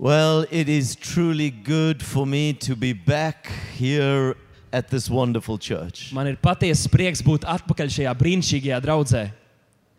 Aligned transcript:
Well, 0.00 0.46
it 0.52 0.68
is 0.68 0.94
truly 0.94 1.50
good 1.50 2.02
for 2.04 2.24
me 2.24 2.52
to 2.52 2.76
be 2.76 2.92
back 2.92 3.50
here 3.76 4.36
at 4.72 4.88
this 4.90 5.10
wonderful 5.10 5.58
church. 5.58 6.12
Man 6.14 6.28
ir 6.30 6.36
patiesa 6.38 6.86
prieks 6.92 7.18
būt 7.24 7.42
atpakaļ 7.42 7.90
šajā 7.90 8.12
brīnišķīgajā 8.20 8.78
draudzē. 8.84 9.24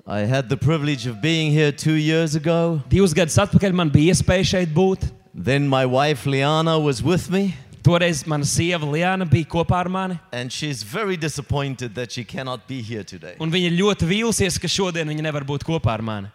I 0.07 0.21
had 0.21 0.47
the 0.47 0.55
privilege 0.57 1.05
of 1.05 1.19
being 1.21 1.51
here 1.51 1.73
two 1.73 1.95
years 1.99 2.35
ago. 2.35 2.81
Divus 2.89 3.13
gadus 3.13 3.35
atpakaļ 3.43 3.75
man 3.75 3.91
bija 3.91 4.13
iespēja 4.15 4.47
šeit 4.55 4.71
būt. 4.73 5.09
Then 5.35 5.67
my 5.67 5.85
wife 5.85 6.25
Liana 6.25 6.79
was 6.79 7.03
with 7.03 7.29
me, 7.29 7.55
Toreiz 7.83 8.25
mana 8.25 8.45
sieva 8.47 8.87
Liana 8.89 9.25
bija 9.25 9.45
kopā 9.51 9.83
ar 9.83 9.89
mani. 9.89 10.19
and 10.31 10.51
she's 10.51 10.81
very 10.81 11.17
disappointed 11.17 11.93
that 11.95 12.11
she 12.13 12.23
cannot 12.23 12.65
be 12.67 12.81
here 12.81 13.03
today. 13.03 13.35
Un 13.39 13.51
viņa 13.51 13.71
ir 13.73 13.77
ļoti 13.83 14.07
vīlusies, 14.07 14.57
ka 14.61 14.67
šodien 14.67 15.07
viņa 15.11 15.27
nevar 15.27 15.43
būt 15.43 15.67
kopā 15.67 15.91
ar 15.99 16.01
mani. 16.01 16.31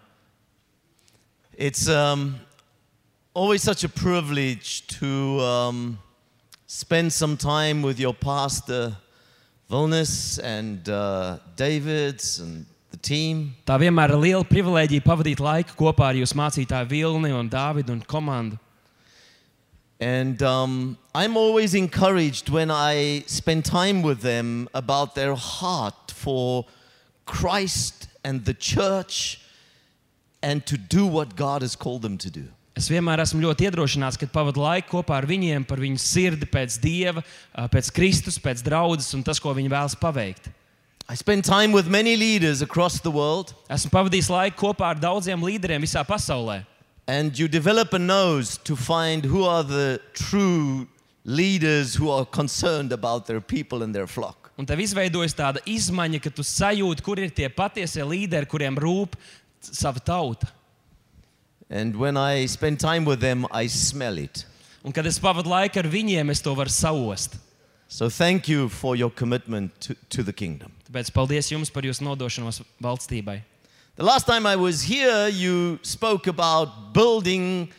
It's 1.57 1.87
um, 1.89 2.35
always 3.35 3.61
such 3.61 3.83
a 3.83 3.89
privilege 3.89 4.87
to 4.87 5.39
um, 5.41 5.99
spend 6.67 7.11
some 7.11 7.35
time 7.35 7.81
with 7.81 7.99
your 7.99 8.13
pastor, 8.13 8.95
Vilnis, 9.69 10.39
and 10.39 10.87
uh, 10.87 11.39
Davids, 11.57 12.39
and 12.39 12.65
the 12.91 12.97
team. 12.97 13.53
Tā 13.67 13.75
vienmēr 13.77 14.15
ir 14.15 14.21
liela 14.23 14.47
privilēģija 14.47 15.03
pavadīt 15.03 15.43
laiku 15.43 15.75
kopā 15.75 16.13
ar 16.13 16.19
jūsu 16.21 16.39
mācītāju 16.39 16.87
Vilni 16.87 17.33
un 17.35 17.49
Dāvidu 17.51 17.91
un 17.91 18.01
komandu. 18.07 18.57
And 19.99 20.41
um, 20.41 20.97
I'm 21.13 21.35
always 21.35 21.73
encouraged 21.73 22.49
when 22.49 22.71
I 22.71 23.23
spend 23.27 23.65
time 23.65 24.01
with 24.01 24.21
them 24.21 24.69
about 24.73 25.15
their 25.15 25.35
heart 25.35 26.11
for 26.11 26.65
Christ 27.25 28.07
and 28.23 28.45
the 28.45 28.53
church 28.53 29.41
and 30.41 30.65
to 30.67 30.77
do 30.77 31.05
what 31.05 31.35
God 31.35 31.61
has 31.63 31.75
called 31.75 32.01
them 32.01 32.17
to 32.19 32.29
do. 32.29 32.54
Es 32.75 32.89
vienmēr 32.91 33.21
esmu 33.23 33.39
ļoti 33.39 33.69
iedrošināts, 33.69 34.17
kad 34.19 34.33
pavadu 34.35 34.59
laiku 34.59 34.97
kopā 34.97 35.21
ar 35.21 35.25
viņiem 35.29 35.63
par 35.63 35.79
viņu 35.79 35.99
sirdi 36.01 36.47
pēc 36.51 36.75
Dieva, 36.83 37.23
pēc 37.71 37.87
Kristus, 37.95 38.35
pēc 38.41 38.59
draudzes 38.65 39.13
un 39.15 39.23
tas, 39.23 39.39
ko 39.39 39.53
viņi 39.55 39.71
vēlas 39.71 39.95
paveikt. 39.95 40.49
I 41.07 41.15
spend 41.15 41.45
time 41.45 41.71
with 41.71 41.87
many 41.87 42.15
leaders 42.17 42.61
across 42.61 42.99
the 42.99 43.11
world, 43.13 43.53
Esmu 43.69 43.91
pavadījis 43.93 44.27
laiku 44.33 44.57
kopā 44.67 44.89
ar 44.91 44.99
daudziem 44.99 45.39
līderiem 45.45 45.85
visā 45.85 46.03
pasaulē. 46.03 46.65
and 47.07 47.37
you 47.37 47.47
develop 47.47 47.93
a 47.93 47.99
nose 47.99 48.57
to 48.57 48.75
find 48.75 49.23
who 49.25 49.43
are 49.45 49.63
the 49.63 50.01
true 50.13 50.87
leaders 51.23 51.93
who 51.93 52.09
are 52.09 52.25
concerned 52.25 52.91
about 52.91 53.27
their 53.27 53.39
people 53.39 53.83
and 53.83 53.93
their 53.93 54.07
flock. 54.07 54.51
Un 54.57 54.65
tev 54.65 54.79
izveidojas 54.81 55.35
tāda 55.37 55.61
izmaiņa, 55.67 56.19
ka 56.23 56.31
tu 56.33 56.41
sajūti, 56.41 57.03
kur 57.05 57.19
ir 57.19 57.29
tie 57.29 57.47
patiesie 57.49 58.01
līderi, 58.01 58.47
kuriem 58.49 58.75
rūp 58.75 59.13
sava 59.61 59.99
tauta. 59.99 60.47
And 61.69 61.95
when 61.95 62.15
I 62.17 62.45
spend 62.45 62.79
time 62.79 63.05
with 63.05 63.19
them, 63.19 63.47
I 63.51 63.67
smell 63.67 64.17
it. 64.17 64.45
Un 64.85 64.91
kad 64.93 65.05
es 65.05 65.17
pavadu 65.17 65.49
laiku 65.49 65.81
ar 65.81 65.89
viņiem, 65.89 66.29
es 66.29 66.41
to 66.41 66.53
varu 66.53 66.69
saost. 66.69 67.39
So 67.87 68.09
thank 68.09 68.47
you 68.47 68.69
for 68.69 68.95
your 68.95 69.09
commitment 69.09 69.71
to, 69.81 69.95
to 70.09 70.23
the 70.23 70.33
kingdom. 70.33 70.71
Tāpēc 70.89 71.11
paldies 71.13 71.49
jums 71.49 71.71
par 71.73 71.85
jūsu 71.85 72.05
nodošanos 72.05 72.61
valstībai. 72.81 73.41
The 73.95 74.03
last 74.03 74.27
time 74.27 74.45
I 74.45 74.55
was 74.55 74.83
here, 74.83 75.27
you 75.29 75.79
spoke 75.81 76.27
about 76.27 76.93
building 76.93 77.71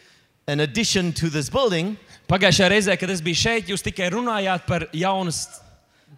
an 0.48 0.60
addition 0.60 1.12
to 1.12 1.28
this 1.28 1.50
building. 1.50 1.96
Pagājušajā 2.26 2.70
reizē, 2.72 2.96
kad 2.98 3.10
es 3.10 3.20
biju 3.22 3.38
šeit, 3.38 3.68
jūs 3.70 3.84
tikai 3.86 4.08
runājāt 4.14 4.66
par 4.66 4.86
jaunas 4.94 5.60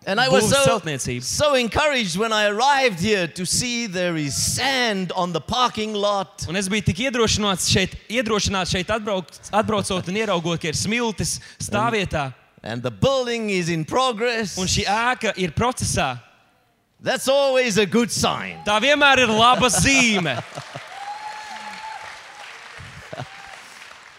And 0.06 0.20
I 0.20 0.28
was 0.28 0.44
Būvs 0.44 0.64
so, 0.64 0.78
celtniecību. 0.78 1.22
so 1.22 1.54
encouraged 1.54 2.16
when 2.16 2.32
I 2.32 2.46
arrived 2.46 3.00
here 3.00 3.26
to 3.26 3.44
see 3.44 3.86
there 3.86 4.16
is 4.16 4.34
sand 4.34 5.12
on 5.12 5.32
the 5.32 5.40
parking 5.40 5.92
lot. 5.92 6.46
Un 6.48 6.56
es 6.56 6.68
biju 6.68 6.84
tik 6.86 6.96
iedrošināts 7.10 7.68
šeit, 7.68 7.96
iedrošināts 8.08 8.72
šeit 8.72 8.86
atbraukt, 8.94 9.50
atbraucot 9.52 10.08
un 10.08 10.14
ieraugot, 10.14 10.60
ka 10.60 10.68
ir 10.68 10.74
smiltis 10.78 11.40
stāvvietā, 11.60 12.32
And 12.62 12.82
the 12.82 12.90
building 12.90 13.50
is 13.50 13.68
in 13.68 13.84
progress. 13.84 14.56
un 14.58 14.66
šī 14.66 14.84
ēka 14.86 15.32
ir 15.36 15.50
procesā. 15.50 16.20
That's 17.00 17.28
always 17.28 17.76
a 17.78 17.86
good 17.86 18.10
sign. 18.10 18.58
Tā 18.66 18.80
vienmēr 18.80 19.18
ir 19.18 19.28
laba 19.28 19.68
zīme. 19.68 20.42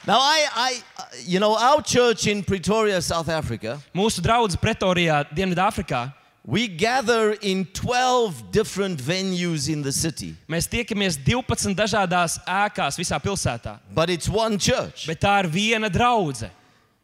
Now, 0.09 0.18
I, 0.22 0.47
I, 0.56 0.84
uh, 0.97 1.03
you 1.24 1.40
know, 1.40 1.56
our 1.56 1.84
church 1.84 2.25
in 2.25 2.42
Pretoria, 2.44 3.00
South 3.00 3.30
Africa, 3.30 3.80
Mūsu 3.94 4.22
draugs 4.22 4.56
Pretorijā, 4.58 5.24
Dienvidāfrikā, 5.31 6.12
we 6.44 6.68
gather 6.68 7.34
in 7.44 7.64
12 7.66 8.52
different 8.52 9.00
venues 9.00 9.70
in 9.70 9.84
the 9.84 9.92
city, 9.92 10.36
mēs 10.50 10.66
tiekamies 10.68 11.16
12 11.24 11.75
dažādās 11.78 12.40
ēkās 12.44 12.97
visā 12.97 13.20
pilsētā. 13.22 13.78
but 13.94 14.09
it's 14.09 14.28
one 14.28 14.58
church. 14.58 15.06
Bet 15.06 15.20
tā 15.22 15.44
ir 15.44 15.47
viena 15.47 15.92
draudzene. 15.92 16.50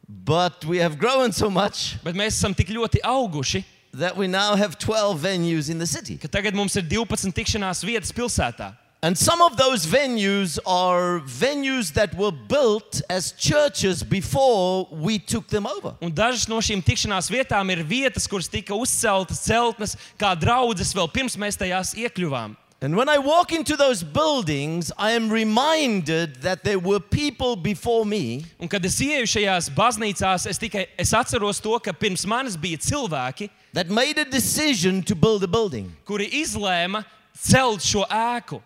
But 0.10 0.66
we 0.66 0.80
have 0.80 0.98
grown 0.98 1.32
so 1.32 1.52
much 1.52 1.98
Bet 2.04 2.16
mēs 2.16 2.34
esam 2.42 2.56
tik 2.58 2.70
ļoti 2.70 3.02
auguši, 3.04 3.64
that 3.94 4.18
we 4.18 4.26
now 4.26 4.56
have 4.56 4.80
12 4.80 5.20
venues 5.20 5.70
in 5.70 5.78
the 5.78 5.86
city. 5.86 6.18
ka 6.18 6.28
tagad 6.28 6.56
mums 6.56 6.76
ir 6.76 6.82
12 6.82 7.32
tikšanās 7.32 7.86
vietas 7.86 8.12
pilsētā. 8.12 8.74
And 9.06 9.16
some 9.16 9.40
of 9.40 9.56
those 9.56 9.86
venues 9.86 10.58
are 10.66 11.20
venues 11.20 11.94
that 11.94 12.16
were 12.18 12.32
built 12.32 13.04
as 13.08 13.34
churches 13.34 14.02
before 14.02 14.88
we 14.90 15.20
took 15.20 15.46
them 15.46 15.68
over. 15.68 15.94
Un 16.02 16.12
dažas 16.12 16.48
no 16.50 16.58
šīm 16.58 16.82
tikšanās 16.82 17.30
vietām 17.30 17.70
ir 17.70 17.84
vietas, 17.86 18.26
kuras 18.26 18.50
tika 18.50 18.74
uzceltas 18.74 19.44
celtnes 19.46 19.94
kā 20.18 20.34
draudzes 20.34 20.96
vēl 20.98 21.12
pirms 21.14 21.38
mēs 21.38 21.54
tajās 21.54 21.94
iekļuvām. 21.94 22.58
And 22.82 22.98
when 22.98 23.08
I 23.08 23.20
walk 23.20 23.54
into 23.54 23.78
those 23.78 24.02
buildings, 24.02 24.92
I 24.98 25.12
am 25.12 25.30
reminded 25.30 26.42
that 26.42 26.64
there 26.64 26.80
were 26.80 27.00
people 27.00 27.56
before 27.56 28.08
me 28.08 28.44
Un 28.60 28.68
kad 28.68 28.84
es 28.90 28.98
ieju 28.98 29.30
šajās 29.30 29.70
baznīcās, 29.70 30.50
es 30.50 30.58
tikai 30.58 30.88
es 30.98 31.14
atceros 31.14 31.62
to, 31.62 31.78
ka 31.78 31.94
pirms 31.94 32.26
manis 32.26 32.58
bija 32.58 32.82
cilvēki, 32.82 33.52
that 33.72 33.88
made 33.88 34.18
a 34.18 34.26
decision 34.26 35.04
to 35.04 35.14
build 35.14 35.44
a 35.44 35.48
building. 35.48 35.94
kuri 36.06 36.26
izlēma 36.42 37.06
celt 37.38 37.86
šo 37.86 38.02
ēku. 38.10 38.66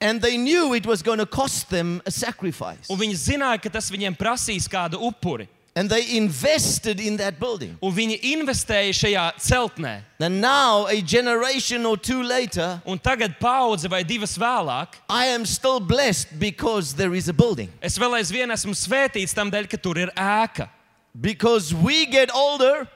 And 0.00 0.20
they 0.20 0.36
knew 0.36 0.74
it 0.74 0.86
was 0.86 1.02
going 1.02 1.18
to 1.18 1.26
cost 1.26 1.70
them 1.70 2.00
a 2.06 2.10
sacrifice. 2.10 2.88
Un 2.88 2.98
viņi 2.98 3.16
zināja, 3.18 3.62
ka 3.62 3.68
tas 3.68 3.90
viņiem 3.90 4.16
prasīs 4.16 4.68
kādu 4.70 5.00
upuri. 5.02 5.48
And 5.74 5.88
they 5.90 6.16
invested 6.16 6.98
in 6.98 7.16
that 7.18 7.38
building. 7.38 7.76
Un 7.82 7.92
viņi 7.94 8.18
investēja 8.34 8.94
šajā 8.94 9.24
celtnē. 9.38 10.02
And 10.18 10.40
now, 10.40 10.86
a 10.86 11.00
generation 11.00 11.86
or 11.86 11.96
two 11.96 12.22
later, 12.22 12.82
Un 12.86 12.98
tagad, 12.98 13.38
paudze 13.38 13.88
vai 13.88 14.02
divas 14.02 14.36
vēlāk, 14.38 14.98
I 15.08 15.26
am 15.26 15.46
still 15.46 15.78
blessed 15.78 16.38
because 16.38 16.94
there 16.94 17.14
is 17.14 17.28
a 17.28 17.32
building. 17.32 17.70
es 17.80 17.98
vēl 17.98 18.18
aizvien 18.18 18.50
esmu 18.50 18.74
svētīts 18.74 19.34
tam 19.34 19.50
dēļ, 19.50 19.68
ka 19.68 19.76
tur 19.76 19.98
ir 19.98 20.10
ēka. 20.16 20.68
Because 21.14 21.74
we 21.74 22.06
get 22.06 22.30
older 22.34 22.86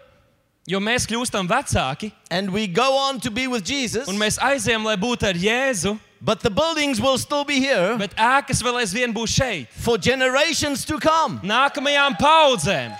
Jo 0.62 0.78
mēs 0.78 1.08
kļūstam 1.10 1.48
vecāki, 1.50 2.12
and 2.30 2.52
we 2.54 2.68
go 2.68 2.94
on 2.96 3.18
to 3.18 3.30
be 3.30 3.48
with 3.48 3.64
Jesus, 3.66 4.06
un 4.06 4.14
mēs 4.14 4.38
aizējām, 4.38 4.84
lai 4.86 4.94
būtu 4.94 5.26
ar 5.26 5.34
Jēzu, 5.34 5.96
but 6.24 6.40
the 6.40 6.50
buildings 6.50 7.00
will 7.00 7.18
still 7.18 7.44
be 7.44 7.58
here 7.58 7.96
bet 7.98 8.14
ēkas 8.16 8.62
vēl 8.62 8.78
aizvien 8.82 9.12
būs 9.12 9.34
šeit. 9.34 9.66
for 9.72 9.98
generations 9.98 10.84
to 10.84 10.98
come. 10.98 11.40
Nākamajām 11.42 12.16
paudzēm. 12.18 12.94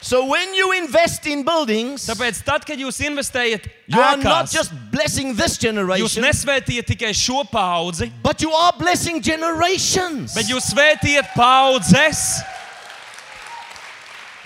So 0.00 0.26
when 0.26 0.54
you 0.54 0.72
invest 0.72 1.26
in 1.26 1.42
buildings, 1.42 2.06
Tāpēc, 2.06 2.44
tad, 2.46 2.64
kad 2.64 2.78
jūs 2.78 3.00
investējat 3.02 3.66
you 3.88 3.98
are 3.98 4.16
not 4.16 4.46
ēkās, 4.46 4.54
just 4.54 4.72
blessing 4.92 5.34
this 5.34 5.58
jūs 5.58 5.66
generation, 5.66 6.22
nesvētījat 6.22 6.86
tikai 6.86 7.10
šo 7.12 7.42
paudzi, 7.50 8.12
but 8.22 8.40
you 8.40 8.52
are 8.54 8.72
blessing 8.78 9.20
generations. 9.20 10.34
bet 10.34 10.46
jūs 10.46 10.70
svētījat 10.70 11.34
paudzes. 11.34 12.38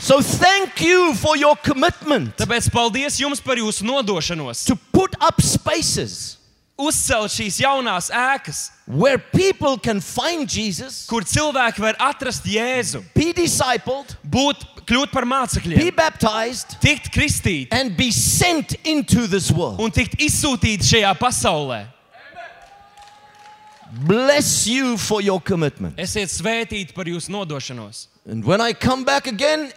So 0.03 0.21
thank 0.21 0.81
you 0.83 1.15
for 1.15 1.37
your 1.39 1.55
commitment 1.63 2.35
Tāpēc 2.35 2.67
paldies 2.75 3.21
jums 3.23 3.39
par 3.39 3.55
jūsu 3.55 3.87
nodošanos. 3.87 4.65
to 4.67 4.75
put 4.91 5.15
up 5.21 5.39
spaces 5.41 6.43
Uzcelt 6.83 7.31
šīs 7.31 7.61
jaunās 7.63 8.09
ēkas, 8.11 8.71
where 8.87 9.19
people 9.19 9.77
can 9.79 10.01
find 10.01 10.49
Jesus, 10.51 11.05
kur 11.07 11.23
cilvēki 11.23 11.83
var 11.85 11.99
atrast 12.01 12.49
Jēzu, 12.49 13.05
be 13.15 13.29
discipled, 13.37 14.17
būt, 14.25 14.65
kļūt 14.89 15.13
par 15.13 15.23
be 15.23 15.31
mācekļiem, 15.31 15.93
baptized, 15.95 16.75
tikt 16.83 17.11
kristīti 17.13 17.69
and 17.71 17.95
be 17.95 18.11
sent 18.11 18.75
into 18.83 19.29
this 19.29 19.53
world. 19.53 19.79
un 19.79 19.93
tikt 19.95 20.17
izsūtīti 20.19 20.89
šajā 20.97 21.13
pasaulē. 21.21 21.85
Bless 24.09 24.67
you 24.67 24.97
for 24.97 25.21
your 25.21 25.39
commitment. 25.45 25.95
Esiet 26.01 26.33
svētīti 26.33 26.97
par 26.97 27.05
jūsu 27.05 27.31
nodošanos. 27.31 28.07
And 28.27 28.43
when 28.45 28.61
I 28.65 28.73
come 28.73 29.05
back 29.05 29.27
again, 29.29 29.71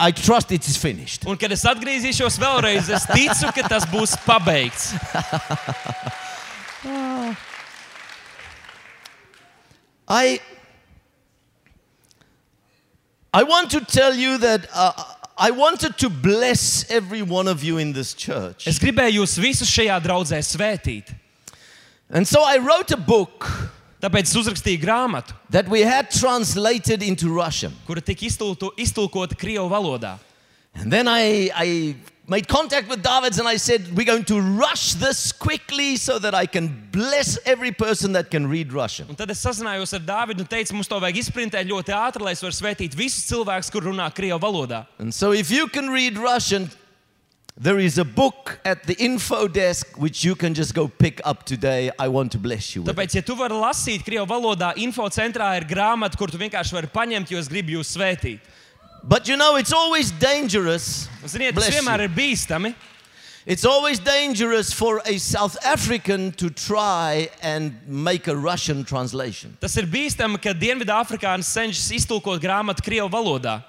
I 0.00 0.12
trust 0.12 0.50
it 0.50 0.66
is 0.66 0.76
finished. 0.78 1.26
Un, 1.28 1.36
kad 1.36 1.52
es 1.52 1.64
atgriezīšos 1.68 2.38
vēlreiz, 2.40 2.88
es 2.88 3.04
ticu, 3.12 3.52
ka 3.52 3.68
tas 3.68 3.84
būs 3.90 4.16
pabeigts. 4.24 4.94
I 10.08 10.40
I 13.32 13.42
want 13.44 13.70
to 13.72 13.80
tell 13.84 14.14
you 14.14 14.38
that 14.38 14.66
uh, 14.74 14.92
I 15.38 15.50
wanted 15.52 15.98
to 15.98 16.10
bless 16.10 16.90
every 16.90 17.22
one 17.22 17.46
of 17.46 17.62
you 17.62 17.78
in 17.78 17.92
this 17.92 18.14
church. 18.14 18.66
Es 18.66 18.78
gribēju 18.80 19.20
jūs 19.20 19.38
visus 19.38 19.70
šajā 19.70 20.00
draudzē 20.02 20.40
svētīt. 20.42 21.14
And 22.08 22.26
so 22.26 22.42
I 22.42 22.56
wrote 22.58 22.90
a 22.90 22.96
book 22.96 23.46
Tāpēc 24.00 24.32
uzrakstīju 24.40 24.80
grāmatu, 24.80 25.34
that 25.50 25.68
we 25.68 25.82
had 25.84 26.10
translated 26.10 27.02
into 27.02 27.28
Russian. 27.28 27.72
kura 27.86 28.00
tika 28.00 28.24
iztulto, 28.24 28.72
iztulkota 28.76 29.36
Krievu 29.36 29.68
valodā. 29.68 30.18
And 30.74 30.90
then 30.90 31.08
I, 31.08 31.50
I 31.54 31.96
made 32.26 32.46
contact 32.46 32.88
with 32.88 33.02
Davids 33.02 33.38
and 33.38 33.48
I 33.48 33.56
said, 33.56 33.94
We're 33.94 34.06
going 34.06 34.24
to 34.26 34.40
rush 34.40 34.94
this 34.94 35.32
quickly 35.32 35.96
so 35.96 36.18
that 36.20 36.34
I 36.34 36.46
can 36.46 36.88
bless 36.92 37.38
every 37.44 37.72
person 37.72 38.12
that 38.12 38.30
can 38.30 38.46
read 38.46 38.72
Russian. 38.72 39.08
Un 39.10 39.16
tad 39.16 39.30
es 39.30 39.42
sazinājos 39.44 39.92
ar 39.98 40.00
Dāvidu 40.06 40.46
un 40.46 40.48
teicu, 40.48 40.72
mums 40.78 40.88
to 40.88 41.00
vajag 41.02 41.20
izprintēt 41.20 41.68
ļoti 41.68 41.92
ātri, 41.92 42.24
lai 42.24 42.32
es 42.32 42.44
varu 42.44 42.56
svētīt 42.56 42.94
visus 42.96 43.26
cilvēkus, 43.28 43.72
kur 43.74 43.90
runā 43.90 44.06
Krievu 44.14 44.40
valodā. 44.40 44.86
And 44.98 45.12
so, 45.12 45.32
if 45.32 45.50
you 45.50 45.66
can 45.68 45.90
read 45.90 46.16
Russian, 46.16 46.70
there 47.56 47.78
is 47.78 47.98
a 47.98 48.04
book 48.04 48.60
at 48.64 48.84
the 48.84 48.94
info 49.02 49.48
desk 49.48 49.96
which 49.98 50.24
you 50.24 50.34
can 50.34 50.54
just 50.54 50.74
go 50.74 50.88
pick 50.88 51.20
up 51.24 51.44
today. 51.44 51.90
I 51.98 52.08
want 52.08 52.32
to 52.32 52.38
bless 52.38 52.74
you. 52.76 52.82
Tāpēc, 52.82 53.16
ja 53.18 53.22
tu 53.22 53.36
vari 53.38 53.56
lasīt 53.56 54.04
Krievu 54.06 54.26
valodā, 54.30 54.72
info 54.76 55.08
centrā 55.12 55.52
ir 55.58 55.66
grāmata, 55.68 56.18
kur 56.18 56.30
tu 56.30 56.38
vienkārši 56.40 56.76
vari 56.76 56.90
paņemt, 56.92 57.30
jo 57.30 57.40
es 57.40 57.48
gribu 57.50 57.78
jūs 57.78 57.96
svētīt. 57.96 58.40
But 59.02 59.28
you 59.28 59.36
know, 59.36 59.56
it's 59.56 59.72
always 59.72 60.10
dangerous. 60.10 61.08
Ziniet, 61.24 61.54
tas 61.54 61.68
you. 61.68 61.80
vienmēr 61.80 62.04
ir 62.04 62.14
bīstami. 62.14 62.74
It's 63.46 63.64
always 63.64 63.98
dangerous 63.98 64.70
for 64.70 65.00
a 65.06 65.16
South 65.16 65.56
African 65.64 66.30
to 66.32 66.50
try 66.50 67.30
and 67.40 67.74
make 67.88 68.28
a 68.28 68.36
Russian 68.36 68.84
translation. 68.84 69.56
Tas 69.60 69.76
ir 69.80 69.88
bīstami, 69.88 70.36
ka 70.40 70.52
Dienvidāfrikānis 70.52 71.48
cenšas 71.48 71.88
iztulkot 71.96 72.40
grāmatu 72.42 72.84
Krievu 72.84 73.08
valodā. 73.08 73.62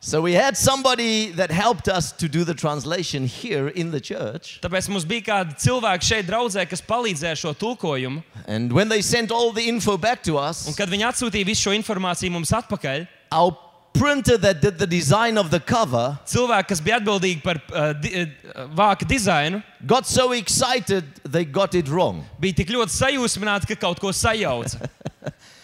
So 0.00 0.20
we 0.22 0.32
had 0.32 0.56
somebody 0.56 1.32
that 1.32 1.50
helped 1.50 1.88
us 1.88 2.12
to 2.12 2.28
do 2.28 2.44
the 2.44 2.54
translation 2.54 3.26
here 3.26 3.66
in 3.66 3.90
the 3.90 4.00
church. 4.00 4.60
Tāpēc 4.62 4.86
mums 4.92 5.04
bija 5.04 5.24
kādi 5.26 5.56
cilvēki 5.58 6.06
šeit, 6.06 6.28
draudzē, 6.28 6.62
kas 6.70 6.82
palīdzēja 6.86 7.34
šo 7.40 7.52
tulkojumu. 7.58 8.22
And 8.46 8.72
when 8.72 8.88
they 8.88 9.02
sent 9.02 9.32
all 9.32 9.50
the 9.52 9.66
info 9.68 9.96
back 9.98 10.22
to 10.22 10.38
Un, 10.38 10.44
us, 10.50 10.76
kad 10.78 10.88
viņi 10.88 11.08
atsūtīja 11.10 11.48
visu 11.48 11.66
šo 11.66 11.74
informāciju 11.74 12.30
mums 12.30 12.54
atpakaļ, 12.54 13.08
our 13.32 13.56
printer 13.92 14.38
that 14.38 14.62
did 14.62 14.78
the 14.78 14.86
design 14.86 15.36
of 15.36 15.50
the 15.50 15.58
cover 15.58 16.16
cilvēki, 16.30 16.68
kas 16.70 16.80
bija 16.84 17.00
atbildīgi 17.00 17.42
par 17.42 17.58
uh, 17.74 17.90
di, 17.98 18.22
uh, 18.22 18.68
vāka 18.70 19.02
dizainu, 19.02 19.64
got 19.84 20.06
so 20.06 20.30
excited 20.30 21.04
they 21.26 21.44
got 21.44 21.74
it 21.74 21.90
wrong. 21.90 22.22
bija 22.38 22.62
tik 22.62 22.70
ļoti 22.70 22.94
sajūsmināti, 22.94 23.74
ka 23.74 23.82
kaut 23.88 23.98
ko 23.98 24.14
sajauca. 24.14 24.86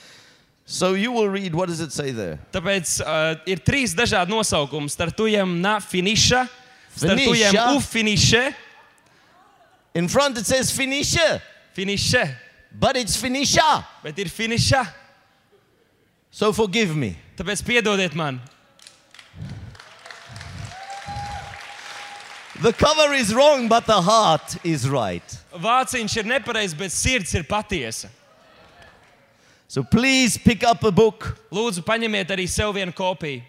So 0.66 0.94
you 0.94 1.12
will 1.12 1.28
read, 1.28 1.54
what 1.54 1.68
does 1.68 1.80
it 1.80 1.92
say 1.92 2.10
there? 2.10 2.38
Tāpēc 2.52 3.00
uh, 3.04 3.36
ir 3.46 3.60
trīs 3.60 3.92
dažādi 3.94 4.32
nosaukumi. 4.32 4.88
Startujam 4.88 5.60
na 5.60 5.78
finiša, 5.78 6.46
startujam 6.96 7.52
Finiša. 7.52 7.74
u 7.76 7.80
finiše, 7.80 8.54
In 9.96 10.08
front 10.08 10.36
it 10.38 10.44
says 10.46 10.72
finisher, 10.72 11.40
finiše, 11.76 12.34
but 12.72 12.96
it's 12.96 13.14
finisher. 13.16 13.84
bet 14.02 14.18
ir 14.18 14.26
finiša. 14.26 14.86
So 16.32 16.52
forgive 16.52 16.96
me. 16.96 17.14
Tāpēc 17.36 17.62
piedodiet 17.62 18.14
man. 18.14 18.40
The 22.62 22.72
cover 22.72 23.12
is 23.12 23.34
wrong, 23.34 23.68
but 23.68 23.84
the 23.86 24.00
heart 24.00 24.56
is 24.64 24.88
right. 24.88 25.22
Vāciņš 25.52 26.16
ir 26.16 26.24
nepareizs, 26.24 26.74
bet 26.76 26.90
sirds 26.90 27.34
ir 27.34 27.42
patiesa. 27.44 28.08
So 29.68 29.82
please 29.82 30.36
pick 30.38 30.62
up 30.62 30.84
a 30.84 30.90
book. 30.92 31.38
Lūdzu, 31.52 31.82
paņemiet 31.82 32.30
arī 32.30 32.46
sev 32.48 32.74
vienu 32.76 32.92
kopiju. 32.94 33.42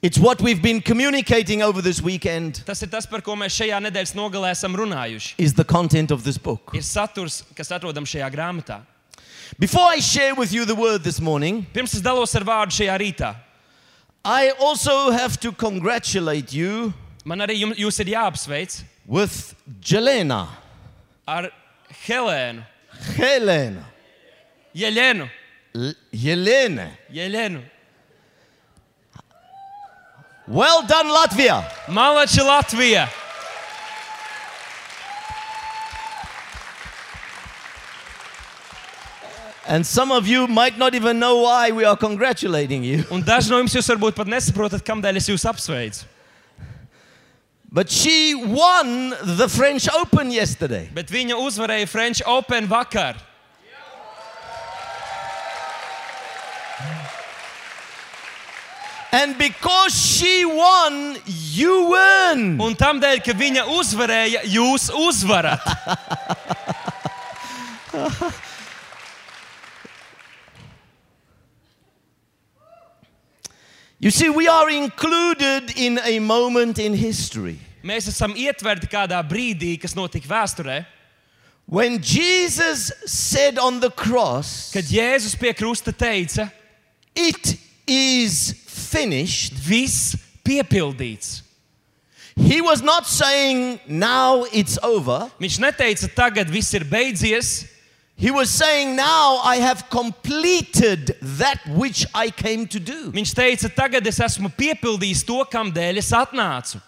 It's 0.00 0.18
what 0.18 0.40
we've 0.40 0.62
been 0.62 0.80
communicating 0.80 1.60
over 1.60 1.82
this 1.82 2.00
weekend 2.00 2.62
Tas 2.64 2.80
ir 2.82 2.86
tas, 2.88 3.04
par 3.06 3.20
ko 3.20 3.34
mēs 3.34 3.50
šajā 3.58 3.80
nedēļas 3.82 4.12
nogalē 4.14 4.52
esam 4.54 4.76
runājuši. 4.78 5.34
is 5.38 5.54
the 5.54 5.64
content 5.64 6.10
of 6.12 6.22
this 6.22 6.38
book. 6.38 6.70
Ir 6.72 6.82
saturs, 6.82 7.42
kas 7.54 7.68
atrodams 7.74 8.06
šajā 8.06 8.30
grāmatā. 8.30 8.80
Before 9.58 9.82
I 9.88 9.98
share 9.98 10.34
with 10.36 10.52
you 10.52 10.64
the 10.64 10.74
word 10.76 11.02
this 11.02 11.20
morning, 11.20 11.66
Pirms 11.74 11.94
es 11.94 12.00
dalos 12.02 12.34
ar 12.36 12.42
vārdu 12.44 12.70
šajā 12.78 12.96
rītā, 13.00 13.34
I 14.24 14.50
also 14.60 15.10
have 15.10 15.38
to 15.40 15.50
congratulate 15.52 16.52
you 16.52 16.92
man 17.24 17.40
arī 17.40 17.58
jums, 17.60 17.76
jūs 17.78 17.98
ir 18.00 18.12
jāapsveic 18.14 18.82
with 19.06 19.54
Jelena. 19.82 20.46
ar 21.26 21.50
Helēnu, 22.06 22.62
Helena. 23.16 23.82
Jeļenu. 24.76 25.28
L- 25.78 25.94
Jelena. 26.12 26.90
Jeļenu. 27.14 27.62
Well 30.48 30.82
done, 30.88 31.08
Latvia. 31.12 31.62
Malači 31.88 32.40
Latvija! 32.42 33.06
And 39.68 39.86
some 39.86 40.10
of 40.10 40.26
you 40.26 40.46
might 40.46 40.78
not 40.78 40.94
even 40.94 41.18
know 41.18 41.42
why 41.42 41.70
we 41.70 41.84
are 41.84 41.96
congratulating 41.96 42.82
you. 42.82 43.04
Un 43.12 43.22
daži 43.22 43.50
no 43.52 43.58
jums 43.60 43.74
jūs 43.76 43.90
varbūt 43.92 44.16
pat 44.16 44.30
nesaprotat, 44.32 44.80
kādēļ 44.80 45.20
es 45.20 45.28
jūs 45.28 45.44
apsveicu. 45.44 46.06
But 47.70 47.90
she 47.92 48.34
won 48.34 49.10
the 49.36 49.46
French 49.46 49.86
Open 50.00 50.32
yesterday. 50.32 50.88
Bet 50.94 51.12
viņa 51.12 51.36
uzvarēja 51.36 51.86
French 51.86 52.22
Open 52.24 52.64
vakar. 52.66 53.20
And 59.10 59.38
because 59.38 59.94
she 59.94 60.44
won, 60.44 61.16
you 61.24 61.94
win. 61.94 62.60
Un 62.60 62.76
tam 62.76 63.00
dēļ, 63.00 63.22
ka 63.24 63.32
viņa 63.32 63.64
uzvarēja, 63.78 64.44
jūs 64.44 64.90
uzvarat. 64.92 65.64
You 74.00 74.12
see, 74.12 74.30
we 74.30 74.46
are 74.46 74.70
included 74.70 75.76
in 75.76 75.98
a 75.98 76.20
moment 76.20 76.78
in 76.78 76.94
history. 76.94 77.58
Mēs 77.82 78.06
esam 78.06 78.30
ietverti 78.38 78.86
kādā 78.86 79.18
brīdī, 79.26 79.72
kas 79.80 79.96
notika 79.98 80.30
vēsturē, 80.30 80.84
When 81.66 82.00
Jesus 82.00 82.92
said 83.04 83.58
on 83.58 83.80
the 83.80 83.90
cross, 83.90 84.70
kad 84.72 84.84
Jēzus 84.84 85.34
pie 85.36 85.52
krusta 85.52 85.92
teica, 85.92 86.50
It 87.14 87.58
is 87.86 88.54
finished, 88.88 89.52
viss 89.52 90.16
piepildīts. 90.44 91.42
he 92.38 92.60
was 92.60 92.82
not 92.82 93.06
saying, 93.06 93.80
Now 93.86 94.44
it's 94.52 94.78
over. 94.82 95.30
Viņš 95.40 95.58
neteica, 95.58 96.08
tagad 96.14 96.48
viss 96.48 96.74
ir 96.74 96.84
beidzies. 96.84 97.68
He 98.16 98.30
was 98.30 98.50
saying, 98.50 98.96
Now 98.96 99.38
I 99.44 99.56
have 99.56 99.88
completed 99.90 101.16
that 101.20 101.60
which 101.68 102.06
I 102.14 102.30
came 102.30 102.66
to 102.68 102.80
do. 102.80 103.10
Viņš 103.12 103.34
teica, 103.34 103.68
tagad 103.70 104.06
es 104.06 104.18
esmu 104.18 104.50
piepildījis 104.54 105.24
to, 105.26 105.44
kam 105.50 105.72
dēļ 105.72 105.98
es 105.98 106.10
atnācu. 106.10 106.80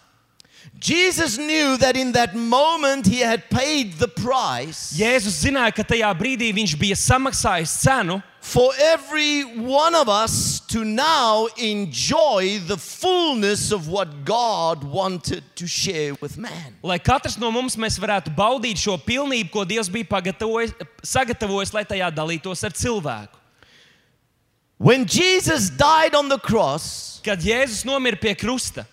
Jesus 0.80 1.36
knew 1.36 1.76
that 1.76 1.96
in 1.96 2.12
that 2.12 2.34
moment 2.34 3.06
he 3.06 3.20
had 3.20 3.50
paid 3.50 3.92
the 3.98 4.08
price 4.08 4.94
Jēzus 4.96 5.42
zināja, 5.44 5.74
ka 5.76 5.84
tajā 5.84 6.08
brīdī 6.16 6.48
viņš 6.56 6.72
bija 6.80 6.96
samaksājis 6.96 7.74
cenu, 7.82 8.20
for 8.40 8.72
every 8.78 9.42
one 9.42 9.94
of 9.94 10.08
us 10.08 10.60
to 10.60 10.84
now 10.84 11.46
enjoy 11.58 12.58
the 12.66 12.76
fullness 12.76 13.70
of 13.70 13.88
what 13.88 14.24
God 14.24 14.82
wanted 14.82 15.44
to 15.56 15.66
share 15.66 16.14
with 16.20 16.38
man. 16.38 16.76
lai 16.82 16.98
katrs 16.98 17.38
no 17.38 17.50
mums 17.50 17.76
mēs 17.76 17.98
varētu 18.00 18.34
baudīt 18.34 18.80
šo 18.80 18.96
pilnību, 18.96 19.50
ko 19.50 19.64
Dievs 19.64 19.92
bija 19.92 20.08
pagatavojis, 20.08 20.72
sagatavojis, 21.04 21.74
lai 21.74 21.84
tajā 21.84 22.10
dalītos 22.14 22.64
ar 22.64 22.72
cilvēku. 22.72 23.36
When 24.78 25.04
Jesus 25.04 25.68
died 25.68 26.14
on 26.14 26.30
the 26.30 26.38
cross, 26.38 27.10
Kad 27.24 27.42
Jēzus 27.44 27.84
nomira 27.84 28.16
pie 28.16 28.34
krusta, 28.34 28.86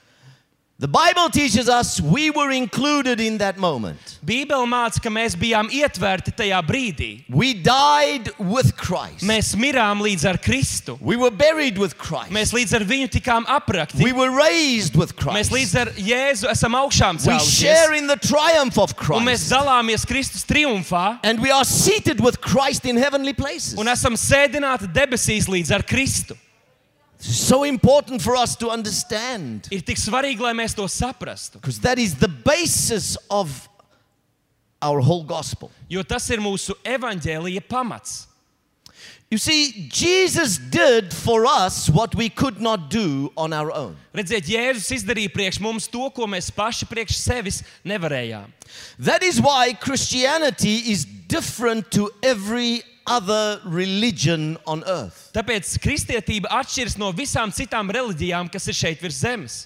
the 0.79 0.87
Bible 0.87 1.27
teaches 1.31 1.67
us 1.67 1.99
we 1.99 2.29
were 2.29 2.51
included 2.51 3.19
in 3.19 3.39
that 3.39 3.57
moment. 3.57 4.19
Bībele 4.23 4.67
māca, 4.69 5.01
ka 5.01 5.09
mēs 5.09 5.33
bijām 5.35 5.71
ietverti 5.73 6.29
tajā 6.37 6.59
brīdī. 6.67 7.23
We 7.27 7.55
died 7.55 8.29
with 8.37 8.77
Christ. 8.77 9.23
Mēs 9.25 9.55
mirām 9.57 10.03
līdz 10.05 10.25
ar 10.29 10.37
Kristu. 10.37 10.99
We 11.01 11.15
were 11.17 11.31
buried 11.31 11.79
with 11.79 11.97
Christ. 11.97 12.29
Mēs 12.29 12.53
līdz 12.53 12.75
ar 12.77 12.85
viņu 12.85 13.09
tikām 13.09 13.45
aprakti. 13.49 14.03
We 14.03 14.11
were 14.13 14.29
raised 14.29 14.95
with 14.95 15.15
Mēs 15.15 15.49
Christ. 15.49 15.51
līdz 15.51 15.75
ar 15.81 15.87
Jēzu 15.97 16.51
esam 16.53 16.77
augšām 16.77 17.17
We 17.25 17.39
share 17.39 17.89
cēlušies. 17.89 17.97
in 17.97 18.07
the 18.07 18.17
triumph 18.17 18.77
of 18.77 18.93
Un 19.09 19.25
mēs 19.25 19.47
Christ. 19.47 19.51
dalāmies 19.51 20.05
Kristus 20.05 20.45
triumfā 20.45 21.19
And 21.23 21.39
we 21.41 21.49
are 21.49 21.65
seated 21.65 22.21
with 22.21 22.39
Christ 22.39 22.85
in 22.85 22.97
heavenly 22.97 23.33
places. 23.33 23.73
un 23.79 23.87
esam 23.87 24.13
sēdināti 24.13 24.93
debesīs 24.93 25.47
līdz 25.47 25.71
ar 25.73 25.81
Kristu. 25.81 26.37
So 27.19 27.63
important 27.63 28.21
for 28.21 28.35
us 28.35 28.55
to 28.57 28.69
understand 28.69 29.67
Ir 29.71 29.81
tik 29.81 29.97
svarīgi, 29.97 30.39
lai 30.39 30.53
mēs 30.53 30.75
to 30.77 30.85
saprastu, 30.85 31.53
because 31.53 31.79
that 31.79 31.97
is 31.97 32.15
the 32.15 32.27
basis 32.27 33.17
of 33.29 33.67
our 34.81 35.01
whole 35.01 35.23
gospel. 35.23 35.71
jo 35.89 36.03
tas 36.03 36.29
ir 36.29 36.37
mūsu 36.37 36.75
evaņģēlīja 36.85 37.61
pamats. 37.67 38.27
You 39.29 39.37
see, 39.37 39.89
Jesus 39.91 40.57
did 40.57 41.13
for 41.13 41.45
us 41.45 41.89
what 41.89 42.15
we 42.15 42.29
could 42.29 42.61
not 42.61 42.89
do 42.89 43.29
on 43.35 43.51
our 43.51 43.71
own. 43.71 43.97
Redziet, 44.15 44.47
Jēzus 44.47 44.87
izdarīja 45.01 45.33
priekš 45.33 45.59
mums 45.59 45.87
to, 45.91 46.07
ko 46.15 46.23
mēs 46.31 46.47
paši 46.47 46.87
priekš 46.87 47.17
sevis 47.19 47.57
nevarējām. 47.83 48.47
That 48.99 49.23
is 49.23 49.41
why 49.41 49.73
Christianity 49.73 50.93
is 50.93 51.03
different 51.03 51.91
to 51.91 52.09
every 52.23 52.83
other 53.07 53.61
religion 53.65 54.57
on 54.67 54.83
earth. 54.85 55.31
Tāpēc 55.33 55.77
kristietība 55.81 56.51
atšķiras 56.59 56.97
no 56.99 57.11
visām 57.15 57.53
citām 57.55 57.89
reliģijām, 57.91 58.51
kas 58.51 58.67
ir 58.67 58.77
šeit 58.77 59.01
virs 59.01 59.23
zemes. 59.23 59.57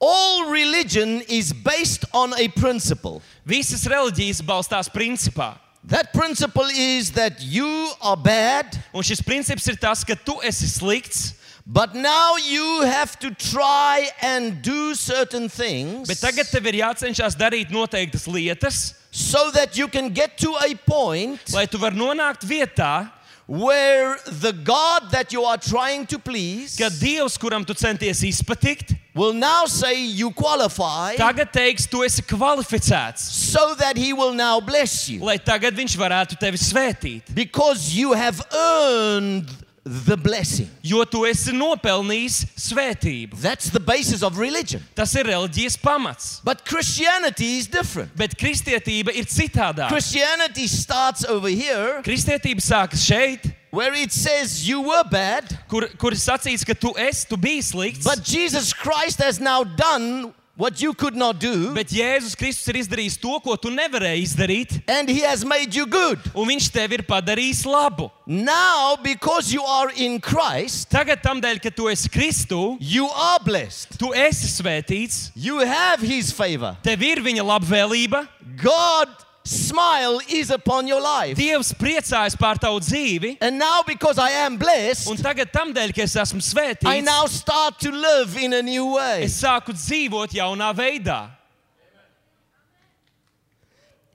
All 0.00 0.48
religion 0.50 1.20
is 1.28 1.52
based 1.52 2.06
on 2.16 2.32
a 2.40 2.48
principle. 2.48 3.20
Visas 3.44 3.84
reliģijas 3.84 4.40
balstās 4.40 4.88
principā. 4.88 5.58
That 5.84 6.12
principle 6.12 6.68
is 6.72 7.10
that 7.12 7.40
you 7.40 7.90
are 8.02 8.16
bad, 8.16 8.76
Un 8.92 9.04
šis 9.06 9.22
princips 9.24 9.68
ir 9.70 9.78
tas, 9.80 10.02
ka 10.04 10.14
tu 10.14 10.34
esi 10.44 10.68
slikts, 10.68 11.34
but 11.66 11.94
now 11.94 12.36
you 12.36 12.82
have 12.82 13.18
to 13.20 13.30
try 13.30 14.08
and 14.20 14.60
do 14.62 14.94
certain 14.94 15.48
things 15.48 16.08
bet 16.08 16.18
tagad 16.18 16.48
tev 16.50 16.66
ir 16.66 16.80
jācenšas 16.82 17.36
darīt 17.38 17.70
noteiktas 17.70 18.26
lietas, 18.26 18.80
so 19.10 19.50
that 19.50 19.76
you 19.76 19.88
can 19.88 20.08
get 20.08 20.38
to 20.38 20.54
a 20.64 20.74
point 20.86 21.40
lai 21.52 21.66
tu 21.66 21.78
varētu 21.78 21.98
nonākt 21.98 22.46
vietā, 22.46 23.10
where 23.50 24.16
the 24.26 24.52
God 24.52 25.10
that 25.10 25.32
you 25.32 25.42
are 25.42 25.58
trying 25.58 26.06
to 26.06 26.20
please 26.20 26.76
ka 26.78 26.88
Dievs, 26.88 27.36
kuram 27.36 27.66
tu 27.66 27.74
centies 27.74 28.22
izpatikt, 28.22 28.94
will 29.12 29.32
now 29.32 29.66
say 29.66 30.00
you 30.04 30.30
qualify 30.30 31.16
tagad 31.16 31.50
teiks, 31.52 31.88
tu 31.90 32.04
esi 32.06 32.22
kvalificēts, 32.22 33.18
so 33.18 33.74
that 33.74 33.96
he 33.96 34.12
will 34.12 34.32
now 34.32 34.60
bless 34.60 35.08
you 35.08 35.18
lai 35.24 35.36
tagad 35.38 35.74
viņš 35.74 35.96
varētu 35.98 36.38
tevi 36.38 36.56
svētīt. 36.62 37.34
because 37.34 37.92
you 37.92 38.12
have 38.12 38.40
earned 38.54 39.50
the 39.84 40.16
blessing. 40.16 40.68
Jo 40.82 41.04
tu 41.08 41.22
esi 41.24 41.52
nopelnījis 41.56 42.42
svētību. 42.68 43.38
That's 43.40 43.70
the 43.70 43.80
basis 43.80 44.22
of 44.22 44.38
religion. 44.38 44.82
Tas 44.94 45.14
ir 45.16 45.30
reliģijas 45.30 45.78
pamats. 45.80 46.40
But 46.44 46.64
Christianity 46.68 47.56
is 47.58 47.66
different. 47.66 48.14
Bet 48.16 48.36
kristietība 48.36 49.14
ir 49.16 49.24
citādāka. 49.24 49.88
Christianity 49.88 50.66
starts 50.66 51.24
over 51.24 51.48
here 51.48 52.02
Kristietība 52.04 52.60
sākas 52.60 53.06
šeit, 53.06 53.48
where 53.70 53.94
it 53.94 54.12
says 54.12 54.68
you 54.68 54.82
were 54.82 55.04
bad, 55.04 55.46
kur, 55.68 55.88
kur 55.96 56.12
ir 56.12 56.20
sacīts, 56.20 56.66
ka 56.66 56.74
tu 56.74 56.92
esi, 56.98 57.28
tu 57.28 57.36
biji 57.36 57.62
slikts. 57.72 58.04
but 58.04 58.22
Jesus 58.22 58.72
Christ 58.72 59.22
has 59.22 59.40
now 59.40 59.64
done 59.64 60.34
what 60.60 60.80
you 60.82 60.92
could 60.94 61.16
not 61.16 61.40
do, 61.40 61.72
Bet 61.74 61.88
Jēzus 61.88 62.36
Kristus 62.36 62.68
ir 62.68 62.78
izdarījis 62.82 63.16
to, 63.22 63.38
ko 63.40 63.56
tu 63.56 63.70
nevarēji 63.72 64.22
izdarīt, 64.26 64.74
and 64.86 65.08
he 65.08 65.20
has 65.24 65.42
made 65.44 65.74
you 65.74 65.86
good. 65.86 66.20
un 66.34 66.46
Viņš 66.50 66.68
tev 66.70 66.92
ir 66.98 67.02
padarījis 67.08 67.64
labu. 67.66 68.10
Now, 68.26 68.96
because 69.02 69.50
you 69.52 69.62
are 69.64 69.90
in 69.96 70.20
Christ, 70.20 70.90
Tagad, 70.92 71.22
tam 71.24 71.40
dēļ, 71.40 71.62
ka 71.64 71.70
tu 71.70 71.88
esi 71.88 72.08
Kristu, 72.12 72.76
you 72.80 73.08
are 73.08 73.38
blessed. 73.44 73.98
tu 73.98 74.12
esi 74.12 74.46
svētīts, 74.60 75.30
You 75.34 75.58
have 75.64 76.00
his 76.04 76.30
favor. 76.30 76.76
tev 76.84 77.02
ir 77.02 77.16
viņa 77.24 77.42
labvēlība, 77.42 78.28
God 78.62 79.08
smile 79.50 80.20
is 80.28 80.50
upon 80.50 80.86
your 80.86 81.00
life. 81.00 81.36
Dievs 81.36 81.72
priecājas 81.74 82.38
par 82.38 82.58
tavu 82.58 82.78
dzīvi, 82.80 83.36
And 83.40 83.58
now 83.58 83.82
because 83.86 84.18
I 84.18 84.30
am 84.46 84.56
blessed, 84.56 85.10
un 85.10 85.16
tagad, 85.16 85.50
tam 85.52 85.74
dēļ, 85.74 85.94
ka 85.94 86.02
es 86.06 86.14
esmu 86.14 86.38
I 86.38 86.46
svētīts, 86.46 87.04
now 87.04 87.26
start 87.26 87.80
to 87.80 87.90
live 87.90 88.36
in 88.36 88.52
a 88.54 88.62
new 88.62 88.94
way. 88.94 89.24
es 89.24 89.42
sāku 89.42 89.74
dzīvot 89.74 90.30
jaunā 90.38 90.72
veidā. 90.74 91.30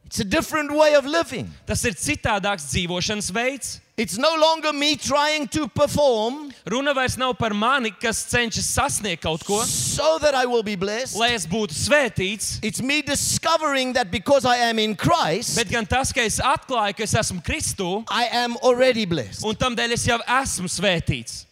It's 0.05 0.19
a 0.19 0.23
different 0.23 0.71
way 0.71 0.93
of 0.95 1.05
living. 1.05 1.51
Tas 1.65 1.83
ir 1.83 1.91
citādāks 1.91 2.69
dzīvošanas 2.71 3.31
veids. 3.35 3.81
It's 3.97 4.17
no 4.17 4.35
longer 4.35 4.73
me 4.73 4.97
trying 4.97 5.47
to 5.55 5.69
perform 5.69 6.51
Runa 6.69 6.93
vairs 6.93 7.17
nav 7.17 7.37
par 7.37 7.53
mani, 7.53 7.91
kas 7.91 8.25
cenšas 8.27 8.67
sasniegt 8.67 9.21
kaut 9.21 9.45
ko, 9.45 9.61
so 9.63 10.17
that 10.19 10.35
I 10.35 10.45
will 10.45 10.63
be 10.63 10.75
blessed. 10.75 11.15
lai 11.15 11.29
es 11.33 11.45
būtu 11.47 11.71
svētīts, 11.71 12.59
It's 12.61 12.81
me 12.81 13.01
discovering 13.01 13.93
that 13.93 14.11
because 14.11 14.43
I 14.43 14.57
am 14.57 14.79
in 14.79 14.95
Christ, 14.97 15.55
bet 15.55 15.69
gan 15.69 15.85
tas, 15.85 16.11
ka 16.11 16.19
es 16.21 16.41
atklāju, 16.41 16.97
ka 16.97 17.03
es 17.03 17.13
esmu 17.13 17.41
Kristū, 17.41 18.03
I 18.09 18.25
am 18.25 18.57
already 18.57 19.05
blessed. 19.05 19.45
un 19.45 19.55
tam 19.55 19.75
dēļ 19.77 19.93
es 19.93 20.05
jau 20.05 20.19
esmu 20.27 20.67
svētīts. 20.67 21.45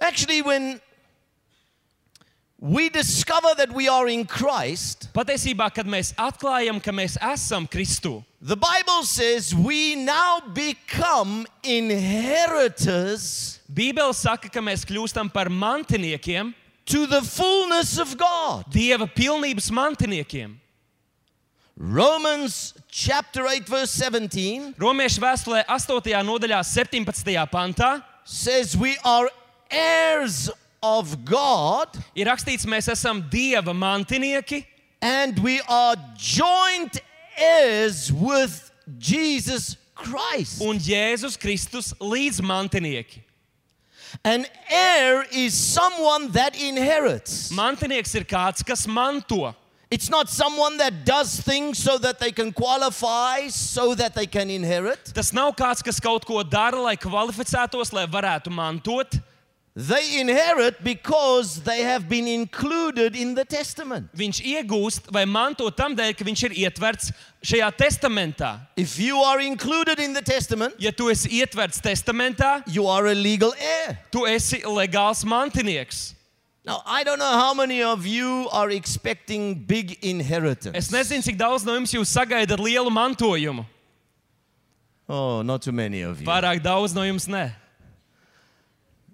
Actually, 0.00 0.42
when 0.42 0.80
we 2.62 2.88
discover 2.88 3.48
that 3.56 3.72
we 3.72 3.88
are 3.88 4.06
in 4.08 4.24
Christ, 4.24 5.08
Patiesībā, 5.12 5.66
kad 5.74 5.82
mēs 5.82 6.12
atklājam, 6.14 6.78
ka 6.78 6.92
mēs 6.94 7.16
esam 7.18 7.66
Kristū, 7.66 8.22
the 8.40 8.54
Bible 8.54 9.02
says 9.02 9.52
we 9.52 9.96
now 9.96 10.38
become 10.54 11.44
inheritors 11.64 13.58
Bībele 13.66 14.14
saka, 14.14 14.46
ka 14.46 14.62
mēs 14.62 14.86
kļūstam 14.86 15.32
par 15.32 15.50
mantiniekiem, 15.50 16.54
to 16.86 17.06
the 17.06 17.22
fullness 17.22 17.98
of 17.98 18.14
God. 18.16 18.70
Dieva 18.70 19.10
pilnības 19.10 19.70
mantiniekiem. 19.74 20.54
Romans 21.74 22.74
chapter 22.86 23.42
8, 23.48 23.66
verse 23.66 23.90
17 23.96 24.74
Romiešu 24.78 25.22
vēstulē 25.24 25.64
8. 25.66 26.14
nodaļā, 26.22 26.62
17. 26.62 27.34
pantā 27.50 28.04
says 28.22 28.76
we 28.76 28.94
are 29.02 29.26
heirs 29.72 30.50
of 30.82 31.24
God 31.24 31.96
ir 32.14 32.26
rakstīts, 32.26 32.66
mēs 32.66 32.90
esam 32.90 33.22
Dieva 33.30 33.74
mantinieki 33.74 34.64
and 35.00 35.38
we 35.38 35.60
are 35.68 35.96
joint 36.16 37.00
heirs 37.36 38.12
with 38.12 38.70
Jesus 38.98 39.76
Christ. 39.94 40.60
un 40.62 40.78
Jēzus 40.78 41.38
Kristus 41.38 41.92
līdzmantinieki. 42.00 43.22
An 44.24 44.46
heir 44.68 45.24
is 45.32 45.54
someone 45.54 46.30
that 46.32 46.54
inherits. 46.60 47.50
Mantinieks 47.50 48.14
ir 48.14 48.24
kāds, 48.24 48.64
kas 48.64 48.86
manto. 48.86 49.54
It's 49.90 50.08
not 50.08 50.28
someone 50.28 50.78
that 50.78 51.04
does 51.04 51.40
things 51.40 51.78
so 51.78 51.98
that 51.98 52.18
they 52.18 52.32
can 52.32 52.52
qualify, 52.52 53.48
so 53.48 53.94
that 53.94 54.14
they 54.14 54.26
can 54.26 54.50
inherit. 54.50 55.12
Tas 55.14 55.32
nav 55.32 55.54
kāds, 55.56 55.82
kas 55.84 56.00
kaut 56.00 56.24
ko 56.24 56.42
dara, 56.42 56.80
lai 56.80 56.96
kvalificētos, 56.96 57.92
lai 57.92 58.06
varētu 58.06 58.52
mantot. 58.52 59.20
They 59.74 60.20
inherit 60.20 60.84
because 60.84 61.62
they 61.62 61.80
have 61.82 62.06
been 62.06 62.28
included 62.28 63.16
in 63.16 63.34
the 63.34 63.44
testament. 63.44 64.10
Viņš 64.14 64.42
iegūst 64.44 65.08
vai 65.10 65.24
manto 65.24 65.70
tam 65.72 65.96
dēļ, 65.96 66.12
ka 66.18 66.24
viņš 66.28 66.42
ir 66.44 66.56
ietverts 66.66 67.12
šajā 67.42 67.70
testamentā. 67.78 68.50
If 68.76 68.98
you 68.98 69.16
are 69.22 69.40
included 69.40 69.98
in 69.98 70.12
the 70.12 70.20
testament, 70.20 70.74
Ja 70.78 70.90
tu 70.92 71.04
esi 71.08 71.40
ietverts 71.40 71.80
testamentā, 71.80 72.62
you 72.68 72.86
are 72.86 73.06
a 73.06 73.14
legal 73.14 73.54
heir. 73.58 73.98
tu 74.10 74.26
esi 74.28 74.60
legāls 74.62 75.24
mantinieks. 75.24 76.12
Now, 76.66 76.82
I 76.84 77.02
don't 77.02 77.18
know 77.18 77.32
how 77.32 77.54
many 77.54 77.82
of 77.82 78.06
you 78.06 78.48
are 78.52 78.70
expecting 78.70 79.54
big 79.54 79.98
inheritance. 80.04 80.76
Es 80.76 80.90
nezinu, 80.92 81.22
cik 81.24 81.38
daudz 81.38 81.64
no 81.64 81.72
jums 81.80 81.90
jūs 81.96 82.12
sagaidat 82.12 82.60
lielu 82.60 82.90
mantojumu. 82.92 83.64
Oh, 85.08 85.40
not 85.42 85.62
too 85.62 85.72
many 85.72 86.02
of 86.02 86.20
you. 86.20 86.26
Pārāk 86.26 86.60
daudz 86.62 86.94
no 86.94 87.00
jums 87.08 87.26
ne. 87.26 87.48
I'm 87.48 87.48
not 87.48 87.56
talking 87.56 87.58
spiritually, 87.58 87.58
I'm 87.58 87.58
talking 87.58 87.58
naturally. 87.58 89.11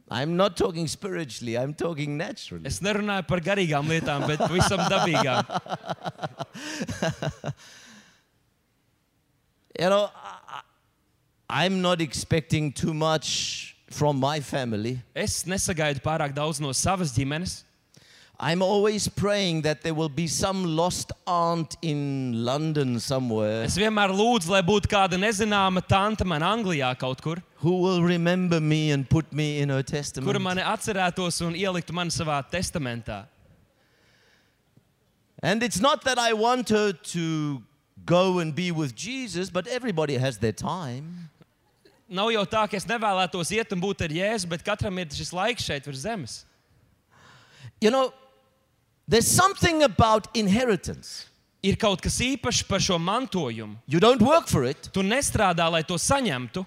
Es 2.70 2.80
nerunāju 2.80 3.26
par 3.28 3.40
garīgām 3.44 3.90
lietām, 3.92 4.24
bet 4.30 4.40
visam 4.52 4.80
dabīgām. 4.88 5.44
You 9.78 9.88
know, 9.88 10.10
I, 10.14 10.38
I- 10.48 10.62
I'm 11.64 11.80
not 11.80 12.00
expecting 12.00 12.72
too 12.72 12.92
much 12.92 13.76
from 13.90 14.18
my 14.18 14.40
family. 14.40 14.98
Es 15.14 15.44
nesagaidu 15.44 16.02
pārāk 16.04 16.34
daudz 16.34 16.58
no 16.60 16.72
savas 16.74 17.12
ģimenes. 17.16 17.62
I'm 18.40 18.60
always 18.62 19.08
praying 19.08 19.62
that 19.62 19.82
there 19.82 19.94
will 19.94 20.08
be 20.08 20.26
some 20.26 20.64
lost 20.76 21.10
aunt 21.26 21.76
in 21.82 22.44
London 22.44 23.00
somewhere 23.00 23.64
Es 23.64 23.74
vienmēr 23.76 24.12
lūdzu, 24.14 24.50
lai 24.52 24.60
būtu 24.62 24.86
kāda 24.92 25.18
nezināma 25.18 25.82
tante 25.82 26.22
man 26.24 26.42
Anglijā 26.46 26.92
kaut 27.00 27.22
kur, 27.24 27.40
who 27.60 27.80
will 27.82 28.02
remember 28.02 28.60
me 28.60 28.90
and 28.92 29.08
put 29.08 29.32
me 29.32 29.58
in 29.60 29.68
her 29.68 29.82
testament. 29.82 30.26
kura 30.26 30.38
mani 30.38 30.62
atcerētos 30.62 31.40
un 31.46 31.54
ieliktu 31.54 31.92
mani 31.92 32.10
savā 32.10 32.42
testamentā. 32.50 33.26
And 35.42 35.62
it's 35.62 35.80
not 35.80 36.02
that 36.04 36.18
I 36.18 36.32
want 36.32 36.68
her 36.70 36.92
to 36.92 37.62
go 38.04 38.38
and 38.38 38.54
be 38.54 38.70
with 38.72 38.94
Jesus, 38.94 39.50
but 39.50 39.66
everybody 39.66 40.16
has 40.18 40.38
their 40.38 40.52
time. 40.52 41.30
Nav 42.08 42.30
jau 42.32 42.44
tā, 42.48 42.64
ka 42.70 42.76
es 42.76 42.86
nevēlētos 42.88 43.50
iet 43.52 43.72
un 43.74 43.82
būt 43.82 44.06
ar 44.06 44.08
Jēzu, 44.08 44.48
bet 44.48 44.64
katram 44.64 44.98
ir 44.98 45.10
šis 45.12 45.30
laiks 45.36 45.66
šeit 45.68 45.84
virs 45.84 46.06
zemes. 46.06 46.44
You 47.80 47.90
know, 47.90 48.14
there's 49.06 49.28
something 49.28 49.82
about 49.82 50.26
inheritance. 50.34 51.26
Ir 51.62 51.76
kaut 51.76 52.00
kas 52.00 52.16
īpašs 52.22 52.64
par 52.66 52.80
šo 52.80 52.96
mantojumu. 53.02 53.76
You 53.86 54.00
don't 54.00 54.22
work 54.22 54.46
for 54.46 54.64
it, 54.64 54.88
Tu 54.92 55.02
nestrādā, 55.02 55.70
lai 55.70 55.82
to 55.82 55.94
saņemtu, 55.94 56.64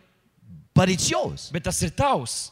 but 0.81 0.89
it's 0.89 1.11
yours 1.11 1.51
bet 1.53 1.63
tas 1.63 1.83
ir 1.83 1.91
tavs. 1.91 2.51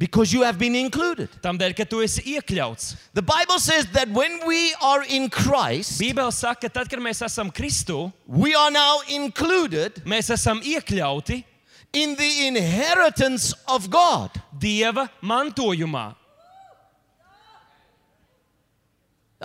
because 0.00 0.32
you 0.32 0.40
have 0.40 0.58
been 0.58 0.74
included. 0.74 1.28
Tādēļ, 1.44 1.74
ka 1.76 1.84
tu 1.84 1.98
esi 2.00 2.22
iekļauts. 2.38 2.94
The 3.12 3.20
Bible 3.20 3.58
says 3.60 3.84
that 3.92 4.08
when 4.08 4.38
we 4.46 4.72
are 4.80 5.04
in 5.04 5.28
Christ, 5.28 6.00
Bībele 6.00 6.32
saka, 6.32 6.62
ka 6.62 6.68
tad, 6.72 6.88
kad 6.88 7.02
mēs 7.04 7.20
esam 7.20 7.52
Kristū, 7.52 8.10
we 8.26 8.54
are 8.54 8.70
now 8.70 9.02
included 9.10 10.00
mēs 10.06 10.32
esam 10.32 10.62
iekļauti 10.64 11.44
in 11.92 12.16
the 12.16 12.46
inheritance 12.46 13.52
of 13.68 13.90
God. 13.90 14.40
Dieva 14.56 15.10
mantojumā. 15.20 16.16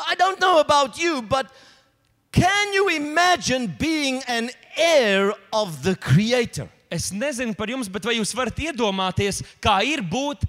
I 0.08 0.16
don't 0.16 0.40
know 0.40 0.60
about 0.60 0.98
you, 0.98 1.22
but 1.22 1.52
Can 2.36 2.74
you 2.74 2.90
imagine 2.90 3.74
being 3.80 4.22
an 4.28 4.50
heir 4.76 5.34
of 5.54 5.84
the 5.84 5.96
Creator? 5.96 6.70
Es 6.96 7.12
nezinu 7.12 7.56
par 7.58 7.68
jums, 7.68 7.90
bet 7.92 8.06
vai 8.08 8.16
jūs 8.16 8.32
varat 8.38 8.60
iedomāties, 8.70 9.42
kā 9.60 9.82
ir 9.84 10.00
būt 10.00 10.46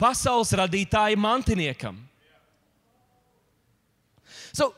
pasaules 0.00 0.54
radītāja 0.56 1.18
mantiniekam? 1.20 1.98
So, 4.52 4.72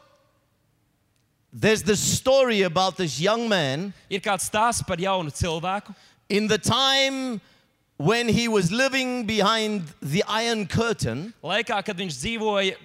there's 1.52 1.83
this 1.83 2.00
story 2.00 2.62
about 2.62 2.97
this 2.97 3.21
young 3.21 3.49
man 3.49 3.93
Ir 4.11 4.21
kāds 4.21 4.49
stāsts 4.50 4.85
par 4.85 4.99
jaunu 4.99 5.31
cilvēku, 5.31 5.95
in 6.29 6.49
the 6.49 6.59
time 6.59 7.41
when 7.97 8.29
he 8.29 8.49
was 8.49 8.73
living 8.73 9.25
behind 9.25 9.85
the 10.02 10.25
Iron 10.26 10.67
Curtain, 10.67 11.33
laikā, 11.45 11.85
kad 11.85 11.97
viņš 11.97 12.19
dzīvoja 12.19 12.76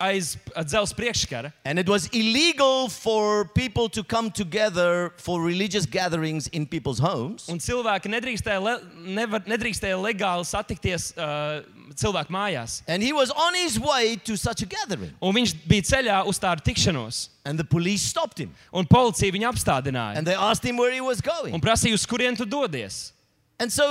aiz 0.00 0.36
uh, 0.54 0.62
dzelzceļa 0.64 0.96
priekškara. 0.96 1.52
and 1.64 1.78
it 1.78 1.88
was 1.88 2.08
illegal 2.12 2.88
for 2.88 3.44
people 3.54 3.88
to 3.88 4.02
come 4.02 4.30
together 4.30 5.12
for 5.18 5.40
religious 5.42 5.86
gatherings 5.86 6.48
in 6.48 6.66
people's 6.66 6.98
homes. 6.98 7.48
Un 7.48 7.58
cilvēki 7.58 8.08
nedrīkstēja, 8.08 8.60
le, 8.62 8.76
nevar, 9.16 9.42
nedrīkstēja 9.46 9.96
legāli 10.00 10.44
satikties 10.44 11.12
uh, 11.16 11.60
cilvēku 11.94 12.32
mājās. 12.32 12.82
And 12.88 13.02
he 13.02 13.12
was 13.12 13.30
on 13.30 13.54
his 13.54 13.78
way 13.78 14.16
to 14.24 14.36
such 14.36 14.62
a 14.62 14.66
gathering, 14.66 15.12
Un 15.20 15.34
viņš 15.34 15.54
bija 15.68 15.82
ceļā 15.82 16.22
uz 16.26 16.38
tādu 16.38 16.64
tikšanos, 16.66 17.28
and 17.44 17.58
the 17.58 17.64
police 17.64 18.02
stopped 18.02 18.38
him 18.38 18.54
un 18.72 18.86
policija 18.86 19.32
viņu 19.32 19.48
apstādināja. 19.52 20.16
and 20.16 20.26
they 20.26 20.34
asked 20.34 20.64
him 20.64 20.76
where 20.76 20.92
he 20.92 21.00
was 21.00 21.20
going. 21.20 21.54
Un 21.54 21.60
prasīja, 21.60 21.94
uz 21.94 22.06
kurien 22.06 22.36
tu 22.36 22.44
dodies. 22.44 23.12
And 23.58 23.72
so 23.72 23.86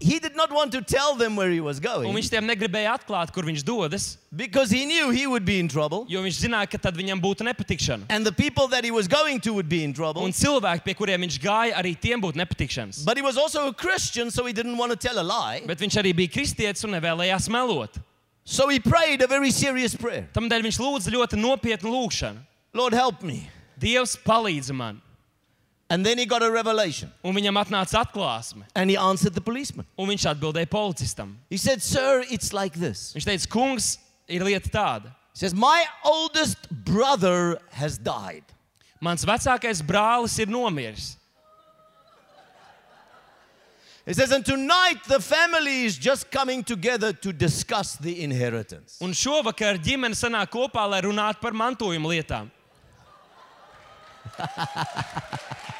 he 0.00 0.20
did 0.20 0.36
not 0.36 0.52
want 0.52 0.70
to 0.72 0.80
tell 0.80 1.16
them 1.16 1.34
where 1.34 1.50
he 1.50 1.60
was 1.60 1.78
Un 1.78 1.82
going 1.82 2.14
viņš 2.14 2.30
tiem 2.30 2.46
negribēja 2.46 2.92
atklāt, 2.98 3.32
kur 3.34 3.42
viņš 3.42 3.64
dodas, 3.64 4.18
because 4.34 4.70
he 4.70 4.84
knew 4.86 5.10
he 5.10 5.26
would 5.26 5.44
be 5.44 5.58
in 5.58 5.66
trouble, 5.68 6.06
jo 6.08 6.22
viņš 6.22 6.38
zināja, 6.46 6.70
ka 6.70 6.78
tad 6.78 6.94
viņam 6.96 7.20
būtu 7.20 7.42
nepatikšana. 7.42 8.04
and 8.08 8.24
the 8.24 8.30
people 8.32 8.68
that 8.68 8.84
he 8.84 8.90
was 8.92 9.08
going 9.08 9.40
to 9.40 9.52
would 9.52 9.68
be 9.68 9.82
in 9.82 9.92
trouble. 9.92 10.22
Un 10.22 10.30
cilvēki, 10.30 10.84
pie 10.84 10.94
kuriem 10.94 11.26
viņš 11.26 11.38
gāja, 11.42 11.74
arī 11.74 11.96
tiem 11.98 12.20
būtu 12.22 12.36
nepatikšanas. 12.36 13.04
But 13.04 13.16
he 13.16 13.22
was 13.22 13.36
also 13.36 13.66
a 13.66 13.74
Christian, 13.74 14.30
so 14.30 14.44
he 14.46 14.52
didn't 14.52 14.76
want 14.78 14.92
to 14.92 14.96
tell 14.96 15.18
a 15.18 15.26
lie. 15.26 15.62
Bet 15.66 15.78
viņš 15.80 15.98
arī 15.98 16.14
bija 16.14 16.28
kristietis 16.30 16.84
un 16.84 16.90
nevēlējās 16.94 17.48
melot. 17.50 17.98
So 18.44 18.68
he 18.68 18.78
prayed 18.80 19.20
a 19.20 19.26
very 19.26 19.50
serious 19.50 19.94
prayer 19.94 20.26
Tādēļ 20.32 20.62
viņš 20.64 20.78
lūdza 20.80 21.10
ļoti 21.12 21.36
nopietnu 21.36 21.90
lūgšanu. 21.90 22.38
Lord, 22.72 22.94
help 22.94 23.22
me. 23.22 23.50
Dievs 23.78 24.16
palīdz 24.16 24.70
man, 24.72 25.02
And 25.90 26.04
then 26.04 26.18
he 26.18 26.26
got 26.26 26.42
a 26.42 26.50
revelation 26.50 27.10
un 27.24 27.34
viņam 27.34 27.56
atnāca 27.64 28.04
atklāsme. 28.04 28.64
and 28.74 28.90
he 28.90 28.96
answered 28.96 29.32
the 29.34 29.40
policeman. 29.40 29.86
Un 29.98 30.08
viņš 30.08 30.26
atbildēja 30.34 30.68
policistam. 30.68 31.36
He 31.48 31.56
said, 31.56 31.82
Sir, 31.82 32.24
it's 32.30 32.52
like 32.52 32.74
this. 32.74 33.14
Viņš 33.14 33.24
teica, 33.24 33.48
kungs, 33.48 33.98
ir 34.28 34.44
lieta 34.44 34.68
tāda. 34.68 35.14
He 35.32 35.38
says, 35.40 35.54
My 35.54 35.86
oldest 36.04 36.68
brother 36.70 37.58
has 37.70 37.96
died. 37.96 38.44
Mans 39.00 39.24
vecākais 39.24 39.80
brālis 39.80 40.38
ir 40.38 40.46
nomiris. 40.46 41.16
He 44.04 44.12
says, 44.14 44.30
And 44.32 44.44
tonight 44.44 45.04
the 45.06 45.20
family 45.20 45.84
is 45.84 45.96
just 45.96 46.30
coming 46.30 46.64
together 46.64 47.12
to 47.14 47.32
discuss 47.32 47.96
the 47.96 48.22
inheritance. 48.22 48.98
Un 49.00 49.12
šovakar 49.12 49.78
ģimene 49.80 50.16
sanāk 50.16 50.50
kopā, 50.52 50.84
lai 50.88 51.00
runātu 51.00 51.40
par 51.40 51.52
mantojuma 51.52 52.12
lietām. 52.12 52.50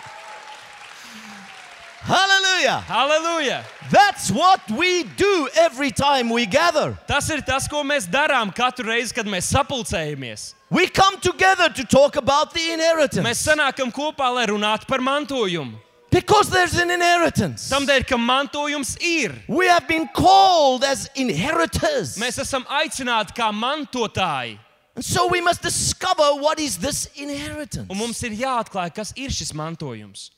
Hallelujah. 2.08 2.82
Halleluja! 2.88 3.64
That's 3.90 4.30
what 4.30 4.62
we 4.70 5.02
do 5.02 5.48
every 5.60 5.90
time 5.90 6.30
we 6.30 6.46
gather. 6.46 6.96
Tas 7.06 7.28
ir 7.28 7.42
tas, 7.42 7.68
ko 7.68 7.82
mēs 7.84 8.06
darām 8.08 8.48
katru 8.48 8.88
reizi, 8.88 9.12
kad 9.12 9.26
mēs 9.28 9.50
sapulcējamies. 9.52 10.54
We 10.70 10.88
come 10.88 11.20
together 11.20 11.68
to 11.68 11.84
talk 11.84 12.16
about 12.16 12.54
the 12.54 12.72
inheritance. 12.72 13.20
Mēs 13.20 13.44
sanākam 13.44 13.92
kopā, 13.92 14.32
lai 14.32 14.46
runātu 14.46 14.88
par 14.88 15.00
mantojumu. 15.04 15.76
Because 16.10 16.48
there's 16.48 16.78
an 16.80 16.90
inheritance. 16.90 17.68
Tādēļ, 17.68 18.06
ka 18.08 18.16
mantojums 18.16 18.96
ir. 19.04 19.36
We 19.46 19.66
have 19.66 19.86
been 19.86 20.08
called 20.08 20.84
as 20.84 21.10
inheritors. 21.14 22.16
Mēs 22.16 22.40
esam 22.40 22.64
aicināti 22.72 23.36
kā 23.36 23.52
mantotāji. 23.52 24.56
And 24.96 25.04
so 25.04 25.28
we 25.28 25.42
must 25.42 25.60
discover 25.60 26.40
what 26.40 26.58
is 26.58 26.78
this 26.78 27.10
inheritance. 27.16 27.86
Un 27.90 28.00
mums 28.00 28.22
ir 28.24 28.32
jāatklāj, 28.32 28.94
kas 28.96 29.12
ir 29.14 29.28
šis 29.28 29.52
mantojums. 29.52 30.30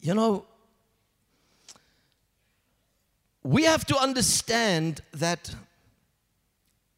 You 0.00 0.14
know, 0.14 0.44
we 3.42 3.64
have 3.64 3.84
to 3.86 3.96
understand 3.96 5.00
that 5.12 5.54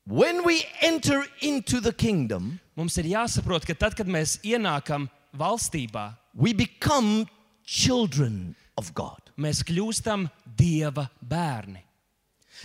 when 0.06 0.44
we 0.44 0.64
enter 0.82 1.24
into 1.40 1.80
the 1.80 1.92
kingdom, 1.92 2.60
Mums 2.80 2.96
ir 2.96 3.10
jāsaprot, 3.10 3.66
ka 3.68 3.74
tad, 3.76 3.92
kad 3.92 4.08
mēs 4.08 4.38
ienākam 4.40 5.10
valstībā, 5.36 6.14
we 6.32 6.54
become 6.56 7.26
children 7.62 8.56
of 8.78 8.94
God. 8.94 9.20
mēs 9.36 9.60
kļūstam 9.64 10.30
Dieva 10.56 11.10
bērni. 11.20 11.82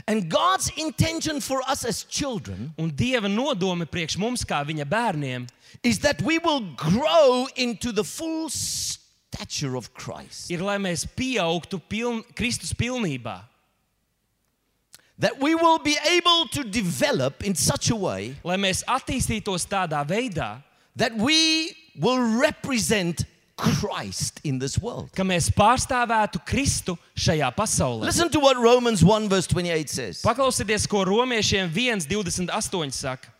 And 0.08 0.30
God's 0.30 0.72
intention 0.78 1.40
for 1.40 1.62
us 1.68 1.86
as 1.86 2.04
children 2.04 2.74
Un 2.78 2.92
Dieva 2.92 3.28
nodome 3.32 3.86
priekš 3.86 4.18
mums, 4.18 4.44
kā 4.44 4.64
viņa 4.64 4.86
bērniem, 4.88 5.48
is 5.84 6.00
that 6.00 6.22
we 6.22 6.38
will 6.40 6.62
grow 6.76 7.48
into 7.56 7.92
the 7.92 8.04
full 8.04 8.50
stature 9.36 9.76
of 9.76 9.94
Christ. 9.94 10.50
ir, 10.52 10.62
lai 10.64 10.78
mēs 10.78 11.06
pieaugtu 11.06 11.82
piln, 11.90 12.24
Kristus 12.36 12.74
pilnībā. 12.74 13.42
That 15.20 15.40
we 15.40 15.56
will 15.56 15.80
be 15.80 15.96
able 16.12 16.48
to 16.52 16.64
develop 16.64 17.44
in 17.44 17.56
such 17.56 17.90
a 17.90 17.96
way 17.96 18.36
Lai 18.44 18.58
mēs 18.58 18.84
attīstītos 18.84 19.64
tādā 19.68 20.06
veidā, 20.06 20.62
that 20.98 21.16
we 21.16 21.72
will 21.96 22.20
represent 22.40 23.24
Christ 23.58 24.42
in 24.44 24.60
this 24.60 24.78
world. 24.78 25.12
ka 25.16 25.24
mēs 25.24 25.48
pārstāvētu 25.50 26.42
Kristu 26.46 26.98
šajā 27.16 27.48
pasaulē. 27.56 28.04
Listen 28.04 28.28
to 28.30 28.40
what 28.40 28.58
Romans 28.58 29.02
1 29.04 29.30
verse 29.30 29.48
28 29.48 29.88
says. 29.90 30.22
Paklausieties, 30.22 30.84
ko 30.88 31.06
romiešiem 31.08 31.72
1,28 31.72 32.92
saka. 32.92 33.32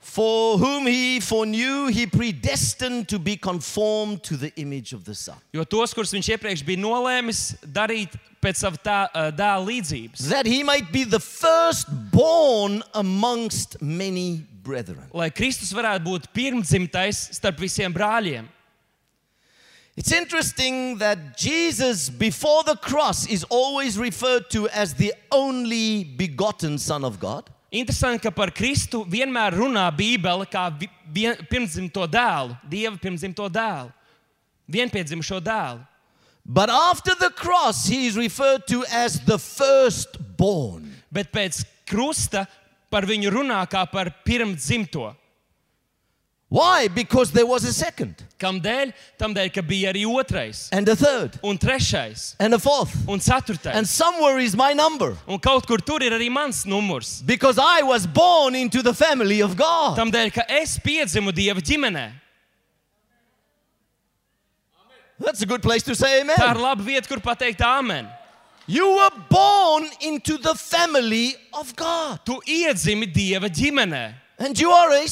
For 0.00 0.56
whom 0.58 0.86
he 0.86 1.20
foreknew, 1.20 1.88
he 1.88 2.06
predestined 2.06 3.06
to 3.08 3.18
be 3.18 3.36
conformed 3.36 4.22
to 4.24 4.36
the 4.36 4.50
image 4.56 4.94
of 4.94 5.04
the 5.04 5.14
Son. 5.14 5.36
Jo 5.52 5.62
tos, 5.64 5.92
kurus 5.94 6.10
viņš 6.16 6.30
iepriekš 6.34 6.62
bija 6.64 6.80
nolēmis 6.80 7.42
darīt 7.62 8.16
pēc 8.40 8.56
sava 8.62 8.80
tā, 8.80 8.96
dēla 9.36 9.60
līdzības, 9.66 10.24
That 10.30 10.46
he 10.46 10.62
might 10.64 10.90
be 10.90 11.04
the 11.04 11.20
firstborn 11.20 12.82
amongst 12.94 13.76
many 13.82 14.46
brethren. 14.62 15.04
lai 15.12 15.28
Kristus 15.30 15.72
varētu 15.72 16.04
būt 16.04 16.32
pirmdzimtais 16.32 17.36
starp 17.36 17.60
visiem 17.60 17.92
brāļiem. 17.92 18.48
It's 19.96 20.12
interesting 20.12 20.96
that 20.98 21.36
Jesus, 21.36 22.08
before 22.08 22.62
the 22.64 22.76
cross, 22.76 23.26
is 23.26 23.44
always 23.50 23.98
referred 23.98 24.48
to 24.50 24.66
as 24.70 24.94
the 24.94 25.12
only 25.30 26.04
begotten 26.04 26.78
Son 26.78 27.04
of 27.04 27.20
God. 27.20 27.50
Interesanti, 27.70 28.22
ka 28.22 28.30
par 28.34 28.50
Kristu 28.50 29.04
vienmēr 29.06 29.54
runā 29.54 29.84
Bībele 29.94 30.46
kā 30.50 30.68
vi- 30.76 30.90
vien- 31.06 31.38
pirmdzimto 31.46 32.06
dēlu, 32.10 32.58
Dieva 32.68 32.96
pirmdzimto 32.98 33.48
dēlu, 33.48 33.92
vienpiedzimušo 34.68 35.40
dēlu. 35.40 35.86
But 36.44 36.68
after 36.68 37.14
the 37.14 37.30
cross, 37.30 37.86
he 37.86 38.06
is 38.06 38.16
referred 38.16 38.66
to 38.66 38.84
as 38.90 39.20
the 39.24 39.38
firstborn. 39.38 40.96
Bet 41.12 41.32
pēc 41.32 41.64
krusta 41.86 42.46
par 42.90 43.02
viņu 43.02 43.30
runā 43.30 43.68
kā 43.68 43.88
par 43.90 44.10
pirmdzimto. 44.24 45.14
Why? 46.50 46.88
Because 46.88 47.30
there 47.30 47.46
was 47.46 47.62
a 47.62 47.72
second, 47.72 48.24
Kādēļ? 48.40 48.92
Tādēļ, 49.20 49.52
ka 49.54 49.62
bija 49.62 49.92
arī 49.92 50.02
otrais, 50.04 50.68
and 50.72 50.88
a 50.88 50.96
third, 50.96 51.38
un 51.44 51.56
trešais, 51.56 52.34
and 52.40 52.52
a 52.52 52.58
fourth. 52.58 52.90
un 53.08 53.20
ceturtais. 53.20 53.72
And 53.72 53.86
somewhere 53.88 54.40
is 54.40 54.56
my 54.56 54.72
number. 54.72 55.16
Un 55.28 55.38
kaut 55.38 55.64
kur 55.64 55.78
tur 55.78 56.02
ir 56.02 56.10
arī 56.10 56.28
mans 56.28 56.64
numurs. 56.66 57.22
Because 57.24 57.56
I 57.56 57.82
was 57.82 58.04
born 58.04 58.56
into 58.56 58.82
the 58.82 58.92
family 58.92 59.40
of 59.40 59.56
God. 59.56 59.96
Tādēļ, 59.96 60.32
ka 60.32 60.42
es 60.48 60.76
piedzimu 60.78 61.30
Dieva 61.30 61.60
ģimenē. 61.62 62.10
That's 65.20 65.42
a 65.42 65.46
good 65.46 65.62
place 65.62 65.82
to 65.84 65.94
say 65.94 66.22
Tā 66.24 66.34
ir 66.34 66.40
amen. 66.56 66.62
laba 66.62 66.82
vieta, 66.82 67.06
kur 67.06 67.18
pateikt 67.18 67.58
āmen. 67.60 68.08
You 68.66 68.88
were 68.96 69.10
born 69.28 69.84
into 70.00 70.38
the 70.38 70.54
family 70.54 71.36
of 71.52 71.76
God. 71.76 72.20
Tu 72.24 72.40
iedzimi 72.46 73.06
Dieva 73.12 73.48
ģimenē, 73.50 74.14
And 74.40 74.58
you 74.58 74.70
are 74.70 74.90
a, 74.90 75.06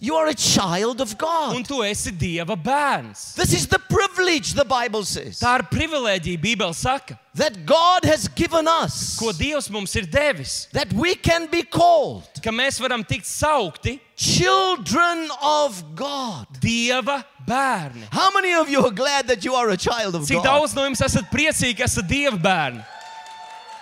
you 0.00 0.14
are 0.16 0.28
a 0.28 0.34
child 0.34 1.02
of 1.02 1.18
God. 1.18 1.56
un 1.56 1.62
tu 1.62 1.82
esi 1.84 2.10
Dieva 2.10 2.56
bērns. 2.56 3.34
This 3.34 3.52
is 3.52 3.66
the 3.66 3.78
privilege, 3.78 4.54
the 4.54 4.64
Bible 4.64 5.04
says, 5.04 5.40
Tā 5.40 5.58
ir 5.58 5.64
privilēģija, 5.68 6.40
Bībele 6.40 6.74
saka, 6.74 7.18
that 7.34 7.66
God 7.66 8.06
has 8.06 8.28
given 8.28 8.66
us. 8.66 9.18
ko 9.18 9.30
Dievs 9.32 9.68
mums 9.70 9.94
ir 9.94 10.06
devis. 10.08 10.68
That 10.72 10.90
we 10.94 11.14
can 11.14 11.48
be 11.52 11.62
called 11.64 12.24
Ka 12.42 12.50
mēs 12.50 12.80
varam 12.80 13.04
tikt 13.04 13.28
saukti 13.28 14.00
children 14.16 15.28
of 15.42 15.94
God. 15.94 16.46
Dieva 16.58 17.22
bērni. 17.46 18.08
How 18.10 18.30
many 18.34 18.54
of 18.54 18.70
you 18.70 18.84
are 18.86 18.90
glad 18.90 19.28
that 19.28 19.44
you 19.44 19.54
are 19.54 19.68
a 19.68 19.76
child 19.76 20.14
of 20.14 20.22
Cik 20.22 20.42
God? 20.42 20.46
daudz 20.46 20.74
no 20.74 20.88
jums 20.88 21.04
esat 21.04 21.28
priecīgi, 21.30 21.76
ka 21.76 21.84
esat 21.84 22.08
Dieva 22.08 22.40
bērni? 22.40 22.82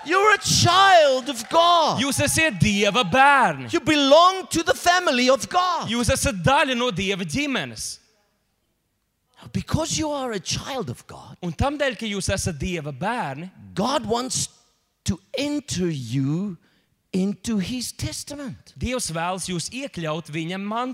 You're 0.07 0.35
a 0.35 0.39
child 0.39 1.29
of 1.29 1.43
God. 1.51 2.01
Jūs 2.01 2.21
esat 2.25 2.59
Dieva 2.61 3.05
bērni. 3.05 3.73
You 3.73 3.81
belong 3.81 4.47
to 4.49 4.63
the 4.63 4.75
family 4.75 5.29
of 5.29 5.49
God. 5.49 5.89
Jūs 5.91 6.11
esat 6.13 6.41
daļa 6.45 6.77
no 6.77 6.91
Dieva 6.91 7.25
ģimenes. 7.25 7.99
Because 9.53 9.99
you 9.99 10.11
are 10.11 10.33
a 10.33 10.41
child 10.41 10.91
of 10.91 11.07
God, 11.07 11.37
Un 11.43 11.53
tam 11.53 11.79
dēļ, 11.79 11.97
ka 11.97 12.09
jūs 12.09 12.29
esat 12.33 12.59
Dieva 12.61 12.93
bērni, 12.93 13.49
God 13.75 14.05
wants 14.07 14.49
to 15.05 15.19
enter 15.33 15.89
you 15.89 16.59
into 17.13 17.57
His 17.59 17.91
testament, 17.93 18.75
Dievs 18.79 19.11
vēlas 19.11 19.49
jūs 19.49 19.71
iekļaut 19.73 20.29
viņa 20.31 20.61
man 20.61 20.93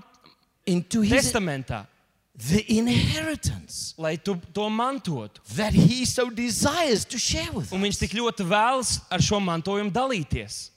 into 0.64 1.02
His 1.02 1.26
testamentā, 1.26 1.84
the 2.36 2.64
inheritance 2.68 3.94
lai 3.96 4.16
tu 4.16 4.36
to 4.52 4.68
mantotu. 4.68 5.40
that 5.56 5.72
He 5.72 6.04
so 6.04 6.30
desires 6.30 7.04
to 7.06 7.18
share 7.18 7.52
with 7.52 7.72
Un 7.72 7.80
viņš 7.80 7.98
tik 7.98 8.12
ļoti 8.12 8.44
vēlas 8.44 9.00
ar 9.10 9.20
šo 9.20 9.40
mantojumu 9.40 9.90
dalīties. 9.90 10.70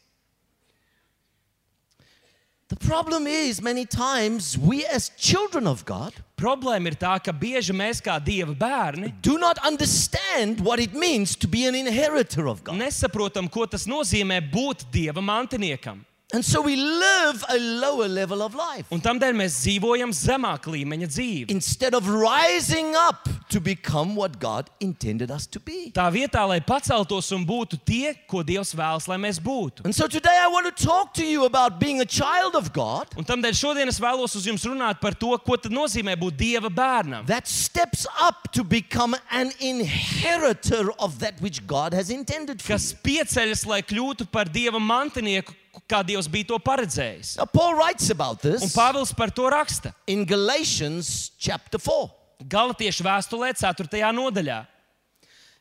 The 2.69 2.75
problem 2.75 3.25
is, 3.25 3.61
many 3.61 3.83
times 3.85 4.55
we 4.55 4.85
as 4.85 5.09
children 5.17 5.65
of 5.65 5.85
God 5.85 6.13
Problēma 6.39 6.87
ir 6.87 6.95
tā, 6.95 7.17
ka 7.19 7.33
bieži 7.35 7.73
mēs 7.75 7.99
kā 7.99 8.15
Dieva 8.23 8.53
bērni 8.55 9.11
do 9.21 9.35
not 9.37 9.59
understand 9.67 10.61
what 10.63 10.79
it 10.79 10.93
means 10.93 11.35
to 11.35 11.49
be 11.51 11.65
an 11.67 11.75
inheritor 11.75 12.47
of 12.47 12.63
God. 12.63 12.79
nesaprotam, 12.79 13.49
ko 13.51 13.65
tas 13.65 13.83
nozīmē 13.83 14.39
būt 14.51 14.85
Dieva 14.93 15.19
mantiniekam. 15.19 15.99
And 16.31 16.45
so 16.45 16.61
we 16.61 16.75
live 16.75 17.43
a 17.49 17.57
lower 17.57 18.07
level 18.07 18.43
of 18.45 18.53
life. 18.53 18.85
Un 18.93 19.01
tādēļ 19.01 19.33
mēs 19.33 19.55
dzīvojam 19.63 20.11
zemāk 20.13 20.67
līmeņa 20.69 21.07
dzīvi. 21.09 21.49
Instead 21.49 21.95
of 21.97 22.05
rising 22.07 22.93
up 22.93 23.25
to 23.49 23.59
become 23.59 24.13
what 24.15 24.37
God 24.39 24.69
intended 24.79 25.31
us 25.31 25.47
to 25.47 25.59
be. 25.59 25.89
Tā 25.89 26.05
vietā, 26.13 26.43
lai 26.47 26.59
paceltos 26.61 27.31
un 27.33 27.47
būtu 27.49 27.79
tie, 27.81 28.13
ko 28.29 28.43
Dievs 28.45 28.75
vēlas, 28.77 29.07
lai 29.09 29.17
mēs 29.17 29.39
būtu. 29.41 29.81
And 29.85 29.95
so 29.95 30.05
today 30.07 30.37
I 30.37 30.45
want 30.53 30.69
to 30.69 30.85
talk 30.85 31.15
to 31.15 31.25
you 31.25 31.45
about 31.45 31.79
being 31.79 31.99
a 32.01 32.05
child 32.05 32.53
of 32.55 32.69
God 32.73 33.09
Un 33.17 33.25
tādēļ 33.25 33.57
šodien 33.57 33.89
es 33.89 33.97
vēlos 33.99 34.37
uz 34.37 34.45
jums 34.45 34.61
runāt 34.69 35.01
par 35.01 35.17
to, 35.17 35.33
ko 35.41 35.57
tad 35.57 35.73
nozīmē 35.73 36.13
būt 36.13 36.37
Dieva 36.37 36.69
bērnam. 36.69 37.25
that 37.25 37.47
steps 37.47 38.05
up 38.21 38.51
to 38.53 38.63
become 38.63 39.15
an 39.31 39.49
inheritor 39.59 40.91
of 40.99 41.17
that 41.19 41.41
which 41.41 41.65
God 41.65 41.93
has 41.93 42.11
intended 42.11 42.61
for 42.61 42.75
Kas 42.77 42.93
pieceļas, 42.93 43.65
lai 43.65 43.81
kļūtu 43.81 44.29
par 44.29 44.45
Dieva 44.45 44.77
mantinieku, 44.77 45.57
kā 45.89 46.03
Dievs 46.05 46.29
bija 46.29 46.47
to 46.51 46.59
paredzējis. 46.61 47.37
Now, 47.37 47.45
Paul 47.45 47.75
writes 47.75 48.09
about 48.09 48.45
Un 48.45 48.51
this 48.51 48.75
Pāvils 48.75 49.15
par 49.15 49.29
to 49.31 49.49
raksta. 49.49 49.93
in 50.07 50.25
Galatians 50.25 51.31
chapter 51.37 51.79
4. 51.79 52.11
Galatiešu 52.47 53.03
vēstulē, 53.03 53.53
4. 53.57 54.13
nodaļā. 54.13 54.65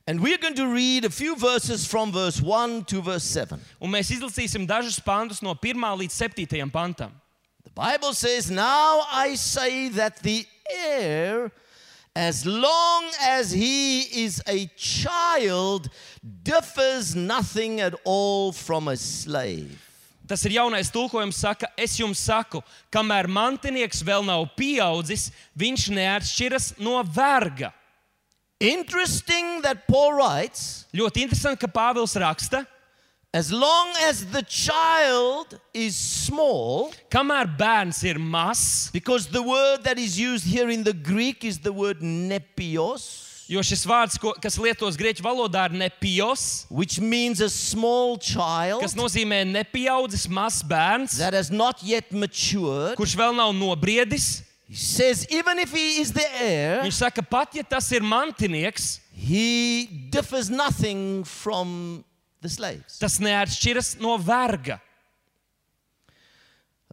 And 0.07 0.21
we're 0.23 0.39
going 0.39 0.55
to 0.55 0.67
read 0.69 1.05
a 1.05 1.11
few 1.11 1.37
verses 1.37 1.87
from 1.87 2.13
verse 2.13 2.41
1 2.41 2.85
to 2.87 3.03
verse 3.03 3.25
7. 3.25 3.61
Un 3.81 3.91
mēs 3.91 4.11
izlasīsim 4.11 4.67
dažus 4.67 5.01
pantus 5.05 5.43
no 5.43 5.55
1 5.55 5.75
līdz 6.01 6.13
7 6.13 6.71
pantam. 6.71 7.11
The 7.65 7.71
Bible 7.75 8.15
says, 8.15 8.51
Now 8.51 9.03
I 9.11 9.35
say 9.35 9.91
that 9.91 10.23
the 10.23 10.47
heir, 10.71 11.53
as 12.17 12.47
long 12.47 13.11
as 13.21 13.53
he 13.53 14.25
is 14.25 14.43
a 14.47 14.67
child, 14.77 15.91
differs 16.43 17.15
nothing 17.15 17.81
at 17.81 17.95
all 18.05 18.53
from 18.53 18.89
a 18.89 18.97
slave. 18.97 19.88
Tas 20.29 20.45
ir 20.45 20.59
jaunais 20.59 20.91
tulkojums, 20.93 21.39
saka, 21.41 21.71
es 21.81 21.97
jums 21.97 22.21
saku, 22.21 22.61
kamēr 22.93 23.31
mantinieks 23.33 24.03
vēl 24.05 24.27
nav 24.29 24.45
pieaudzis, 24.59 25.31
viņš 25.57 25.89
neatšķiras 25.97 26.67
no 26.85 27.01
verga. 27.03 27.73
Interesting 28.61 29.63
that 29.63 29.87
Paul 29.87 30.19
writes, 30.19 30.85
Ļoti 30.93 31.25
interesanti, 31.25 31.63
ka 31.63 31.71
Pāvils 31.73 32.17
raksta, 32.21 32.67
as 33.33 33.53
long 33.53 33.93
as 34.03 34.27
the 34.27 34.43
child 34.43 35.61
is 35.73 35.97
small, 35.97 36.93
kamēr 37.09 37.49
bērns 37.57 38.03
ir 38.05 38.19
mazs, 38.19 38.91
because 38.93 39.29
the 39.29 39.43
word 39.43 39.85
that 39.85 39.99
is 39.99 40.19
used 40.19 40.45
here 40.45 40.69
in 40.69 40.83
the 40.83 40.93
Greek 40.93 41.45
is 41.45 41.59
the 41.59 41.73
word 41.73 42.01
nepios, 42.01 43.28
jo 43.49 43.63
šis 43.65 43.85
vārds, 43.89 44.19
ko, 44.21 44.35
kas 44.43 44.59
lietots 44.61 44.97
grieķu 45.01 45.25
valodā, 45.25 45.65
ir 45.71 45.77
nepios, 45.81 46.67
which 46.69 46.99
means 47.01 47.41
a 47.41 47.49
small 47.49 48.19
child 48.19 48.83
kas 48.85 48.95
nozīmē 48.99 49.43
nepieaudzis 49.49 50.27
mazs 50.29 50.63
bērns, 50.69 51.17
that 51.19 51.33
has 51.33 51.51
not 51.51 51.81
yet 51.83 52.13
matured. 52.13 52.97
kurš 53.01 53.17
vēl 53.17 53.35
nav 53.37 53.55
nobriedis. 53.57 54.43
He 54.69 54.77
says, 54.77 55.25
even 55.31 55.59
if 55.59 55.73
he 55.73 56.01
is 56.03 56.13
the 56.13 56.27
heir, 56.37 56.83
Viņš 56.85 56.99
saka, 57.01 57.23
pat 57.25 57.55
ja 57.57 57.63
tas 57.65 57.89
ir 57.97 58.05
mantinieks, 58.05 58.99
he 59.17 59.89
differs 60.13 60.51
nothing 60.51 61.25
from 61.25 62.05
the 62.43 62.51
slaves. 62.53 62.99
tas 63.01 63.17
neatšķiras 63.19 63.97
no 63.99 64.19
verga. 64.21 64.77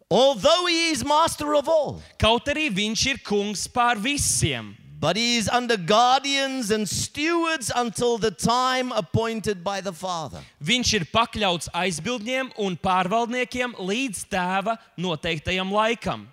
Although 0.10 0.68
he 0.68 0.92
is 0.92 1.04
master 1.04 1.54
of 1.56 1.68
all, 1.68 2.00
Kaut 2.22 2.46
arī 2.48 2.70
viņš 2.72 3.06
ir 3.12 3.20
kungs 3.26 3.66
pār 3.68 3.98
visiem. 4.00 4.76
But 5.00 5.18
he 5.18 5.38
is 5.38 5.50
under 5.50 5.78
guardians 5.78 6.72
and 6.72 6.88
stewards 6.88 7.72
until 7.76 8.18
the 8.18 8.32
time 8.32 8.92
appointed 8.92 9.64
by 9.64 9.82
the 9.82 9.94
Father. 9.94 10.40
Viņš 10.64 10.94
ir 11.00 11.10
pakļauts 11.12 11.70
aizbildņiem 11.74 12.54
un 12.58 12.78
pārvaldniekiem 12.78 13.76
līdz 13.80 14.26
tēva 14.32 14.78
noteiktajam 14.98 15.72
laikam. 15.74 16.28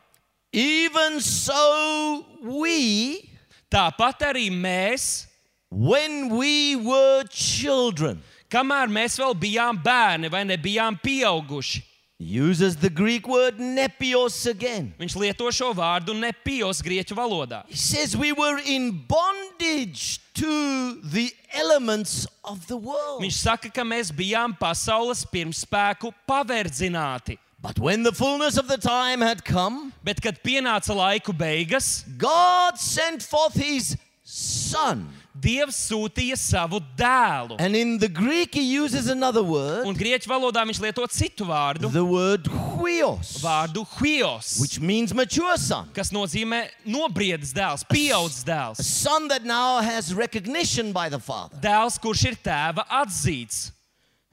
Even 0.52 1.20
so, 1.20 2.24
we, 2.44 3.32
Tāpat 3.72 4.20
arī 4.28 4.50
mēs, 4.52 5.24
when 5.72 6.28
we 6.28 6.76
were 6.76 7.24
children, 7.32 8.18
kamēr 8.52 8.90
mēs 8.92 9.16
vēl 9.16 9.32
bijām 9.32 9.78
bērni 9.80 10.28
vai 10.28 10.42
nebijām 10.44 10.98
pieauguši, 11.00 11.80
uses 12.22 12.76
the 12.76 12.90
Greek 12.90 13.26
word 13.28 13.58
nepios 13.58 14.46
again. 14.46 14.94
viņš 14.98 15.16
lieto 15.16 15.50
šo 15.52 15.72
vārdu 15.74 16.14
nepijos 16.14 16.82
grieķu 16.82 17.14
valodā. 17.16 17.64
He 17.68 17.76
says 17.76 18.16
we 18.16 18.32
were 18.32 18.58
in 18.64 19.04
bondage 19.08 20.20
to 20.34 21.00
the 21.02 21.32
elements 21.52 22.26
of 22.44 22.66
the 22.66 22.76
world. 22.76 23.20
Viņš 23.22 23.38
saka, 23.42 23.70
ka 23.70 23.82
mēs 23.82 24.10
bijām 24.12 24.56
pasaules 24.58 25.24
pirmspēku 25.26 26.12
paverdzināti. 26.28 27.38
But 27.60 27.78
when 27.78 28.02
the 28.02 28.12
fullness 28.12 28.58
of 28.58 28.66
the 28.66 28.76
time 28.76 29.20
had 29.20 29.44
come, 29.44 29.92
Bet, 30.02 30.20
kad 30.20 30.42
pienāca 30.42 30.94
laiku 30.96 31.32
beigas, 31.32 32.02
God 32.18 32.76
sent 32.76 33.22
forth 33.22 33.54
his 33.54 33.96
son. 34.24 35.08
Dievs 35.32 35.76
sūtīja 35.88 36.36
savu 36.36 36.78
dēlu. 36.96 37.56
And 37.58 37.74
in 37.74 37.96
the 37.98 38.08
Greek, 38.08 38.54
he 38.54 38.62
uses 38.76 39.08
another 39.08 39.42
word, 39.42 39.86
Un 39.86 39.94
grieķu 39.96 40.28
valodā 40.28 40.60
viņš 40.68 40.80
lieto 40.84 41.06
citu 41.08 41.46
vārdu, 41.48 41.90
the 41.90 42.04
word 42.04 42.44
huios, 42.76 43.38
vārdu 43.40 43.86
huios, 43.96 44.60
which 44.60 44.78
means 44.78 45.14
mature 45.14 45.56
son. 45.56 45.88
kas 45.94 46.10
nozīmē 46.12 46.68
nobriedis 46.86 47.54
dēls, 47.56 47.82
pieaudzis 47.88 48.42
A 48.44 48.50
dēls. 48.50 48.82
son 48.84 49.28
that 49.28 49.44
now 49.44 49.80
has 49.80 50.14
recognition 50.14 50.92
by 50.92 51.08
the 51.08 51.18
Father. 51.18 51.56
Dēls, 51.56 51.98
kurš 51.98 52.26
ir 52.32 52.36
tēva 52.44 52.84
atzīts, 52.88 53.70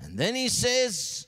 And 0.01 0.17
then 0.17 0.35
he 0.35 0.47
says, 0.49 1.27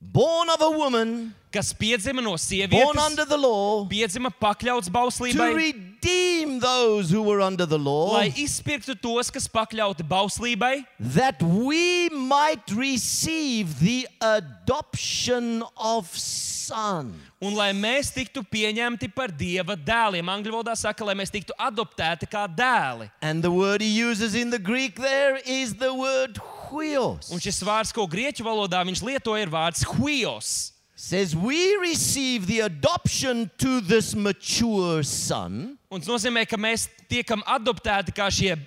born 0.00 0.48
of 0.50 0.60
a 0.62 0.70
woman, 0.70 1.34
kas 1.52 1.72
piedzima 1.74 2.22
no 2.22 2.30
born 2.30 2.38
sievietes, 2.38 3.02
under 3.04 3.26
the 3.26 3.36
law, 3.36 3.86
piedzima 3.90 4.30
pakļauts 4.30 4.86
to 4.86 4.94
bauslībai, 4.94 5.50
redeem 5.56 6.58
those 6.60 7.10
who 7.10 7.22
were 7.22 7.40
under 7.40 7.66
the 7.66 7.78
law, 7.78 8.14
lai 8.14 8.30
izpirktu 8.38 8.94
tos, 9.00 9.30
kas 9.30 9.48
pakļauti 9.50 10.06
bauslībai, 10.06 10.84
that 10.98 11.42
we 11.42 12.08
might 12.10 12.70
receive 12.70 13.78
the 13.80 14.06
adoption 14.20 15.64
of 15.76 16.06
son. 16.16 17.14
un 17.40 17.56
lai 17.56 17.70
mēs 17.72 18.12
tiktu 18.12 18.42
pieņemti 18.44 19.08
par 19.16 19.32
dieva 19.32 19.74
dēliem. 19.74 20.28
Angļu 20.28 20.52
valodā 20.54 20.74
saka, 20.76 21.06
lai 21.08 21.16
mēs 21.16 21.32
tiktu 21.32 21.56
adoptēti 21.58 22.28
kā 22.30 22.44
dēli. 22.46 23.08
And 23.24 23.42
the 23.42 23.50
word 23.50 23.80
he 23.80 23.88
uses 23.88 24.36
in 24.36 24.52
the 24.52 24.60
Greek 24.60 25.00
there 25.00 25.40
is 25.46 25.74
the 25.80 25.92
word 25.94 26.36
huios. 26.68 27.32
Un 27.32 27.40
šis 27.40 27.62
vārds, 27.64 27.94
ko 27.96 28.06
grieķu 28.06 28.44
valodā 28.46 28.84
viņš 28.86 29.02
lieto, 29.08 29.34
ir 29.40 29.50
vārds 29.52 29.86
huios. 29.96 30.70
Says 31.02 31.34
we 31.34 31.76
receive 31.76 32.46
the 32.46 32.60
adoption 32.60 33.50
to 33.56 33.80
this 33.80 34.14
mature 34.14 35.02
son. 35.02 35.78
Un 35.90 35.98
tas 35.98 36.06
nozīmē, 36.12 36.44
ka 36.46 36.54
mēs 36.56 36.84
tiekam 37.10 37.40
adoptēti 37.50 38.12
kā 38.14 38.28
šie 38.30 38.52
eh, 38.54 38.60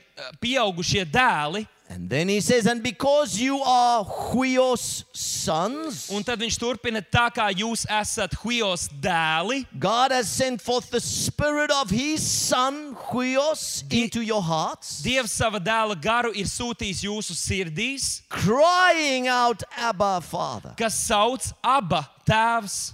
pieaugušie 0.43 1.05
dēli. 1.07 1.65
And 1.89 2.09
then 2.09 2.27
he 2.27 2.39
says, 2.41 2.65
and 2.65 2.81
because 2.81 3.37
you 3.39 3.59
are 3.61 4.03
huios 4.03 5.03
sons, 5.13 6.07
Un 6.09 6.23
tad 6.25 6.39
viņš 6.41 6.55
turpina 6.57 7.01
tā, 7.03 7.27
kā 7.35 7.45
jūs 7.53 7.83
esat 7.91 8.33
huios 8.41 8.87
dēli. 9.03 9.61
God 9.79 10.11
has 10.11 10.27
sent 10.31 10.61
forth 10.61 10.89
the 10.89 10.99
spirit 10.99 11.69
of 11.71 11.91
his 11.91 12.23
son, 12.25 12.95
huios, 13.11 13.83
Die- 13.87 14.01
into 14.03 14.21
your 14.21 14.41
hearts, 14.41 15.01
Dievs 15.03 15.29
sava 15.37 15.59
dēla 15.59 15.95
garu 16.01 16.33
ir 16.33 16.45
sūtījis 16.49 17.03
jūsu 17.05 17.35
sirdīs, 17.37 18.21
crying 18.29 19.27
out, 19.27 19.61
Abba, 19.77 20.19
Father. 20.21 20.73
kas 20.75 20.95
sauc 21.07 21.51
aba 21.63 22.07
tēvs. 22.25 22.93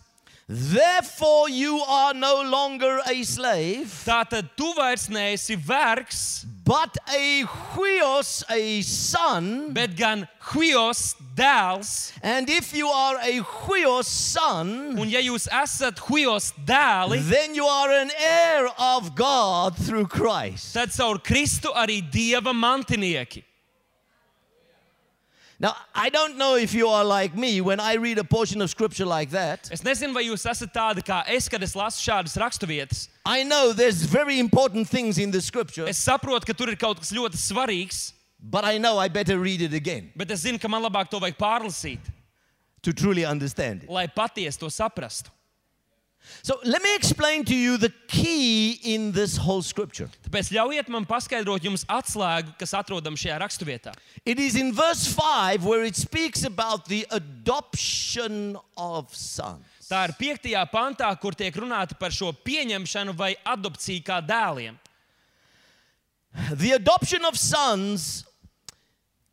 Therefore, 0.51 1.47
you 1.47 1.79
are 1.87 2.11
no 2.15 2.41
longer 2.41 3.01
a 3.05 3.21
slave, 3.21 3.85
Tātad 4.03 4.49
tu 4.57 4.73
vairs 4.73 5.07
neesi 5.07 5.55
vergs, 5.55 6.43
but 6.65 6.97
a 7.07 7.43
huios, 7.45 8.43
a 8.49 8.81
son. 8.81 9.71
bet 9.73 9.95
gan 9.95 10.27
huijos 10.41 11.13
dēls. 11.35 12.13
And 12.23 12.49
if 12.49 12.73
you 12.73 12.87
are 12.87 13.17
a 13.21 13.41
huios 13.41 14.05
son, 14.05 14.97
Un 14.97 15.07
ja 15.09 15.19
jūs 15.21 15.45
esat 15.53 15.99
huijos 15.99 16.51
dēli, 16.65 17.21
then 17.29 17.53
you 17.53 17.65
are 17.67 17.91
an 18.01 18.09
heir 18.17 18.69
of 18.79 19.13
God 19.15 19.77
through 19.77 20.07
Christ. 20.07 20.73
tad 20.73 20.89
caur 20.89 21.19
Kristu 21.19 21.69
arī 21.75 22.01
dieva 22.01 22.53
mantinieki. 22.57 23.43
Now, 25.61 25.75
I 25.93 26.09
don't 26.09 26.37
know 26.37 26.55
if 26.55 26.73
you 26.73 26.87
are 26.87 27.03
like 27.03 27.35
me 27.35 27.59
when 27.59 27.81
I 27.81 27.95
read 27.95 28.17
a 28.17 28.23
portion 28.23 28.61
of 28.61 28.69
scripture 28.69 29.05
like 29.05 29.29
that. 29.31 29.67
Es 29.71 29.81
nezinu, 29.81 30.13
vai 30.13 30.23
jūs 30.23 30.45
esat 30.47 30.71
tādi 30.71 31.03
kā 31.03 31.23
es, 31.27 31.49
kad 31.49 31.61
es 31.61 31.73
lasu 31.75 31.99
šādas 31.99 32.37
raksturvietas. 32.39 33.09
I 33.25 33.43
know 33.43 33.73
there's 33.73 34.03
very 34.03 34.39
important 34.39 34.87
things 34.87 35.17
in 35.17 35.31
the 35.31 35.41
scripture, 35.41 35.85
Es 35.85 35.99
saprotu, 35.99 36.45
ka 36.47 36.53
tur 36.53 36.69
ir 36.69 36.77
kaut 36.79 36.99
kas 37.01 37.11
ļoti 37.11 37.35
svarīgs, 37.35 38.13
but 38.39 38.63
I 38.63 38.77
know 38.77 38.97
I 38.97 39.09
better 39.09 39.37
read 39.37 39.61
it 39.61 39.73
again 39.73 40.13
bet 40.15 40.31
es 40.31 40.45
zinu, 40.45 40.61
ka 40.61 40.69
man 40.69 40.81
labāk 40.81 41.09
to 41.09 41.19
vajag 41.19 41.35
pārlasīt, 41.37 41.99
to 42.81 42.93
truly 42.93 43.25
understand 43.25 43.83
it. 43.83 43.89
lai 43.89 44.07
patiesi 44.07 44.57
to 44.59 44.67
saprastu. 44.71 45.27
So, 46.43 46.59
let 46.63 46.81
me 46.83 46.95
explain 46.95 47.43
to 47.45 47.55
you 47.55 47.77
the 47.77 47.91
key 48.07 48.79
in 48.83 49.11
this 49.11 49.37
whole 49.37 49.61
scripture. 49.61 50.09
Tāpēc 50.27 50.51
ļaujiet 50.53 50.89
man 50.93 51.07
paskaidrot 51.09 51.65
jums 51.65 51.85
atslēgu, 51.89 52.53
kas 52.59 52.75
atrodama 52.77 53.19
šajā 53.19 53.39
raksturvietā. 53.41 53.95
It 54.25 54.39
is 54.39 54.55
in 54.55 54.71
verse 54.73 55.07
5 55.07 55.65
where 55.65 55.83
it 55.83 55.95
speaks 55.95 56.43
about 56.43 56.85
the 56.85 57.05
adoption 57.11 58.57
of 58.77 59.13
sons. 59.15 59.65
Tā 59.89 60.03
ir 60.05 60.13
5. 60.19 60.53
pantā, 60.69 61.09
kur 61.19 61.33
tiek 61.33 61.55
runāta 61.57 61.97
par 61.97 62.13
šo 62.13 62.29
pieņemšanu 62.45 63.15
vai 63.17 63.33
adopciju 63.43 64.05
kā 64.05 64.19
dēliem. 64.21 64.77
The 66.53 66.75
adoption 66.77 67.25
of 67.25 67.39
sons, 67.39 68.23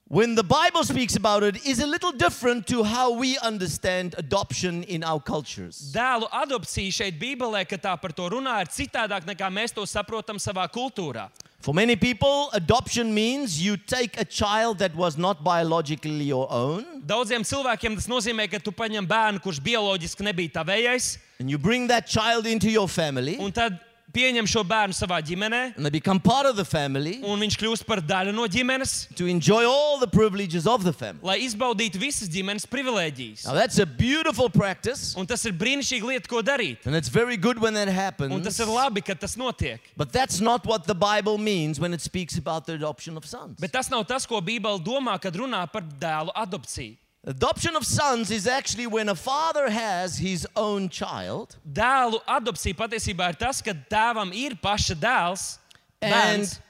when 0.08 0.34
the 0.34 0.44
Bible 0.44 0.84
speaks 0.84 1.16
about 1.16 1.42
it, 1.42 1.66
is 1.66 1.80
a 1.80 1.86
little 1.86 2.12
different 2.12 2.66
to 2.68 2.84
how 2.84 3.12
we 3.12 3.38
understand 3.38 4.14
adoption 4.18 4.84
in 4.84 5.02
our 5.02 5.20
cultures. 5.20 5.90
Dēlu 5.94 6.28
adopcija 6.30 6.92
šeit, 6.92 7.18
Bībelē, 7.18 7.64
kad 7.66 7.82
tā 7.82 7.96
par 8.00 8.14
to 8.14 8.28
runā, 8.30 8.60
ir 8.62 8.70
citādāk 8.70 9.26
nekā 9.26 9.50
mēs 9.50 9.74
to 9.74 9.82
saprotam 9.82 10.38
savā 10.38 10.68
kultūrā. 10.70 11.28
For 11.60 11.74
many 11.74 11.96
people, 11.96 12.50
adoption 12.52 13.12
means 13.12 13.60
you 13.60 13.76
take 13.76 14.20
a 14.20 14.24
child 14.24 14.78
that 14.78 14.94
was 14.94 15.16
not 15.18 15.42
biologically 15.42 16.22
your 16.22 16.46
own 16.52 17.02
Daudziem 17.06 17.42
cilvēkiem 17.42 17.96
tas 17.96 18.06
nozīmē, 18.06 18.46
ka 18.50 18.60
tu 18.62 18.70
paņem 18.70 19.06
bērnu, 19.08 19.42
kurš 19.42 19.58
bioloģiski 19.64 20.26
nebija 20.26 20.60
tavējais, 20.60 21.16
and 21.40 21.50
you 21.50 21.58
bring 21.58 21.88
that 21.88 22.06
child 22.06 22.46
into 22.46 22.70
your 22.70 22.86
family 22.86 23.38
un 23.42 23.50
tad 23.50 23.80
pieņem 24.16 24.46
šo 24.48 24.62
bērnu 24.64 24.96
savā 24.96 25.18
ģimenē, 25.22 25.60
and 25.76 25.84
they 25.84 25.90
become 25.92 26.18
part 26.18 26.46
of 26.48 26.56
the 26.56 26.64
family 26.64 27.18
un 27.22 27.38
viņš 27.44 27.56
kļūst 27.60 27.84
par 27.86 28.00
daļu 28.00 28.32
no 28.34 28.46
ģimenes, 28.48 28.94
to 29.14 29.26
enjoy 29.28 29.64
all 29.68 29.98
the 30.00 30.08
privileges 30.08 30.66
of 30.66 30.84
the 30.84 30.92
family. 30.92 31.20
lai 31.22 31.36
izbaudītu 31.44 32.00
visas 32.00 32.28
ģimenes 32.32 32.64
privilēģijas. 32.66 33.44
Now, 33.46 33.54
that's 33.54 33.78
a 33.78 33.86
beautiful 33.86 34.48
practice, 34.48 35.14
Un 35.16 35.26
tas 35.26 35.44
ir 35.44 35.52
brīnišķīgi 35.52 36.02
lieta, 36.08 36.28
ko 36.28 36.40
darīt. 36.42 36.86
and 36.86 36.96
it's 36.96 37.08
very 37.12 37.36
good 37.36 37.58
when 37.60 37.74
that 37.74 37.88
Un 37.88 37.94
happens. 37.94 38.44
tas 38.44 38.58
ir 38.60 38.66
labi, 38.66 39.04
ka 39.04 39.14
tas 39.14 39.36
notiek. 39.36 39.78
But 39.96 40.12
that's 40.12 40.40
not 40.40 40.64
what 40.66 40.84
the 40.86 40.94
Bible 40.94 41.36
means 41.38 41.78
when 41.78 41.92
it 41.92 42.00
speaks 42.00 42.38
about 42.38 42.64
the 42.66 42.72
adoption 42.74 43.16
of 43.16 43.26
sons. 43.26 43.60
Bet 43.60 43.72
tas 43.72 43.90
nav 43.90 44.06
tas, 44.06 44.24
ko 44.26 44.40
Bībele 44.40 44.80
domā, 44.82 45.20
kad 45.20 45.34
runā 45.34 45.70
par 45.70 45.82
dēlu 45.82 46.32
adopciju. 46.34 46.96
Adoption 47.28 47.74
of 47.74 47.84
sons 47.84 48.30
is 48.30 48.46
actually 48.46 48.86
when 48.86 49.08
a 49.08 49.14
father 49.14 49.68
has 49.68 50.16
his 50.16 50.46
own 50.54 50.88
child 50.88 51.56
Dēlu 51.66 52.20
adopcija 52.22 52.76
patiesībā 52.78 53.32
ir 53.32 53.38
tas, 53.40 53.58
ka 53.60 53.74
tēvam 53.90 54.30
ir 54.30 54.54
paša 54.62 54.94
dēls, 54.94 55.58
and 56.00 56.44
bērns, 56.44 56.60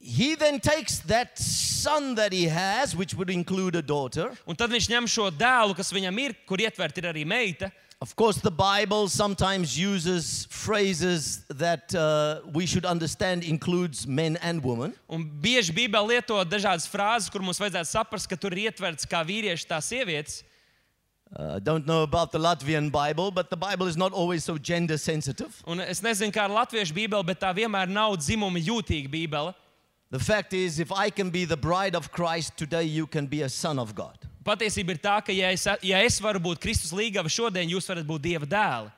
he 0.00 0.34
then 0.34 0.58
takes 0.58 0.98
that 1.06 1.38
son 1.38 2.16
that 2.16 2.32
he 2.32 2.44
has, 2.44 2.96
which 2.96 3.14
would 3.14 3.30
include 3.30 3.76
a 3.76 3.82
daughter. 3.82 4.32
un 4.48 4.56
tad 4.56 4.74
viņš 4.74 4.90
ņem 4.90 5.06
šo 5.06 5.30
dēlu, 5.30 5.76
kas 5.76 5.92
viņam 5.92 6.18
ir, 6.18 6.34
kur 6.44 6.58
ietvert 6.58 6.98
ir 6.98 7.12
arī 7.12 7.24
meita. 7.24 7.70
Of 8.00 8.16
course, 8.16 8.36
the 8.38 8.50
Bible 8.50 9.08
sometimes 9.08 9.78
uses 9.78 10.46
phrases 10.50 11.44
that 11.48 11.94
uh, 11.94 12.40
we 12.52 12.66
should 12.66 12.84
understand 12.84 13.44
includes 13.44 14.06
men 14.06 14.36
and 14.42 14.62
women. 14.62 14.92
Un 15.08 15.24
bieži 15.24 15.72
Bībelē 15.72 16.18
lieto 16.18 16.36
dažādas 16.44 16.88
frāzes, 16.90 17.30
kur 17.32 17.40
mums 17.40 17.60
vajadzētu 17.62 17.88
saprast, 17.88 18.28
ka 18.28 18.36
tur 18.36 18.52
ir 18.52 18.68
ietverts 18.68 19.08
kā 19.08 19.22
vīrieši, 19.24 19.68
tā 19.70 19.80
sievietes. 19.80 20.42
Uh, 21.34 21.56
I 21.56 21.58
don't 21.58 21.86
know 21.86 22.02
about 22.02 22.30
the 22.30 22.38
Latvian 22.38 22.92
Bible, 22.92 23.30
but 23.30 23.48
the 23.48 23.56
Bible 23.56 23.86
is 23.86 23.96
not 23.96 24.12
always 24.12 24.44
so 24.44 24.58
gender 24.58 24.98
sensitive. 24.98 25.62
Un 25.66 25.80
es 25.80 26.02
nezinu, 26.02 26.34
kā 26.34 26.44
ar 26.44 26.50
latviešu 26.50 26.92
Bībeli, 26.94 27.24
bet 27.26 27.40
tā 27.40 27.54
vienmēr 27.56 27.88
nav 27.88 28.18
dzimuma 28.18 28.60
jūtīga 28.60 29.08
Bībele. 29.08 29.54
The 30.10 30.20
fact 30.20 30.52
is, 30.52 30.78
if 30.78 30.92
I 30.92 31.10
can 31.10 31.30
be 31.30 31.44
the 31.44 31.56
bride 31.56 31.96
of 31.96 32.12
Christ 32.12 32.56
today, 32.56 32.84
you 32.84 33.06
can 33.06 33.26
be 33.26 33.42
a 33.42 33.48
son 33.48 33.78
of 33.78 33.94
God. 33.94 34.18
Patiesība 34.44 34.92
ir 34.92 35.00
tā, 35.00 35.14
ka, 35.24 35.32
ja 35.32 35.48
es, 35.54 35.64
ja 35.82 36.02
es 36.04 36.18
varu 36.20 36.42
būt 36.44 36.60
Kristus 36.60 36.92
līgava 36.92 37.30
šodien, 37.32 37.70
jūs 37.72 37.88
varat 37.88 38.04
būt 38.04 38.24
Dieva 38.26 38.48
dēli. 38.48 38.92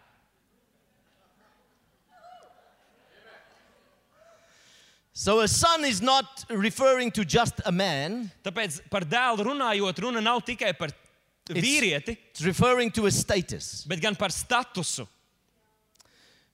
So 5.17 5.41
a 5.41 5.49
son 5.49 5.85
is 5.87 6.03
not 6.03 6.45
referring 6.51 7.11
to 7.13 7.25
just 7.25 7.63
a 7.65 7.73
man, 7.73 8.27
Tāpēc 8.45 8.83
par 8.93 9.07
dēlu 9.09 9.47
runājot, 9.49 10.03
runa 10.05 10.21
nav 10.21 10.43
tikai 10.45 10.75
par 10.77 10.93
vīrieti, 11.49 12.19
it's 12.35 12.45
referring 12.45 12.91
to 12.91 13.07
a 13.07 13.11
status. 13.11 13.87
bet 13.89 14.03
gan 14.03 14.15
par 14.15 14.29
statusu. 14.29 15.07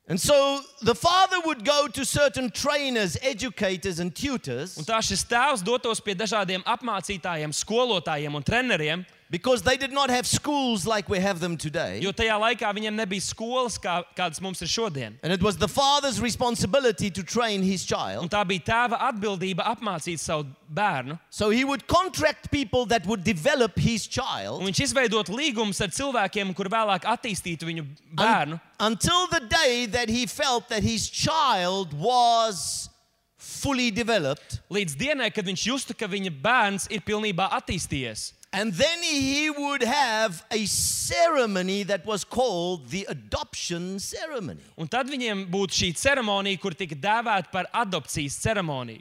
And 0.08 0.20
so 0.20 0.60
the 0.82 0.94
father 0.94 1.36
would 1.46 1.64
go 1.64 1.86
to 1.86 2.04
certain 2.04 2.50
trainers, 2.50 3.16
educators, 3.22 4.00
and 4.00 4.14
tutors. 4.14 4.76
Un 4.76 4.84
tā 4.84 4.98
šis 4.98 5.22
tēvs 5.30 5.62
dotos 5.62 6.02
pie 6.02 6.16
dažādiem 6.18 6.64
apmācītājiem, 6.66 7.54
skolotājiem 7.54 8.34
un 8.34 8.42
treneriem, 8.42 9.04
because 9.32 9.62
they 9.62 9.78
did 9.78 9.90
not 9.92 10.10
have 10.10 10.26
schools 10.26 10.86
like 10.86 11.08
we 11.08 11.18
have 11.18 11.40
them 11.40 11.56
today. 11.56 11.98
jo 12.02 12.12
tajā 12.12 12.36
laikā 12.38 12.68
viņiem 12.76 12.94
nebija 12.94 13.22
skolas, 13.24 13.78
kā, 13.80 14.04
kādas 14.14 14.40
mums 14.42 14.60
ir 14.60 14.68
šodien. 14.68 15.14
And 15.22 15.32
it 15.32 15.42
was 15.42 15.56
the 15.56 15.66
father's 15.68 16.20
responsibility 16.20 17.10
to 17.10 17.22
train 17.22 17.62
his 17.62 17.82
Un 17.82 17.96
child. 17.96 18.30
tā 18.30 18.44
bija 18.46 18.62
tēva 18.68 18.98
atbildība 19.08 19.64
apmācīt 19.64 20.18
savu 20.20 20.44
bērnu. 20.70 21.18
So 21.30 21.48
he 21.48 21.64
would 21.64 21.86
contract 21.86 22.50
people 22.50 22.84
that 22.86 23.06
would 23.06 23.24
develop 23.24 23.78
his 23.78 24.06
child 24.06 24.60
Un 24.60 24.68
viņš 24.68 24.82
izveidot 24.92 25.28
līgumus 25.32 25.80
ar 25.80 25.88
cilvēkiem, 25.88 26.54
kur 26.54 26.66
vēlāk 26.66 27.00
attīstītu 27.08 27.64
viņu 27.72 27.86
bērnu. 28.14 28.52
un- 28.52 28.60
until 28.80 29.26
the 29.28 29.40
day 29.40 29.86
that 29.86 30.10
he 30.10 30.26
felt 30.26 30.68
that 30.68 30.82
his 30.82 31.08
child 31.08 31.94
was 31.94 32.90
fully 33.38 33.90
developed. 33.90 34.60
Līdz 34.70 34.94
dienai, 34.96 35.32
kad 35.32 35.44
viņš 35.46 35.64
justu, 35.66 35.96
ka 35.96 36.06
viņa 36.06 36.30
bērns 36.42 36.86
ir 36.90 37.00
pilnībā 37.00 37.50
attīstījies. 37.50 38.32
And 38.52 38.74
then 38.74 39.02
he 39.02 39.48
would 39.48 39.82
have 39.82 40.44
a 40.50 40.66
ceremony 40.66 41.84
that 41.84 42.04
was 42.04 42.22
called 42.22 42.90
the 42.90 43.06
adoption 43.08 43.98
ceremony. 43.98 44.60
Un 44.76 44.88
tad 44.88 45.08
viņiem 45.08 45.46
būtu 45.48 45.78
šī 45.78 45.88
ceremonija, 45.96 46.60
kur 46.60 46.76
tika 46.76 46.94
dēvēta 46.94 47.48
par 47.50 47.70
adopcijas 47.72 48.36
ceremoniju. 48.44 49.00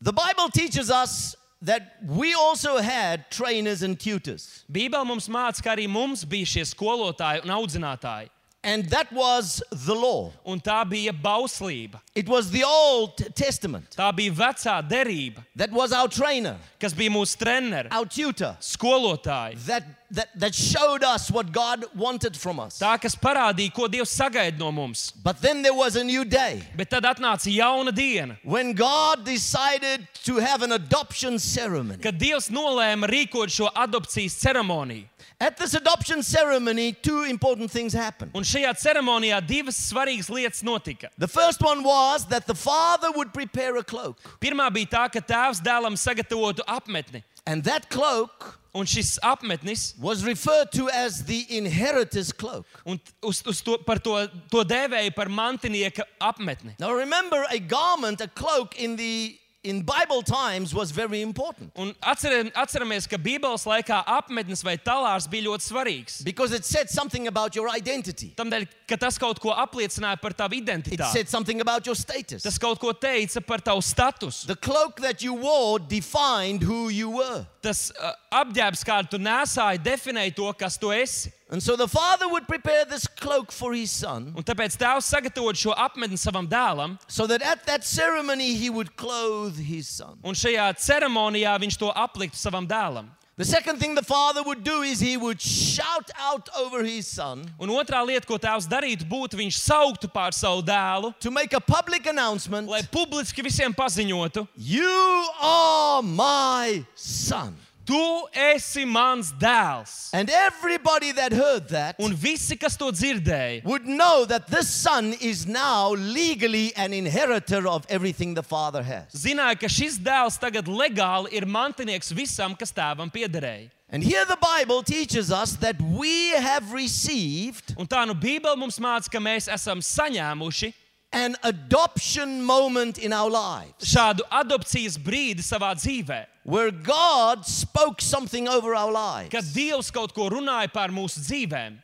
The 0.00 0.12
Bible 0.12 0.50
teaches 0.50 0.90
us 0.90 1.36
that 1.62 1.96
we 2.04 2.34
also 2.34 2.78
had 2.78 3.30
trainers 3.30 3.82
and 3.82 3.98
tutors. 3.98 4.64
Bībele 4.70 5.06
mums 5.06 5.28
māca, 5.28 5.62
ka 5.62 5.70
arī 5.76 5.88
mums 5.88 6.24
bija 6.24 6.50
šie 6.50 6.66
skolotāji 6.68 7.46
un 7.46 7.54
audzinātāji. 7.54 8.28
And 8.64 8.84
that 8.86 9.12
was 9.12 9.62
the 9.70 9.94
law. 9.94 10.32
Un 10.44 10.58
tā 10.60 10.84
bija 10.90 11.12
bauslība. 11.12 12.00
It 12.16 12.28
was 12.28 12.50
the 12.50 12.64
Old 12.64 13.16
Testament. 13.36 13.94
Tā 13.96 14.12
bija 14.12 14.32
vecā 14.32 14.88
derība, 14.88 15.44
That 15.54 15.70
was 15.70 15.92
our 15.92 16.08
trainer, 16.08 16.56
kas 16.80 16.92
bija 16.92 17.10
mūsu 17.10 17.36
treneris, 17.38 17.92
our 17.92 18.06
tutor, 18.06 18.56
skolotāji. 18.60 19.56
that, 19.66 19.84
that, 20.10 20.28
that 20.40 20.54
showed 20.54 21.04
us 21.04 21.30
what 21.30 21.52
God 21.52 21.84
wanted 21.94 22.36
from 22.36 22.58
us. 22.58 22.80
Tā, 22.80 23.00
kas 23.00 23.14
parādīja, 23.14 23.72
ko 23.72 23.86
Dievs 23.86 24.10
sagaida 24.10 24.58
no 24.58 24.72
mums. 24.72 25.12
But 25.22 25.40
then 25.40 25.62
there 25.62 25.74
was 25.74 25.94
a 25.94 26.02
new 26.02 26.24
day 26.24 26.62
Bet 26.76 26.90
tad 26.90 27.04
atnāca 27.04 27.46
jauna 27.54 27.94
diena, 27.94 28.36
when 28.42 28.72
God 28.72 29.24
decided 29.24 30.08
to 30.24 30.36
have 30.38 30.62
an 30.62 30.72
adoption 30.72 31.38
ceremony. 31.38 31.98
kad 32.02 32.18
Dievs 32.18 32.50
nolēma 32.50 33.06
rīkot 33.06 33.48
šo 33.48 33.70
adopcijas 33.70 34.34
ceremoniju. 34.42 35.04
At 35.38 35.58
this 35.58 35.74
adoption 35.74 36.22
ceremony, 36.22 36.92
two 36.92 37.24
important 37.24 37.70
things 37.70 37.92
happened. 37.92 38.30
Un 38.34 38.42
šajā 38.42 38.72
ceremonijā 38.80 39.40
divas 39.46 39.76
svarīgas 39.92 40.30
lietas 40.32 40.62
notika. 40.64 41.10
The 41.18 41.28
first 41.28 41.60
one 41.60 41.82
was 41.82 42.24
that 42.28 42.46
the 42.46 42.54
father 42.54 43.10
would 43.12 43.34
prepare 43.34 43.76
a 43.76 43.84
cloak, 43.84 44.16
Pirmā 44.40 44.70
bija 44.72 44.88
tā, 44.88 45.12
ka 45.12 45.20
tēvs 45.20 45.60
dēlam 45.60 45.92
sagatavotu 45.94 46.60
apmetni. 46.66 47.22
and 47.46 47.62
that 47.64 47.88
cloak 47.90 48.58
Un 48.76 48.84
šis 48.84 49.18
apmetnis, 49.24 49.98
was 49.98 50.22
referred 50.22 50.70
to 50.70 50.90
as 50.90 51.24
the 51.24 51.46
inheritor's 51.48 52.30
cloak. 52.30 52.66
un 52.84 53.00
uz, 53.22 53.42
uz 53.46 53.62
to, 53.62 53.78
par 53.78 53.96
to, 53.98 54.28
to 54.50 54.64
dēvēja 54.64 55.14
par 55.16 55.28
mantinieka 55.28 56.04
apmetni. 56.20 56.78
Now 56.78 56.92
remember, 56.92 57.46
a 57.50 57.58
garment, 57.58 58.20
a 58.20 58.28
cloak 58.28 58.78
in 58.78 58.96
the 58.96 59.38
in 59.66 59.82
Bible 59.82 60.22
times 60.22 60.72
was 60.74 60.90
very 60.92 61.20
important 61.22 61.70
Un 61.76 61.92
atceram, 62.02 62.50
atceramies, 62.54 63.08
ka 63.08 63.16
Bībeles 63.18 63.66
laikā 63.66 64.04
apmetnes 64.06 64.62
vai 64.64 64.76
talārs 64.78 65.26
bija 65.28 65.44
ļoti 65.48 65.66
svarīgs. 65.70 66.22
because 66.24 66.52
it 66.52 66.64
said 66.64 66.88
something 66.88 67.26
about 67.26 67.54
your 67.56 67.68
identity. 67.68 68.32
Tādēļ, 68.36 68.66
ka 68.86 68.96
tas 68.96 69.18
kaut 69.18 69.40
ko 69.40 69.50
apliecināja 69.52 70.20
par 70.20 70.30
tavu 70.32 70.54
It 70.56 70.64
identitāti. 70.64 71.12
said 71.12 71.28
something 71.28 71.60
about 71.60 71.84
your 71.86 71.96
status. 71.96 72.42
Tas 72.42 72.58
kaut 72.58 72.78
ko 72.78 72.92
teica 72.92 73.44
par 73.44 73.58
tavu 73.58 73.82
statusu. 73.82 74.46
The 74.46 74.56
cloak 74.56 75.00
that 75.00 75.22
you 75.22 75.34
wore 75.34 75.78
defined 75.78 76.62
who 76.62 76.88
you 76.88 77.10
were. 77.10 77.46
Tas 77.62 77.90
uh, 78.00 78.12
apģērbs, 78.32 78.84
kādu 78.84 79.10
tu 79.10 79.18
nesāji, 79.18 79.78
definēja 79.82 80.34
to, 80.36 80.52
kas 80.52 80.76
tu 80.78 80.88
esi. 80.94 81.32
And 81.48 81.62
so 81.62 81.76
the 81.76 81.86
father 81.86 82.28
would 82.28 82.48
prepare 82.48 82.84
this 82.84 83.06
cloak 83.06 83.52
for 83.52 83.72
his 83.72 83.92
son 83.92 84.32
Un 84.36 84.42
tāpēc 84.42 84.74
tēvs 84.76 85.06
sagatavot 85.06 85.54
šo 85.54 85.74
apmetni 85.78 86.18
savam 86.18 86.48
dēlam, 86.48 86.98
so 87.06 87.26
that 87.28 87.40
at 87.42 87.64
that 87.66 87.84
ceremony 87.84 88.54
he 88.54 88.68
would 88.68 88.96
clothe 88.96 89.56
his 89.56 89.86
son. 89.88 90.18
un 90.24 90.34
šajā 90.34 90.72
ceremonijā 90.76 91.54
viņš 91.62 91.78
to 91.78 91.92
apliktu 91.94 92.34
savam 92.36 92.66
dēlam. 92.66 93.06
The 93.38 93.44
second 93.44 93.78
thing 93.78 93.94
the 93.94 94.02
father 94.02 94.42
would 94.42 94.64
do 94.64 94.80
is 94.80 94.98
he 94.98 95.18
would 95.18 95.38
shout 95.40 96.10
out 96.18 96.48
over 96.58 96.82
his 96.82 97.06
son 97.06 97.44
Un 97.60 97.68
otrā 97.68 98.00
lieta, 98.04 98.26
ko 98.26 98.38
tēvs 98.38 98.66
darītu, 98.66 99.04
būtu 99.06 99.36
viņš 99.36 99.58
sauktu 99.60 100.08
pār 100.10 100.32
savu 100.32 100.62
dēlu, 100.62 101.14
to 101.20 101.30
make 101.30 101.52
a 101.52 101.60
public 101.60 102.06
announcement 102.06 102.66
lai 102.66 102.80
publiski 102.82 103.44
visiem 103.44 103.72
paziņotu, 103.74 104.48
You 104.56 105.28
are 105.40 106.02
my 106.02 106.84
son. 106.96 107.54
Tu 107.86 108.26
esi 108.34 108.84
mans 108.86 109.32
dēls. 109.32 110.10
And 110.12 110.28
everybody 110.30 111.12
that 111.12 111.32
heard 111.32 111.68
that 111.68 111.96
Un 112.00 112.14
visi, 112.14 112.56
kas 112.56 112.76
to 112.76 112.90
dzirdēja, 112.90 113.64
would 113.64 113.86
know 113.86 114.24
that 114.24 114.48
this 114.48 114.68
son 114.68 115.14
is 115.20 115.46
now 115.46 115.94
legally 115.94 116.74
an 116.76 116.92
inheritor 116.92 117.66
of 117.68 117.86
everything 117.88 118.34
the 118.34 118.42
father 118.42 118.82
has. 118.82 119.12
zināja, 119.12 119.58
ka 119.60 119.66
šis 119.66 119.98
dēls 119.98 120.38
tagad 120.38 120.66
legāli 120.66 121.32
ir 121.32 121.46
mantinieks 121.46 122.12
visam, 122.12 122.58
kas 122.58 122.72
tēvam 122.72 123.10
piederēja. 123.12 123.70
And 123.88 124.02
here 124.02 124.24
the 124.24 124.38
Bible 124.40 124.82
teaches 124.82 125.30
us 125.30 125.52
that 125.56 125.80
we 125.80 126.30
have 126.30 126.72
received 126.72 127.76
Un 127.78 127.86
tā 127.86 128.02
nu 128.06 128.14
Bībele 128.14 128.58
mums 128.58 128.80
māca, 128.82 129.08
ka 129.10 129.20
mēs 129.22 129.46
esam 129.46 129.78
saņēmuši 129.78 130.72
an 131.12 131.36
adoption 131.44 132.42
moment 132.42 132.98
in 132.98 133.12
our 133.12 133.30
lives 133.30 133.94
šādu 133.94 134.26
adopcijas 134.30 134.98
brīdi 134.98 135.44
savā 135.46 135.70
dzīvē, 135.78 136.24
where 136.46 136.70
God 136.70 137.44
spoke 137.44 138.00
something 138.00 138.46
over 138.46 138.74
our 138.74 138.92
lives. 138.92 139.30
kad 139.30 139.44
Dievs 139.44 139.90
kaut 139.90 140.14
ko 140.14 140.30
runāja 140.30 140.72
par 140.72 140.88
mūsu 140.88 141.18
dzīvēm. 141.18 141.82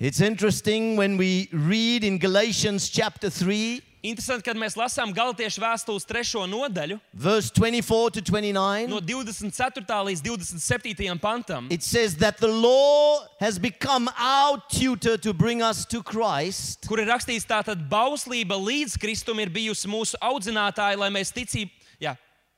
It's 0.00 0.20
interesting 0.20 0.96
when 0.96 1.16
we 1.18 1.48
read 1.52 2.02
in 2.02 2.18
Galatians 2.18 2.88
chapter 2.88 3.28
3, 3.30 3.82
Interesanti, 4.02 4.42
kad 4.48 4.58
mēs 4.58 4.74
lasām 4.74 5.12
Galatiešu 5.14 5.60
vēstules 5.62 6.02
trešo 6.08 6.42
nodaļu, 6.50 6.96
verse 7.14 7.52
24 7.54 8.16
to 8.16 8.22
29. 8.32 8.88
no 8.90 8.98
24. 8.98 9.84
līdz 10.08 10.24
27. 10.26 11.20
pantam. 11.22 11.68
It 11.70 11.84
says 11.84 12.16
that 12.16 12.38
the 12.38 12.48
law 12.50 13.22
has 13.38 13.60
become 13.60 14.10
our 14.18 14.58
tutor 14.66 15.16
to 15.18 15.32
bring 15.32 15.62
us 15.62 15.84
to 15.86 16.02
Christ, 16.02 16.88
kur 16.88 16.98
ir 16.98 17.06
rakstīts, 17.12 17.46
tā 17.46 17.60
tad 17.62 17.86
bauslība 17.86 18.58
līdz 18.58 18.98
Kristum 18.98 19.38
ir 19.38 19.54
bijusi 19.54 19.86
mūsu 19.86 20.18
audzinātāja, 20.18 20.98
lai 20.98 21.12
mēs 21.14 21.30
ticību. 21.30 21.70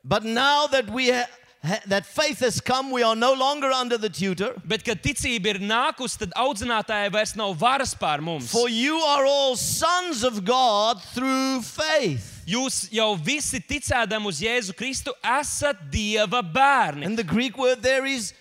But 0.04 0.22
now 0.24 0.66
that 0.66 0.90
we 0.90 1.10
ha- 1.10 1.26
ha- 1.64 1.80
that 1.86 2.04
faith 2.04 2.40
has 2.40 2.60
come, 2.60 2.90
we 2.90 3.02
are 3.02 3.16
no 3.16 3.32
longer 3.32 3.70
under 3.70 3.96
the 3.96 4.10
tutor. 4.10 4.52
Bet, 4.64 4.84
kad 4.84 5.02
ticība 5.02 5.54
ir 5.54 5.60
nākusi, 5.64 6.18
tad 6.18 6.34
audzinātājai 6.36 7.10
vairs 7.12 7.34
nav 7.36 7.56
varas 7.56 7.94
pār 7.94 8.20
mums. 8.20 8.50
For 8.52 8.68
you 8.68 8.98
are 8.98 9.24
all 9.24 9.56
sons 9.56 10.22
of 10.24 10.44
God 10.44 11.02
through 11.14 11.62
faith. 11.62 12.42
Jūs 12.46 12.90
jau 12.92 13.14
visi 13.16 13.58
ticēdami 13.64 14.28
uz 14.28 14.42
Jēzu 14.44 14.74
Kristu 14.76 15.14
esat 15.24 15.78
Dieva 15.90 16.42
bērni. 16.44 17.06
And 17.06 17.16
the 17.16 17.24
Greek 17.24 17.56
word 17.56 17.80
there 17.80 18.04
is 18.04 18.34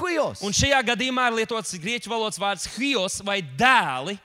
huios. 0.00 0.40
Un 0.42 0.56
šajā 0.56 0.80
gadījumā 0.94 1.28
ir 1.28 1.42
lietots 1.42 1.76
grieķu 1.76 2.08
valodas 2.08 2.40
vārds 2.40 2.64
hios 2.78 3.20
vai 3.20 3.42
dēli. 3.42 4.16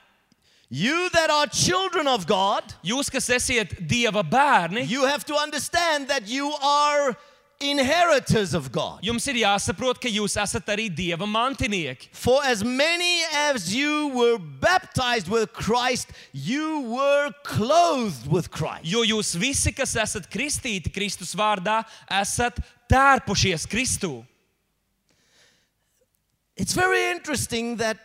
You 0.68 1.08
that 1.10 1.30
are 1.30 1.46
children 1.46 2.08
of 2.08 2.26
God, 2.26 2.64
Jūs, 2.84 3.10
kas 3.10 3.28
esat 3.30 3.76
Dieva 3.86 4.24
er 4.24 4.30
bērni, 4.30 4.88
you 4.88 5.04
have 5.06 5.24
to 5.26 5.36
understand 5.36 6.08
that 6.08 6.26
you 6.26 6.52
are 6.60 7.14
inheritors 7.60 8.52
of 8.52 8.70
God. 8.72 9.00
jums 9.02 9.26
ir 9.28 9.38
jāsaprot, 9.40 10.00
ka 10.00 10.08
jūs 10.08 10.36
esat 10.36 10.66
arī 10.66 10.88
Dieva 10.90 11.22
er 11.22 11.30
mantinieki. 11.30 12.08
For 12.10 12.44
as 12.44 12.64
many 12.64 13.22
as 13.32 13.74
you 13.74 14.08
were 14.08 14.38
baptized 14.38 15.28
with 15.28 15.52
Christ, 15.52 16.10
you 16.32 16.80
were 16.80 17.30
clothed 17.44 18.26
with 18.26 18.50
Christ. 18.50 18.84
Jo 18.84 19.04
jūs 19.06 19.36
visi, 19.38 19.72
kas 19.72 19.94
esat 19.94 20.28
kristīti 20.28 20.92
Kristus 20.92 21.34
vārdā, 21.34 21.84
esat 22.10 22.58
tērpušies 22.90 23.66
Kristū. 23.70 24.24
It's 26.56 26.72
very 26.74 27.10
interesting 27.10 27.76
that 27.76 27.98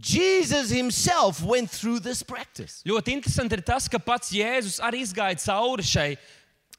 Jesus 0.00 0.70
himself 0.70 1.42
went 1.42 1.70
through 1.70 2.00
this 2.00 2.22
practice. 2.22 2.82
Ļoti 2.84 3.12
interesanti 3.14 3.54
ir 3.54 3.62
tas, 3.62 3.86
ka 3.88 3.98
pats 3.98 4.32
Jēzus 4.34 4.80
arī 4.82 5.04
izgāja 5.06 5.38
cauri 5.44 5.82
šai. 5.86 6.16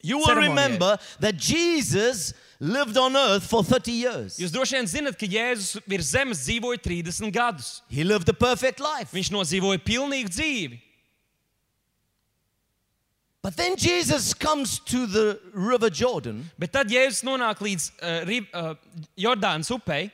You 0.03 0.17
will 0.19 0.27
Ceremonijai. 0.27 0.49
remember 0.49 0.97
that 1.21 1.37
Jesus 1.37 2.33
lived 2.59 2.95
on 2.97 3.15
earth 3.15 3.47
for 3.49 3.63
30 3.63 3.91
years. 3.91 4.37
Jūs 4.37 4.51
droši 4.51 4.75
vien 4.77 4.85
zinat, 4.91 5.17
ka 5.17 5.25
Jēzus 5.25 5.79
virs 5.87 6.11
zemes 6.13 6.43
dzīvoja 6.45 6.77
30 6.83 7.31
gadus. 7.33 7.81
He 7.89 8.03
lived 8.03 8.29
a 8.29 8.33
perfect 8.33 8.79
life. 8.79 9.09
Viņš 9.15 9.31
nodzīvoja 9.33 9.79
pilnīgu 9.81 10.29
dzīvi. 10.35 10.81
But 13.41 13.55
then 13.57 13.75
Jesus 13.77 14.33
comes 14.33 14.79
to 14.79 15.05
the 15.05 15.39
River 15.53 15.89
Jordan, 15.89 16.49
Bet 16.57 16.71
tad 16.73 16.89
Jēzus 16.89 17.23
nonāk 17.23 17.59
līdz 17.61 17.91
uh, 18.01 18.23
Ri- 18.25 18.47
uh, 18.53 18.73
Jordānas 19.17 19.69
upei, 19.69 20.09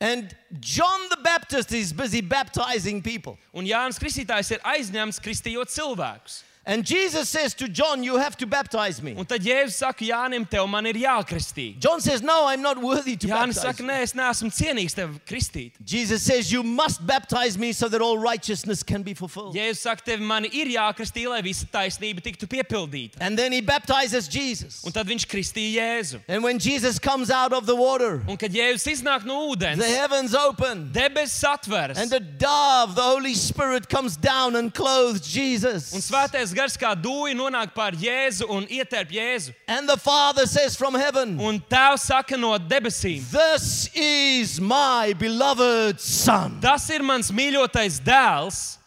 and 0.00 0.34
John 0.60 1.08
the 1.10 1.18
Baptist 1.22 1.72
is 1.72 1.92
busy 1.92 2.20
baptizing 2.20 3.02
people. 3.02 3.38
un 3.54 3.64
Jānis 3.64 3.98
Kristītājs 3.98 4.50
ir 4.52 4.60
aizņemts 4.64 5.20
kristījot 5.22 5.70
cilvēkus. 5.70 6.42
And 6.66 6.82
Jesus 6.84 7.28
says 7.28 7.52
to 7.54 7.68
John, 7.68 8.02
You 8.02 8.16
have 8.16 8.36
to 8.38 8.46
baptize 8.46 9.02
me. 9.02 9.14
Un 9.18 9.26
tad 9.26 9.42
Jēzus 9.42 9.72
saka, 9.72 10.02
Jānim, 10.04 10.48
tev 10.48 10.66
man 10.68 10.86
ir 10.86 10.94
jākristī. 10.94 11.78
John 11.78 12.00
says, 12.00 12.22
No, 12.22 12.46
I'm 12.46 12.62
not 12.62 12.80
worthy 12.80 13.16
to 13.16 13.26
Jānis 13.26 13.56
baptize. 13.56 13.60
saka, 13.60 13.82
you." 13.82 13.88
nē, 13.88 13.98
es 14.02 14.12
neesmu 14.14 14.50
cienīgs 14.50 14.94
tev 14.94 15.20
kristīt. 15.26 15.72
Jesus 15.84 16.22
says, 16.22 16.50
You 16.50 16.62
must 16.62 17.06
baptize 17.06 17.58
me 17.58 17.72
so 17.72 17.88
that 17.88 18.00
all 18.00 18.16
righteousness 18.18 18.82
can 18.82 19.02
be 19.02 19.12
fulfilled. 19.12 19.54
Jēzus 19.54 19.76
saka, 19.84 20.02
tev 20.04 20.20
man 20.20 20.46
ir 20.46 20.66
jākristī, 20.72 21.28
lai 21.28 21.42
visa 21.42 21.66
taisnība 21.66 22.22
tiktu 22.22 22.46
piepildīta. 22.48 23.16
And 23.20 23.38
then 23.38 23.52
he 23.52 23.60
baptizes 23.60 24.26
Jesus. 24.26 24.82
Un 24.86 24.92
tad 24.92 25.06
viņš 25.06 25.26
kristīja 25.28 25.82
Jēzu. 25.84 26.20
And 26.28 26.42
when 26.42 26.58
Jesus 26.58 26.98
comes 26.98 27.30
out 27.30 27.52
of 27.52 27.66
the 27.66 27.76
water, 27.76 28.22
Un 28.26 28.38
kad 28.38 28.50
Jēzus 28.52 29.02
iznāk 29.02 29.26
no 29.26 29.50
ūdens, 29.52 29.76
the 29.76 29.84
heavens 29.84 30.34
open. 30.34 30.88
debesis 30.94 31.44
atveras. 31.44 31.98
And 31.98 32.10
the 32.10 32.20
dove, 32.20 32.94
the 32.94 33.02
Holy 33.02 33.34
Spirit, 33.34 33.86
comes 33.90 34.16
down 34.16 34.56
and 34.56 34.72
clothes 34.72 35.20
Un 35.20 35.28
Jesus. 35.28 35.92
svētais 35.92 36.53
gars 36.54 36.76
kā 36.80 36.94
dūja 36.96 37.34
nonāk 37.36 37.74
pār 37.74 37.96
Jēzu 37.98 38.48
un 38.50 38.64
ietērp 38.66 39.12
Jēzu. 39.14 39.54
And 39.68 39.88
the 39.88 39.96
Father 39.96 40.46
says 40.46 40.76
from 40.76 40.94
heaven, 40.94 41.38
Un 41.40 41.60
tēvs 41.60 42.06
saka 42.08 42.36
no 42.36 42.56
debesīm: 42.58 43.22
This 43.30 43.90
is 43.94 44.60
my 44.60 45.12
beloved 45.18 46.00
Son. 46.00 46.60
Tas 46.60 46.88
ir 46.90 47.02
mans 47.02 47.30
mīļotais 47.30 48.00
dēls. 48.00 48.78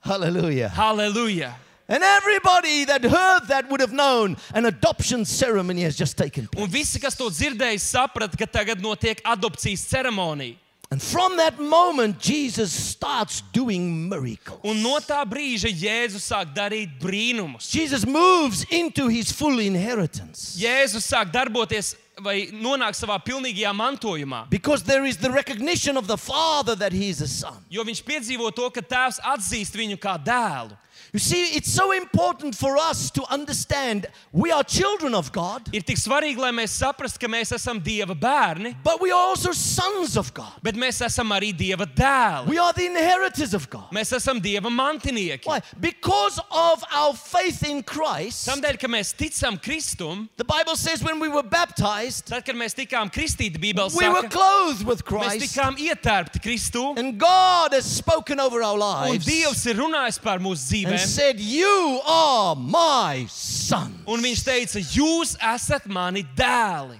Hallelujah. 0.00 0.72
Halleluja! 0.74 1.52
And 1.90 2.04
everybody 2.04 2.84
that 2.84 3.02
heard 3.02 3.48
that 3.48 3.68
would 3.68 3.80
have 3.80 3.92
known 3.92 4.36
an 4.54 4.64
adoption 4.64 5.24
ceremony 5.24 5.82
has 5.82 5.96
just 5.96 6.16
taken 6.16 6.46
place. 6.46 6.62
Un 6.62 6.70
visi, 6.70 7.00
kas 7.02 7.16
to 7.18 7.26
dzirdēja, 7.28 7.80
saprata, 7.82 8.38
ka 8.38 8.46
tagad 8.46 8.78
notiek 8.78 9.18
adopcijas 9.26 9.82
ceremonija. 9.90 10.54
And 10.92 11.00
from 11.00 11.36
that 11.36 11.56
moment, 11.60 12.18
Jesus 12.18 12.72
starts 12.72 13.42
doing 13.52 14.08
miracles. 14.08 14.58
Un 14.64 14.82
no 14.82 14.98
tā 14.98 15.22
brīža 15.24 15.70
Jēzus 15.70 16.24
sāk 16.26 16.50
darīt 16.52 16.98
brīnumus. 16.98 17.70
Jesus 17.70 18.04
moves 18.04 18.64
into 18.70 19.06
his 19.06 19.30
full 19.30 19.60
inheritance 19.60 20.56
Jēzus 20.58 21.06
sāk 21.06 21.30
darboties 21.30 21.94
vai 22.20 22.48
nonāk 22.50 22.98
savā 22.98 23.20
pilnīgajā 23.22 23.70
mantojumā. 23.72 24.50
because 24.50 24.82
there 24.82 25.04
is 25.04 25.16
the 25.16 25.30
recognition 25.30 25.96
of 25.96 26.08
the 26.08 26.18
Father 26.18 26.74
that 26.74 26.92
he 26.92 27.08
is 27.08 27.20
a 27.20 27.28
son. 27.28 27.64
Jo 27.70 27.84
viņš 27.84 28.02
piedzīvo 28.02 28.52
to, 28.52 28.68
ka 28.70 28.80
tēvs 28.80 29.20
atzīst 29.22 29.78
viņu 29.78 29.96
kā 29.96 30.18
dēlu. 30.18 30.76
You 31.12 31.18
see, 31.18 31.56
it's 31.56 31.72
so 31.72 31.90
important 31.92 32.54
for 32.54 32.76
us 32.76 33.10
to 33.12 33.24
understand 33.32 34.06
we 34.32 34.52
are 34.52 34.62
children 34.62 35.14
of 35.14 35.32
God, 35.32 35.68
Ir 35.74 35.82
tik 35.82 35.96
svarīgi, 35.98 36.36
lai 36.38 36.50
mēs 36.52 36.70
saprastu, 36.78 37.18
ka 37.18 37.26
mēs 37.26 37.50
esam 37.56 37.80
Dieva 37.82 38.14
bērni, 38.14 38.76
but 38.84 39.00
we 39.00 39.10
are 39.10 39.18
also 39.30 39.50
sons 39.52 40.16
of 40.16 40.32
God. 40.34 40.52
bet 40.62 40.74
mēs 40.76 41.00
esam 41.02 41.30
arī 41.34 41.52
Dieva 41.56 41.84
dēli. 41.86 42.46
We 42.48 42.58
are 42.58 42.72
the 42.72 42.86
inheritors 42.86 43.54
of 43.54 43.68
God. 43.70 43.90
Mēs 43.92 44.12
esam 44.12 44.40
Dieva 44.40 44.70
mantinieki. 44.70 45.46
Why? 45.46 45.60
Because 45.80 46.38
of 46.50 46.84
our 46.92 47.14
faith 47.14 47.62
in 47.68 47.82
Christ. 47.82 48.46
Tādēļ, 48.48 48.78
ka 48.78 48.86
mēs 48.88 49.14
ticam 49.14 49.58
Kristum, 49.60 50.28
The 50.36 50.44
Bible 50.44 50.76
says 50.76 51.02
when 51.02 51.18
we 51.18 51.28
were 51.28 51.42
baptized, 51.42 52.26
tad, 52.26 52.44
kad 52.44 52.54
mēs 52.54 52.74
tikām 52.74 53.10
kristīti, 53.10 53.58
Bībelē 53.58 53.90
we 53.98 54.08
were 54.08 54.22
saka, 54.22 54.28
clothed 54.28 54.86
with 54.86 55.04
Christ. 55.04 55.40
mēs 55.40 55.48
tikām 55.48 55.76
ietērpti 55.76 56.40
Kristū, 56.40 56.96
And 56.98 57.18
God 57.18 57.72
has 57.72 57.84
spoken 57.84 58.38
over 58.40 58.62
our 58.62 58.78
lives. 58.78 59.10
un 59.10 59.18
Dievs 59.32 59.66
ir 59.66 59.74
runājis 59.76 60.20
par 60.22 60.38
mūsu 60.38 60.70
dzīvēm 60.70 60.99
said, 61.06 61.40
You 61.40 62.00
are 62.06 62.56
my 62.56 63.26
son. 63.28 63.94
Un 64.06 64.22
viņš 64.24 64.42
teica, 64.46 64.82
jūs 64.82 65.36
esat 65.40 65.86
mani 65.86 66.24
dēli. 66.36 66.98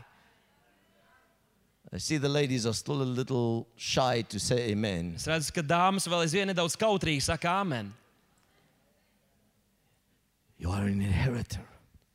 I 1.93 1.99
see 1.99 2.19
the 2.19 2.29
ladies 2.29 2.67
are 2.67 2.73
still 2.73 3.03
a 3.03 3.09
little 3.19 3.67
shy 3.77 4.23
to 4.29 4.39
say 4.39 4.71
amen. 4.71 5.15
Es 5.17 5.27
redzu, 5.27 5.51
ka 5.57 5.63
dāmas 5.63 6.07
vēl 6.07 6.23
aizvien 6.23 6.47
nedaudz 6.47 6.77
kautrīgi 6.79 7.25
saka, 7.27 7.51
Āmen. 7.65 7.91
You 10.61 10.71
are 10.71 10.85
an 10.85 11.01
inheritor. 11.01 11.70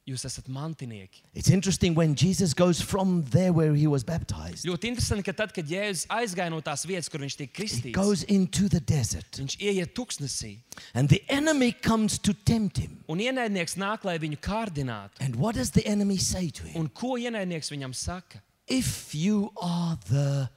Jūs 0.05 0.21
esat 0.27 0.45
mantinieki. 0.53 1.23
It's 1.33 1.49
interesting 1.49 1.95
when 1.95 2.13
Jesus 2.13 2.53
goes 2.53 2.79
from 2.79 3.23
there 3.31 3.51
where 3.51 3.73
he 3.73 3.87
was 3.87 4.03
baptized, 4.03 4.63
Ļoti 4.69 4.91
interesanti, 4.91 5.23
ka 5.25 5.33
tad, 5.33 5.53
kad 5.55 5.65
Jēzus 5.65 6.05
aizgāja 6.13 6.51
no 6.53 6.59
tās 6.61 6.85
vietas, 6.85 7.09
kur 7.09 7.23
viņš 7.23 7.37
tika 7.39 7.49
he 7.49 7.63
kristīts, 7.63 7.95
goes 7.95 8.21
into 8.29 8.69
the 8.69 8.79
desert. 8.79 9.39
viņš 9.41 9.57
ieiet 9.57 9.95
tuksnesī. 9.97 10.59
And 10.93 11.09
the 11.09 11.23
enemy 11.27 11.71
comes 11.71 12.19
to 12.19 12.33
tempt 12.33 12.77
him. 12.77 12.99
Un 13.09 13.17
ienaidnieks 13.17 13.79
nāk, 13.81 14.05
lai 14.05 14.19
viņu 14.21 14.37
kārdinātu. 14.45 15.17
And 15.19 15.35
what 15.37 15.55
does 15.55 15.71
the 15.71 15.85
enemy 15.87 16.17
say 16.17 16.51
to 16.51 16.63
him? 16.67 16.81
Un 16.85 16.87
ko 16.89 17.17
ienaidnieks 17.17 17.73
viņam 17.73 17.95
saka? 17.97 18.43
If 18.67 19.15
you 19.15 19.51
are 19.61 19.97
the 20.09 20.49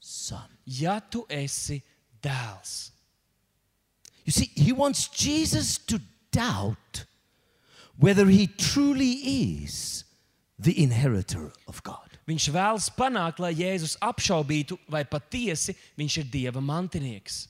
son. 0.00 0.50
Ja 0.66 0.98
tu 0.98 1.26
esi 1.30 1.80
dēls, 2.22 2.90
You 4.24 4.32
see, 4.32 4.50
he 4.56 4.72
wants 4.72 5.08
Jesus 5.08 5.78
to 5.86 5.98
doubt 6.30 7.06
whether 7.98 8.26
he 8.26 8.46
truly 8.46 9.12
is 9.12 10.04
the 10.58 10.82
inheritor 10.82 11.52
of 11.66 11.82
God. 11.82 12.08
viņš 12.28 12.50
vēlas 12.52 12.88
panākt, 12.92 13.40
lai 13.40 13.54
Jēzus 13.56 13.96
apšaubītu, 14.04 14.78
vai 14.88 15.04
patiesi 15.08 15.74
viņš 15.96 16.18
ir 16.20 16.26
Dieva 16.28 16.60
mantinieks. 16.60 17.48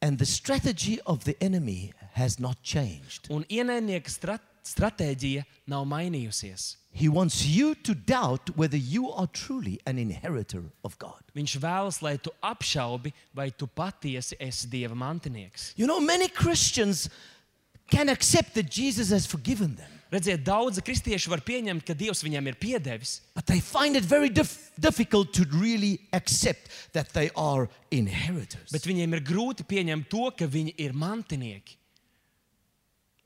And 0.00 0.18
the 0.18 0.26
strategy 0.26 0.98
of 1.06 1.24
the 1.24 1.36
enemy 1.40 1.92
has 2.14 2.40
not 2.40 2.62
changed. 2.62 3.28
Un 3.30 3.44
ienaidnieka 3.50 4.10
strat 4.10 4.48
stratēģija 4.62 5.44
nav 5.66 5.86
mainījusies. 5.90 6.76
He 6.92 7.08
wants 7.08 7.46
you 7.46 7.74
to 7.82 7.94
doubt 7.94 8.50
whether 8.54 8.76
you 8.76 9.10
are 9.10 9.26
truly 9.26 9.80
an 9.86 9.98
inheritor 9.98 10.62
of 10.84 10.98
God. 10.98 11.22
Viņš 11.34 11.56
vēlas, 11.58 12.02
lai 12.04 12.16
tu 12.20 12.30
apšaubi, 12.44 13.12
vai 13.34 13.50
tu 13.50 13.66
patiesi 13.66 14.36
esi 14.38 14.68
Dieva 14.68 14.94
mantinieks. 14.94 15.72
You 15.76 15.86
know, 15.86 16.00
many 16.00 16.28
Christians 16.28 17.08
can 17.92 18.08
accept 18.08 18.54
that 18.54 18.70
Jesus 18.70 19.10
has 19.10 19.26
forgiven 19.26 19.76
them, 19.76 19.92
Redziet, 20.12 20.42
daudzi 20.44 20.82
kristieši 20.84 21.30
var 21.32 21.40
pieņemt, 21.40 21.86
ka 21.88 21.94
Dievs 21.96 22.20
viņam 22.20 22.50
ir 22.50 22.56
piedevis, 22.60 23.22
but 23.32 23.46
they 23.48 23.60
find 23.64 23.96
it 23.96 24.04
very 24.04 24.28
dif- 24.28 24.70
difficult 24.76 25.32
to 25.32 25.46
really 25.56 26.00
accept 26.12 26.68
that 26.92 27.14
they 27.16 27.30
are 27.34 27.70
inheritors. 27.90 28.68
bet 28.70 28.84
viņiem 28.84 29.16
ir 29.16 29.22
grūti 29.24 29.64
pieņemt 29.64 30.10
to, 30.12 30.28
ka 30.36 30.44
viņi 30.44 30.74
ir 30.84 30.92
mantinieki. 30.92 31.78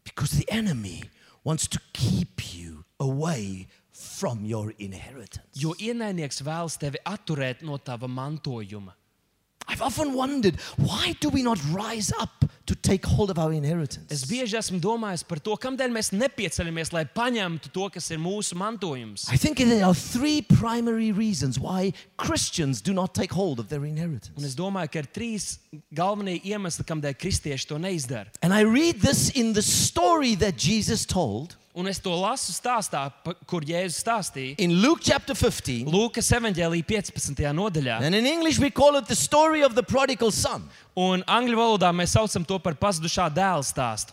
Because 0.04 0.38
the 0.38 0.46
enemy 0.48 1.02
wants 1.42 1.66
to 1.66 1.80
keep 1.92 2.54
you 2.54 2.84
away 3.00 3.66
from 3.90 4.44
your 4.44 4.72
inheritance. 4.78 5.58
Jo 5.58 5.74
ienaidnieks 5.74 6.38
vēlas 6.46 6.78
tevi 6.78 7.02
atturēt 7.02 7.66
no 7.66 7.78
tava 7.82 8.06
mantojuma. 8.06 8.94
I've 9.66 9.82
often 9.82 10.14
wondered 10.14 10.60
why 10.78 11.16
do 11.18 11.30
we 11.30 11.42
not 11.42 11.58
rise 11.74 12.12
up 12.20 12.45
to 12.66 12.74
take 12.74 13.06
hold 13.06 13.30
of 13.30 13.38
our 13.38 13.52
Es 13.52 13.58
inheritance? 13.58 14.26
bieži 14.26 14.56
esmu 14.58 14.80
domājis 14.82 15.22
par 15.26 15.38
to, 15.38 15.54
kādēļ 15.56 15.90
mēs 15.94 16.10
nepieceļamies, 16.12 16.92
lai 16.92 17.04
paņemtu 17.06 17.70
to, 17.72 17.88
kas 17.94 18.10
ir 18.10 18.18
mūsu 18.18 18.56
mantojums. 18.58 19.28
I 19.32 19.36
think 19.36 19.58
there 19.58 19.84
are 19.84 19.94
three 19.94 20.42
primary 20.42 21.12
reasons 21.12 21.58
why 21.58 21.92
Christians 22.16 22.80
do 22.82 22.92
not 22.92 23.14
take 23.14 23.32
hold 23.32 23.60
of 23.60 23.68
their 23.68 23.80
Un 23.82 23.88
inheritance. 23.96 24.44
es 24.44 24.54
domāju, 24.58 24.90
ka 24.92 24.98
ir 25.04 25.06
trīs 25.14 25.58
galvenie 25.94 26.40
iemesli, 26.42 26.84
kādēļ 26.84 27.14
kristieši 27.16 27.66
to 27.68 27.78
neizdara. 27.78 28.26
And 28.42 28.52
I 28.52 28.62
read 28.62 29.00
this 29.00 29.30
in 29.30 29.52
the 29.54 29.62
story 29.62 30.34
that 30.36 30.56
Jesus 30.56 31.06
told 31.06 31.56
Un 31.76 31.86
es 31.86 31.98
to 32.00 32.08
lasu 32.08 32.52
stāstā, 32.56 33.12
pa- 33.22 33.34
kur 33.46 33.60
Jēzus 33.60 34.00
stāstīja. 34.02 34.54
in 34.58 34.80
Luke 34.80 35.00
chapter 35.04 35.34
15. 35.34 35.84
Lūkas 35.84 36.30
evanģēlī 36.32 36.82
15. 36.86 37.52
nodaļā. 37.52 38.00
And 38.00 38.14
in 38.14 38.24
English, 38.24 38.58
we 38.58 38.70
call 38.70 38.96
it 38.96 39.06
the 39.06 39.14
story 39.14 39.62
of 39.62 39.74
the 39.74 39.82
prodigal 39.82 40.30
son. 40.32 40.70
Un 40.96 41.22
angļu 41.28 41.54
valodā 41.54 41.92
mēs 41.92 42.16
saucam 42.16 42.46
to 42.46 42.58
par 42.58 42.72
pazudušā 42.74 43.28
dēla 43.34 43.62
stāstu. 43.62 44.12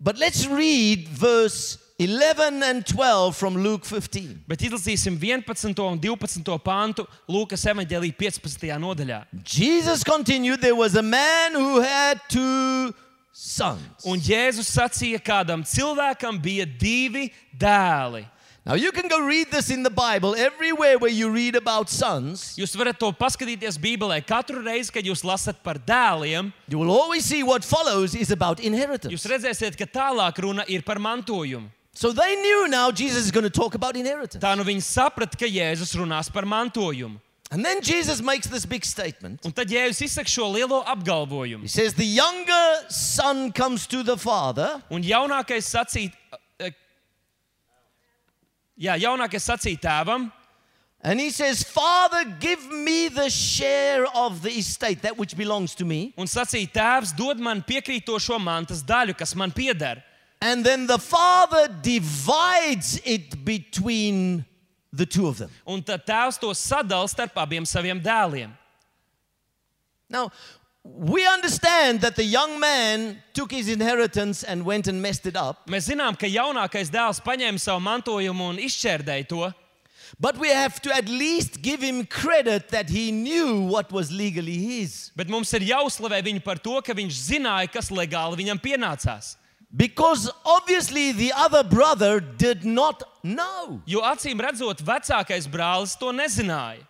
But 0.00 0.16
let's 0.18 0.46
read 0.46 1.06
verse 1.08 1.76
11 1.98 2.62
and 2.62 2.86
12 2.86 3.36
from 3.36 3.56
Luke 3.56 3.84
15. 3.84 4.44
Bet 4.48 4.60
izlasīsim 4.60 5.18
11. 5.18 5.78
un 5.84 5.98
12. 5.98 6.58
pāntu 6.64 7.06
Lūkas 7.28 7.66
evanģēlī 7.66 8.14
15. 8.16 8.78
nodaļā. 8.78 9.26
Jesus 9.44 10.02
continued, 10.02 10.62
There 10.62 10.76
was 10.76 10.94
a 10.94 11.02
man 11.02 11.52
who 11.54 11.80
had 11.80 12.20
two 12.30 12.94
sons. 13.38 14.02
Un 14.08 14.18
Jēzus 14.18 14.72
sacīja, 14.74 15.20
kādam 15.22 15.62
cilvēkam 15.62 16.40
bija 16.42 16.66
divi 16.66 17.28
dēli. 17.54 18.24
Now, 18.66 18.74
you 18.74 18.92
can 18.92 19.08
go 19.08 19.24
read 19.24 19.50
this 19.50 19.70
in 19.70 19.82
the 19.82 19.90
Bible 19.90 20.34
everywhere 20.34 20.98
where 20.98 21.10
you 21.10 21.30
read 21.30 21.56
about 21.56 21.88
sons. 21.88 22.52
Jūs 22.58 22.74
varat 22.76 22.98
to 23.00 23.08
paskatīties 23.16 23.78
Bībelē 23.80 24.18
katru 24.26 24.60
reizi, 24.60 24.92
kad 24.92 25.06
jūs 25.06 25.22
lasat 25.24 25.62
par 25.64 25.78
dēliem. 25.78 26.52
You 26.68 26.82
will 26.82 26.90
always 26.92 27.24
see 27.24 27.42
what 27.42 27.64
follows 27.64 28.14
is 28.14 28.30
about 28.30 28.60
inheritance. 28.60 29.14
Jūs 29.14 29.24
redzēsiet, 29.30 29.78
ka 29.78 29.86
tālāk 29.88 30.42
runa 30.44 30.66
ir 30.68 30.82
par 30.84 31.00
mantojumu. 31.00 31.70
So 31.94 32.12
they 32.12 32.36
knew 32.36 32.68
now 32.68 32.90
Jesus 32.90 33.24
is 33.24 33.30
going 33.30 33.48
to 33.48 33.50
talk 33.50 33.74
about 33.74 33.96
inheritance. 33.96 34.42
Tā 34.42 34.52
nu 34.58 34.66
viņi 34.66 34.84
saprata, 34.84 35.38
ka 35.38 35.48
Jēzus 35.48 35.96
runās 35.96 36.28
par 36.30 36.44
mantojumu. 36.44 37.16
And 37.50 37.64
then 37.64 37.80
Jesus 37.80 38.20
makes 38.20 38.46
this 38.46 38.66
big 38.66 38.84
statement. 38.84 39.40
Un 39.46 39.52
tad 39.52 39.70
Jēzus 39.72 40.02
izsaka 40.04 40.28
šo 40.28 40.50
lielo 40.52 40.82
apgalvojumu. 40.84 41.62
He 41.62 41.68
says, 41.68 41.94
The 41.94 42.04
younger 42.04 42.84
son 42.90 43.52
comes 43.52 43.86
to 43.86 44.02
the 44.02 44.18
father, 44.18 44.82
Un 44.90 45.02
jaunākais 45.02 45.64
sacīja, 45.64 46.12
jā, 48.78 48.98
jaunākais 49.00 49.48
sacīja 49.48 49.80
tēvam, 49.80 50.30
and 51.00 51.20
he 51.20 51.30
says, 51.30 51.62
Father, 51.62 52.24
give 52.40 52.70
me 52.70 53.08
the 53.08 53.30
share 53.30 54.04
of 54.14 54.42
the 54.42 54.50
estate, 54.50 55.00
that 55.02 55.16
which 55.16 55.36
belongs 55.36 55.74
to 55.76 55.84
me. 55.84 56.12
un 56.18 56.26
sacīja, 56.26 56.70
tēvs, 56.72 57.16
dod 57.16 57.38
man 57.40 57.62
piekrītošo 57.62 58.38
mantas 58.40 58.82
daļu, 58.82 59.16
kas 59.16 59.34
man 59.34 59.52
pieder. 59.52 60.02
And 60.40 60.64
then 60.64 60.86
the 60.86 60.98
father 60.98 61.68
divides 61.82 63.00
it 63.04 63.44
between 63.44 64.44
the 64.92 65.06
two 65.06 65.26
of 65.26 65.38
them. 65.38 65.50
Un 65.66 65.82
tad 65.82 66.06
tēvs 66.06 66.40
to 66.40 66.46
sadala 66.54 67.08
starp 67.08 67.34
abiem 67.34 67.66
saviem 67.66 68.02
dēliem. 68.02 68.50
Now, 70.08 70.30
we 70.84 71.26
understand 71.26 72.00
that 72.00 72.16
the 72.16 72.24
young 72.24 72.58
man 72.58 73.22
took 73.34 73.50
his 73.50 73.68
inheritance 73.68 74.42
and 74.42 74.64
went 74.64 74.86
and 74.88 75.02
messed 75.02 75.26
it 75.26 75.36
up. 75.36 75.66
Mēs 75.68 75.90
zinām, 75.90 76.18
ka 76.18 76.26
jaunākais 76.26 76.90
dēls 76.90 77.20
paņēma 77.20 77.60
savu 77.60 77.80
mantojumu 77.84 78.54
un 78.54 78.56
izšķērdēja 78.56 79.28
to, 79.28 79.52
But 80.18 80.38
we 80.38 80.48
have 80.48 80.80
to 80.82 80.94
at 80.94 81.08
least 81.08 81.60
give 81.62 81.82
him 81.82 82.06
credit 82.06 82.70
that 82.70 82.88
he 82.88 83.12
knew 83.12 83.60
what 83.62 83.92
was 83.92 84.10
legally 84.10 84.56
his. 84.56 85.12
bet 85.14 85.28
mums 85.28 85.52
ir 85.52 85.60
jāuzslavē 85.60 86.22
viņu 86.24 86.42
par 86.42 86.56
to, 86.56 86.80
ka 86.80 86.94
viņš 86.94 87.12
zināja, 87.12 87.70
kas 87.70 87.90
legāli 87.90 88.40
viņam 88.40 88.58
pienācās. 88.58 89.36
Because 89.74 90.30
obviously 90.44 91.12
the 91.12 91.32
other 91.36 91.62
brother 91.62 92.20
did 92.20 92.64
not 92.64 93.02
know. 93.22 93.82
Jo 93.84 94.00
acīm 94.00 94.40
redzot, 94.40 94.80
vecākais 94.82 95.46
brālis 95.46 95.98
to 95.98 96.06
nezināja. 96.06 96.84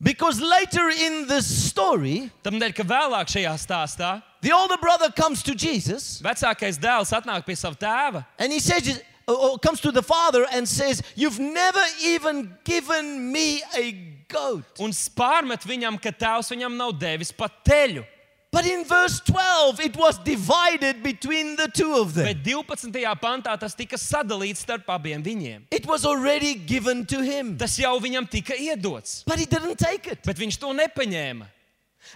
Because 0.00 0.40
later 0.40 0.90
in 0.90 1.26
the 1.26 1.40
story, 1.40 2.30
Tādēļ, 2.44 2.74
ka 2.76 2.84
vēlāk 2.84 3.30
šajā 3.32 3.54
stāstā 3.56 4.22
the 4.42 4.52
older 4.52 4.76
brother 4.76 5.10
comes 5.10 5.42
to 5.42 5.54
Jesus 5.54 6.20
vecākais 6.20 6.76
dēls 6.76 7.14
atnāk 7.16 7.46
pie 7.46 7.56
sava 7.56 7.78
tēva 7.80 8.26
and 8.38 8.52
he 8.52 8.60
says, 8.60 9.00
or 9.26 9.58
comes 9.58 9.80
to 9.80 9.90
the 9.90 10.02
father 10.02 10.46
and 10.52 10.68
says, 10.68 11.02
You've 11.14 11.38
never 11.38 11.82
even 12.02 12.54
given 12.64 13.32
me 13.32 13.62
a 13.74 13.92
goat. 14.28 14.64
un 14.78 14.90
pārmet 14.90 15.64
viņam, 15.64 16.00
ka 16.02 16.10
tēvs 16.10 16.50
viņam 16.52 16.76
nav 16.76 16.92
devis 16.98 17.32
pat 17.32 17.64
teļu. 17.64 18.04
But 18.56 18.64
in 18.64 18.84
verse 18.84 19.20
12, 19.20 19.80
it 19.80 19.96
was 19.96 20.16
divided 20.24 21.02
between 21.02 21.56
the 21.56 21.68
two 21.68 21.92
of 22.00 22.14
them. 22.14 22.24
Bet 22.24 22.42
12. 22.42 23.04
pantā 23.20 23.58
tas 23.60 23.74
tika 23.74 23.98
sadalīts 24.00 24.64
starp 24.64 24.86
abiem 24.88 25.22
viņiem. 25.22 25.66
It 25.70 25.84
was 25.84 26.06
already 26.06 26.54
given 26.54 27.04
to 27.04 27.20
him, 27.20 27.58
Tas 27.58 27.76
jau 27.76 28.00
viņam 28.00 28.30
tika 28.30 28.54
iedots, 28.54 29.24
but 29.26 29.38
he 29.38 29.44
didn't 29.44 29.76
take 29.76 30.06
it. 30.06 30.22
bet 30.24 30.38
viņš 30.38 30.56
to 30.58 30.72
nepaņēma. 30.72 31.46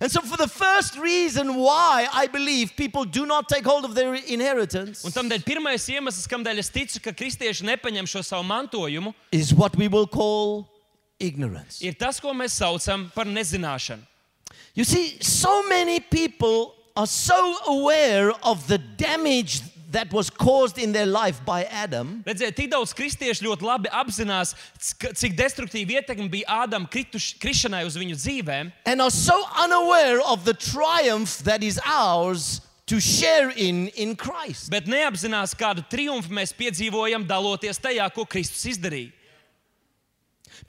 And 0.01 0.11
so, 0.11 0.23
for 0.23 0.39
the 0.39 0.49
first 0.49 0.97
reason 0.97 1.57
why 1.57 2.09
I 2.11 2.27
believe 2.27 2.75
people 2.75 3.05
do 3.05 3.27
not 3.27 3.47
take 3.47 3.67
hold 3.67 3.85
of 3.85 3.95
their 3.95 4.15
inheritance 4.15 5.05
Un 5.05 5.13
tādēļ 5.13 5.45
pirmais 5.45 5.85
iemesls, 5.93 6.25
kādēļ 6.31 6.59
es 6.63 6.71
ticu, 6.73 7.03
ka 7.05 7.13
kristieši 7.13 7.69
nepaņem 7.69 8.09
šo 8.09 8.25
savu 8.25 8.49
mantojumu, 8.49 9.13
is 9.31 9.53
what 9.53 9.77
we 9.77 9.89
will 9.89 10.07
call 10.07 10.71
ignorance. 11.19 11.83
ir 11.85 11.93
tas, 11.93 12.19
ko 12.19 12.33
mēs 12.33 12.57
saucam 12.57 13.11
par 13.13 13.27
nezināšanu. 13.27 14.07
You 14.75 14.85
see, 14.85 15.19
so 15.21 15.67
many 15.69 16.01
people 16.01 16.75
are 16.97 17.07
so 17.07 17.57
aware 17.67 18.33
of 18.43 18.67
the 18.69 18.79
damage 18.79 19.61
that 19.91 20.13
was 20.13 20.31
caused 20.31 20.79
in 20.79 20.93
their 20.93 21.07
life 21.07 21.45
by 21.45 21.65
Adam 21.65 22.23
Redziet, 22.27 22.55
tik 22.55 22.71
daudz 22.71 22.93
kristiešu 22.95 23.43
ļoti 23.49 23.67
labi 23.67 23.91
apzinās, 23.91 24.55
cik 24.79 25.35
destruktīva 25.39 25.99
ietekme 25.99 26.29
bija 26.31 26.63
Ādama 26.63 26.87
krišanai 26.87 27.83
uz 27.89 27.99
viņu 27.99 28.15
dzīvēm, 28.15 28.73
and 28.87 29.03
are 29.03 29.11
so 29.11 29.35
unaware 29.59 30.21
of 30.21 30.45
the 30.45 30.55
triumph 30.55 31.39
that 31.43 31.65
is 31.65 31.81
ours 31.85 32.61
to 32.87 33.01
share 33.01 33.51
in 33.51 33.89
in 33.97 34.15
Christ. 34.15 34.71
bet 34.71 34.87
neapzinās, 34.87 35.55
kādu 35.55 35.83
triumfu 35.91 36.31
mēs 36.31 36.55
piedzīvojam, 36.55 37.27
daloties 37.27 37.79
tajā, 37.79 38.07
ko 38.15 38.25
Kristus 38.25 38.65
izdarīja. 38.77 39.11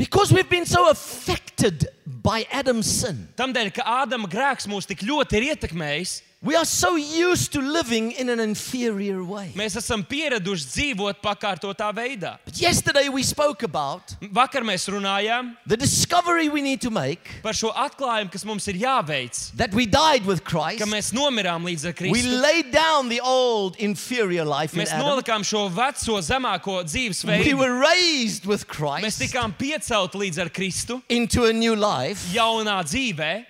Because 0.02 0.34
we've 0.34 0.49
been 0.49 0.66
so 0.66 0.89
affected 0.89 1.88
by 2.24 2.43
Adam's 2.49 2.89
sin. 2.89 3.28
Tādēļ, 3.38 3.68
ka 3.76 3.84
Ādama 4.02 4.26
grēks 4.26 4.66
mūs 4.66 4.88
tik 4.89 5.04
ļoti 5.06 5.38
ir 5.38 5.43
ietekmējis, 5.52 6.14
We 6.43 6.55
are 6.55 6.65
so 6.65 6.95
used 6.95 7.53
to 7.53 7.61
living 7.61 8.13
in 8.13 8.27
an 8.27 8.39
inferior 8.39 9.23
way. 9.23 9.51
mēs 9.55 9.75
esam 9.77 10.01
pieraduši 10.03 10.65
dzīvot 10.71 11.19
pakārtotā 11.21 11.91
veidā. 11.93 12.39
But 12.43 12.57
yesterday 12.59 13.09
we 13.09 13.21
spoke 13.21 13.61
about 13.61 14.15
Vakar 14.33 14.63
mēs 14.65 14.87
runājām 14.89 15.55
the 15.67 15.77
discovery 15.77 16.49
we 16.49 16.63
need 16.63 16.81
to 16.81 16.89
make 16.89 17.29
par 17.43 17.53
šo 17.53 17.69
atklājumu, 17.71 18.31
kas 18.31 18.43
mums 18.43 18.67
ir 18.67 18.73
jāveic, 18.81 19.51
that 19.55 19.71
we 19.75 19.85
died 19.85 20.25
with 20.25 20.43
Christ. 20.43 20.79
ka 20.79 20.85
mēs 20.89 21.11
nomirām 21.13 21.61
līdz 21.61 21.85
ar 21.85 21.93
We 22.09 22.09
Kristu. 22.09 22.41
laid 22.41 22.71
down 22.71 23.09
the 23.09 23.21
old 23.21 23.75
inferior 23.77 24.43
life 24.43 24.73
in 24.73 24.79
Mēs 24.81 24.93
Adam. 24.95 25.05
nolikām 25.05 25.45
šo 25.45 25.69
veco 25.69 26.17
zemāko 26.25 26.79
We 26.79 26.89
dzīvesveidu. 26.89 27.53
were 27.53 27.77
raised 27.77 28.47
with 28.47 28.65
Mēs 28.67 28.67
Christ 28.67 29.21
tikām 29.21 29.53
piecelti 29.53 30.17
līdz 30.17 30.41
ar 30.41 30.49
Kristu, 30.49 31.03
into 31.07 31.45
a 31.45 31.53
new 31.53 31.75
life, 31.75 32.25
jaunā 32.33 32.81
dzīvē, 32.81 33.45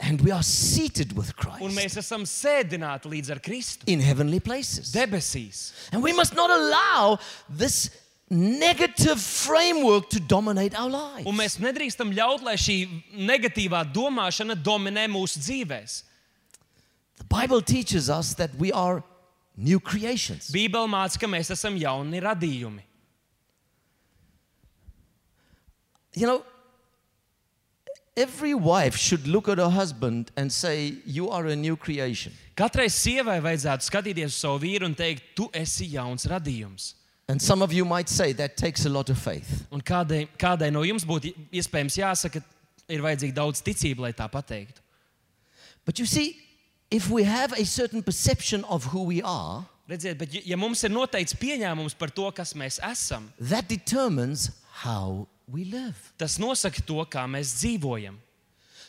and 0.00 0.20
we 0.22 0.30
are 0.30 0.42
seated 0.42 1.16
with 1.16 1.28
un 1.36 1.36
Christ 1.36 1.76
mēs 1.76 1.96
esam 2.00 2.24
sēdināti 2.24 3.10
līdz 3.12 3.30
ar 3.34 3.40
Kristu 3.44 3.86
in 3.86 4.00
heavenly 4.00 4.40
places. 4.40 4.92
debesīs. 4.92 5.72
And 5.92 6.02
we 6.02 6.12
must 6.12 6.34
not 6.34 6.50
allow 6.50 7.18
this 7.48 7.90
negative 8.30 9.20
framework 9.20 10.08
to 10.10 10.20
dominate 10.20 10.74
our 10.78 10.88
lives. 10.88 11.26
Un 11.26 11.36
mēs 11.36 11.58
nedrīkstam 11.58 12.14
ļaut, 12.14 12.44
lai 12.46 12.54
šī 12.54 13.02
negatīvā 13.12 13.84
domāšana 13.92 14.54
dominē 14.54 15.08
mūsu 15.10 15.42
dzīvēm. 15.42 16.02
The 17.18 17.24
Bible 17.24 17.60
teaches 17.60 18.08
us 18.08 18.34
that 18.34 18.54
we 18.56 18.72
are 18.72 19.02
new 19.56 19.80
creations. 19.80 20.50
Bībele 20.50 20.88
māca, 20.88 21.18
ka 21.20 21.26
mēs 21.26 21.50
esam 21.52 21.76
jauni 21.76 22.22
radījumi. 22.22 22.86
You 26.14 26.26
know, 26.26 26.44
every 28.16 28.54
wife 28.54 28.96
should 28.96 29.26
look 29.26 29.48
at 29.48 29.58
her 29.58 29.68
husband 29.70 30.30
and 30.36 30.52
say, 30.52 30.94
You 31.04 31.30
are 31.30 31.46
a 31.46 31.56
new 31.56 31.76
creation. 31.76 32.32
Katrai 32.56 32.88
sievai 32.90 33.40
vajadzētu 33.40 33.86
skatīties 33.86 34.34
uz 34.34 34.38
savu 34.42 34.58
vīru 34.64 34.84
un 34.90 34.94
teikt, 34.94 35.22
tu 35.36 35.48
esi 35.54 35.88
jauns 35.94 36.26
radījums. 36.26 36.94
And 37.28 37.40
some 37.40 37.62
of 37.62 37.72
you 37.72 37.84
might 37.84 38.08
say 38.08 38.32
that 38.32 38.56
takes 38.56 38.84
a 38.86 38.88
lot 38.88 39.08
of 39.08 39.16
faith. 39.18 39.66
Un 39.70 39.80
kādai, 39.80 40.26
kādai 40.36 40.72
no 40.72 40.82
jums 40.82 41.04
būtu 41.06 41.32
iespējams 41.54 41.96
jāsaka, 42.00 42.42
ir 42.90 43.00
vajadzīga 43.04 43.34
daudz 43.36 43.62
ticība, 43.62 44.00
lai 44.08 44.12
tā 44.12 44.26
pateiktu. 44.28 44.82
But 45.84 45.98
you 45.98 46.06
see, 46.06 46.36
if 46.90 47.08
we 47.08 47.22
have 47.22 47.52
a 47.52 47.64
certain 47.64 48.02
perception 48.02 48.64
of 48.64 48.84
who 48.86 49.04
we 49.04 49.22
are, 49.22 49.64
Redziet, 49.90 50.18
bet 50.18 50.32
ja- 50.34 50.42
ja 50.44 50.56
mums 50.56 50.84
ir 50.84 50.90
noteikts 50.90 51.34
pieņēmums 51.34 51.96
par 51.98 52.10
to, 52.14 52.30
kas 52.30 52.52
mēs 52.54 52.78
esam, 52.82 53.24
that 53.40 53.66
determines 53.68 54.50
how 54.84 55.26
we 55.52 55.64
live. 55.64 55.98
tas 56.16 56.38
nosaka 56.38 56.82
to, 56.86 57.02
kā 57.04 57.26
mēs 57.26 57.54
dzīvojam. 57.60 58.16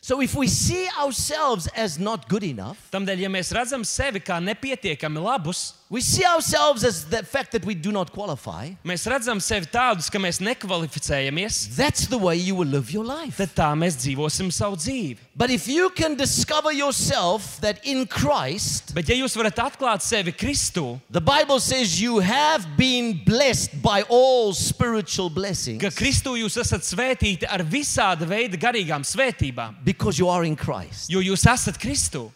So 0.02 0.22
if 0.22 0.34
we 0.34 0.48
see 0.48 0.90
ourselves 0.98 1.68
as 1.76 2.00
not 2.00 2.28
good 2.28 2.44
enough, 2.44 2.78
Tādēļ, 2.90 3.20
ja 3.22 3.30
mēs 3.30 3.52
redzam 3.54 3.86
sevi 3.86 4.20
kā 4.20 4.40
nepietiekami 4.42 5.22
labus, 5.22 5.76
we 5.92 6.00
see 6.00 6.24
ourselves 6.24 6.86
as 6.86 7.04
the 7.04 7.22
fact 7.22 7.52
that 7.52 7.66
we 7.66 7.76
do 7.76 7.92
not 7.92 8.14
qualify, 8.16 8.70
mēs 8.88 9.04
redzam 9.12 9.42
sevi 9.44 9.68
tādus, 9.68 10.08
ka 10.10 10.18
mēs 10.24 10.40
nekvalificējamies, 10.40 11.76
that's 11.76 12.08
the 12.08 12.18
way 12.18 12.36
you 12.38 12.56
will 12.56 12.68
live 12.68 12.92
your 12.94 13.04
life. 13.04 13.36
tad 13.38 13.52
tā 13.56 13.68
mēs 13.76 13.98
dzīvosim 14.00 14.52
savu 14.56 14.78
dzīvi. 14.80 15.18
But 15.36 15.50
if 15.50 15.68
you 15.68 15.90
can 15.90 16.16
discover 16.16 16.72
yourself 16.72 17.60
that 17.62 17.84
in 17.86 18.06
Christ, 18.08 18.94
Bet, 18.96 19.10
ja 19.12 19.16
jūs 19.20 19.36
varat 19.36 19.60
atklāt 19.60 20.02
sevi 20.04 20.32
Kristū, 20.32 21.00
the 21.10 21.20
Bible 21.22 21.60
says 21.60 22.02
you 22.02 22.20
have 22.20 22.66
been 22.78 23.20
blessed 23.26 23.82
by 23.84 24.04
all 24.08 24.54
spiritual 24.54 25.30
blessings 25.30 25.82
ka 25.84 25.92
Kristū 25.92 26.38
jūs 26.40 26.56
esat 26.62 26.88
svētīti 26.88 27.48
ar 27.52 27.64
visāda 27.68 28.24
veida 28.28 28.56
garīgām 28.56 29.04
svētībām, 29.04 29.84
because 29.84 30.20
you 30.20 30.30
are 30.30 30.46
in 30.48 30.56
Christ. 30.56 31.10
jo 31.12 31.20
jūs 31.20 31.44
esat 31.52 31.76
Kristū. 31.78 32.30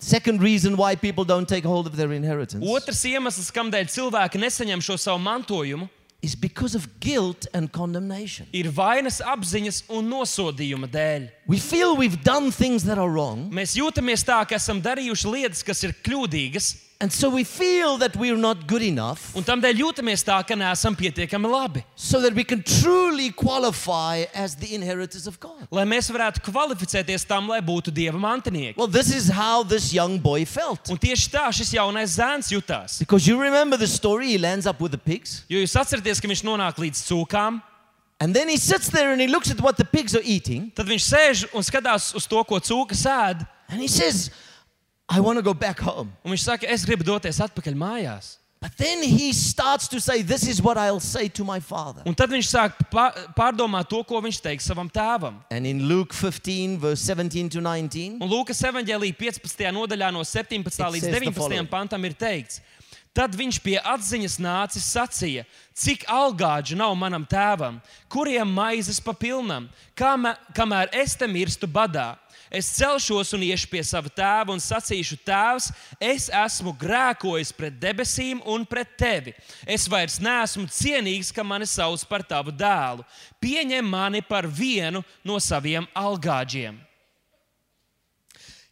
Second 0.00 0.40
reason 0.40 0.76
why 0.76 0.94
people 0.94 1.24
don't 1.24 1.48
take 1.48 1.64
hold 1.64 1.86
of 1.86 1.96
their 1.96 2.12
inheritance 2.12 2.64
Otrs 2.64 3.02
iemesls, 3.04 3.50
kādēļ 3.50 3.88
cilvēki 3.90 4.38
nesaņem 4.38 4.82
šo 4.84 4.94
savu 4.96 5.18
mantojumu, 5.18 5.88
is 6.22 6.34
because 6.34 6.74
of 6.74 6.86
guilt 7.00 7.46
and 7.52 7.70
condemnation. 7.72 8.46
ir 8.52 8.70
vainas 8.74 9.20
apziņas 9.22 9.84
un 9.88 10.08
nosodījuma 10.10 10.88
dēļ. 10.90 11.28
We 11.46 11.58
feel 11.58 11.96
we've 11.96 12.22
done 12.22 12.50
things 12.50 12.84
that 12.84 12.98
are 12.98 13.10
wrong, 13.10 13.50
Mēs 13.50 13.74
jūtamies 13.78 14.22
tā, 14.26 14.40
ka 14.48 14.54
esam 14.58 14.82
darījuši 14.82 15.30
lietas, 15.34 15.62
kas 15.66 15.82
ir 15.82 15.94
kļūdīgas, 16.06 16.74
and 17.00 17.12
so 17.12 17.30
we 17.30 17.44
feel 17.44 17.96
that 17.98 18.16
we're 18.16 18.36
not 18.36 18.66
good 18.66 18.82
enough 18.82 19.30
un 19.38 19.44
tādēļ 19.46 19.78
jūtamies 19.84 20.24
tā, 20.26 20.40
ka 20.46 20.56
neesam 20.58 20.96
pietiekami 20.98 21.46
labi. 21.46 21.84
so 21.94 22.20
that 22.20 22.34
we 22.34 22.42
can 22.42 22.62
truly 22.62 23.30
qualify 23.30 24.24
as 24.34 24.56
the 24.56 24.74
inheritors 24.74 25.26
of 25.26 25.38
God. 25.38 25.68
Lai 25.70 25.84
mēs 25.84 26.10
varētu 26.10 26.42
kvalificēties 26.42 27.26
tam, 27.26 27.46
lai 27.48 27.60
būtu 27.60 27.92
dieva 27.94 28.18
mantinieki. 28.18 28.76
Well, 28.76 28.88
this 28.88 29.14
is 29.14 29.28
how 29.28 29.62
this 29.62 29.92
young 29.94 30.18
boy 30.18 30.44
felt. 30.44 30.90
Un 30.90 30.98
tieši 30.98 31.30
tā 31.30 31.46
šis 31.54 31.72
jaunais 31.74 32.18
zēns 32.18 32.50
jutās. 32.50 32.98
Because 32.98 33.28
you 33.28 33.40
remember 33.40 33.76
the 33.76 33.86
story, 33.86 34.32
he 34.32 34.38
lands 34.38 34.66
up 34.66 34.80
with 34.80 34.90
the 34.90 34.98
pigs, 34.98 35.44
Jo 35.48 35.58
jūs 35.62 35.76
atceraties, 35.78 36.18
ka 36.20 36.26
viņš 36.26 36.42
nonāk 36.42 36.82
līdz 36.82 37.04
cūkām, 37.06 37.62
and 38.20 38.34
then 38.34 38.48
he 38.48 38.56
sits 38.56 38.88
there 38.90 39.12
and 39.12 39.20
he 39.20 39.28
looks 39.28 39.50
at 39.52 39.60
what 39.60 39.76
the 39.76 39.84
pigs 39.84 40.16
are 40.16 40.24
eating, 40.24 40.72
tad 40.74 40.86
viņš 40.90 41.04
sēž 41.06 41.44
un 41.54 41.62
skatās 41.62 42.10
uz 42.18 42.26
to, 42.26 42.42
ko 42.42 42.58
cūka 42.58 42.98
sēž. 42.98 43.46
and 43.68 43.80
he 43.80 43.86
says, 43.86 44.30
I 45.08 45.20
want 45.20 45.38
to 45.38 45.42
go 45.42 45.54
back 45.54 45.80
home. 45.80 46.12
Un 46.24 46.32
viņš 46.34 46.44
saka, 46.44 46.66
es 46.68 46.84
gribu 46.84 47.04
doties 47.04 47.38
atpakaļ 47.40 47.74
mājās. 47.74 48.36
But 48.60 48.72
then 48.76 49.04
he 49.04 49.32
starts 49.32 49.86
to 49.88 50.00
say, 50.00 50.20
This 50.22 50.42
is 50.48 50.60
what 50.60 50.76
I'll 50.76 50.98
say 51.00 51.28
to 51.28 51.44
my 51.44 51.60
father. 51.60 52.02
Un 52.04 52.14
tad 52.14 52.28
viņš 52.30 52.48
sāk 52.50 52.72
pā- 52.90 53.14
pārdomāt 53.36 53.86
to, 53.88 54.02
ko 54.02 54.18
viņš 54.20 54.40
teiks 54.42 54.66
savam 54.66 54.90
tēvam. 54.90 55.36
And 55.50 55.64
in 55.64 55.86
Luke 55.86 56.12
15, 56.12 56.76
verse 56.78 57.00
17 57.00 57.48
to 57.50 57.60
19, 57.60 58.18
Un 58.20 58.28
Lūkas 58.28 58.58
evanģēlī 58.66 59.12
15. 59.16 59.70
nodaļā 59.72 60.10
no 60.12 60.24
17. 60.26 60.64
līdz 60.66 61.00
says 61.00 61.00
the 61.06 61.20
19. 61.20 61.34
following. 61.38 61.68
pantam 61.70 62.04
ir 62.04 62.14
teikts. 62.18 62.60
Tad 63.14 63.32
viņš 63.34 63.62
pie 63.62 63.78
atziņas 63.78 64.36
nācis 64.42 64.84
sacīja, 64.94 65.44
cik 65.74 66.04
algāģi 66.06 66.76
nav 66.76 66.92
manam 66.98 67.24
tēvam, 67.26 67.80
kuriem 68.10 68.46
maizes 68.46 69.00
pa 69.02 69.14
pilnam, 69.14 69.68
kamēr, 69.96 70.36
kamēr 70.54 70.90
es 70.92 71.14
te 71.16 71.26
mirstu 71.26 71.66
badā. 71.66 72.16
Es 72.50 72.70
celšos 72.78 73.34
un 73.36 73.44
iešu 73.44 73.68
pie 73.68 73.82
sava 73.84 74.08
tēva 74.08 74.54
un 74.54 74.62
sacīšu, 74.62 75.18
Tēvs, 75.26 75.68
es 76.00 76.28
esmu 76.32 76.72
grēkojis 76.80 77.52
pret 77.52 77.76
debesīm 77.80 78.40
un 78.48 78.64
pret 78.66 78.96
tevi. 78.96 79.34
Es 79.68 79.84
vairs 79.90 80.16
neesmu 80.22 80.64
cienīgs, 80.72 81.32
ka 81.34 81.44
mani 81.44 81.68
sauc 81.68 82.04
par 82.08 82.24
tavu 82.24 82.54
dēlu. 82.54 83.04
Pieņem 83.42 83.84
mani 83.84 84.24
par 84.24 84.48
vienu 84.48 85.04
no 85.24 85.38
saviem 85.38 85.86
algāģiem. 85.94 86.88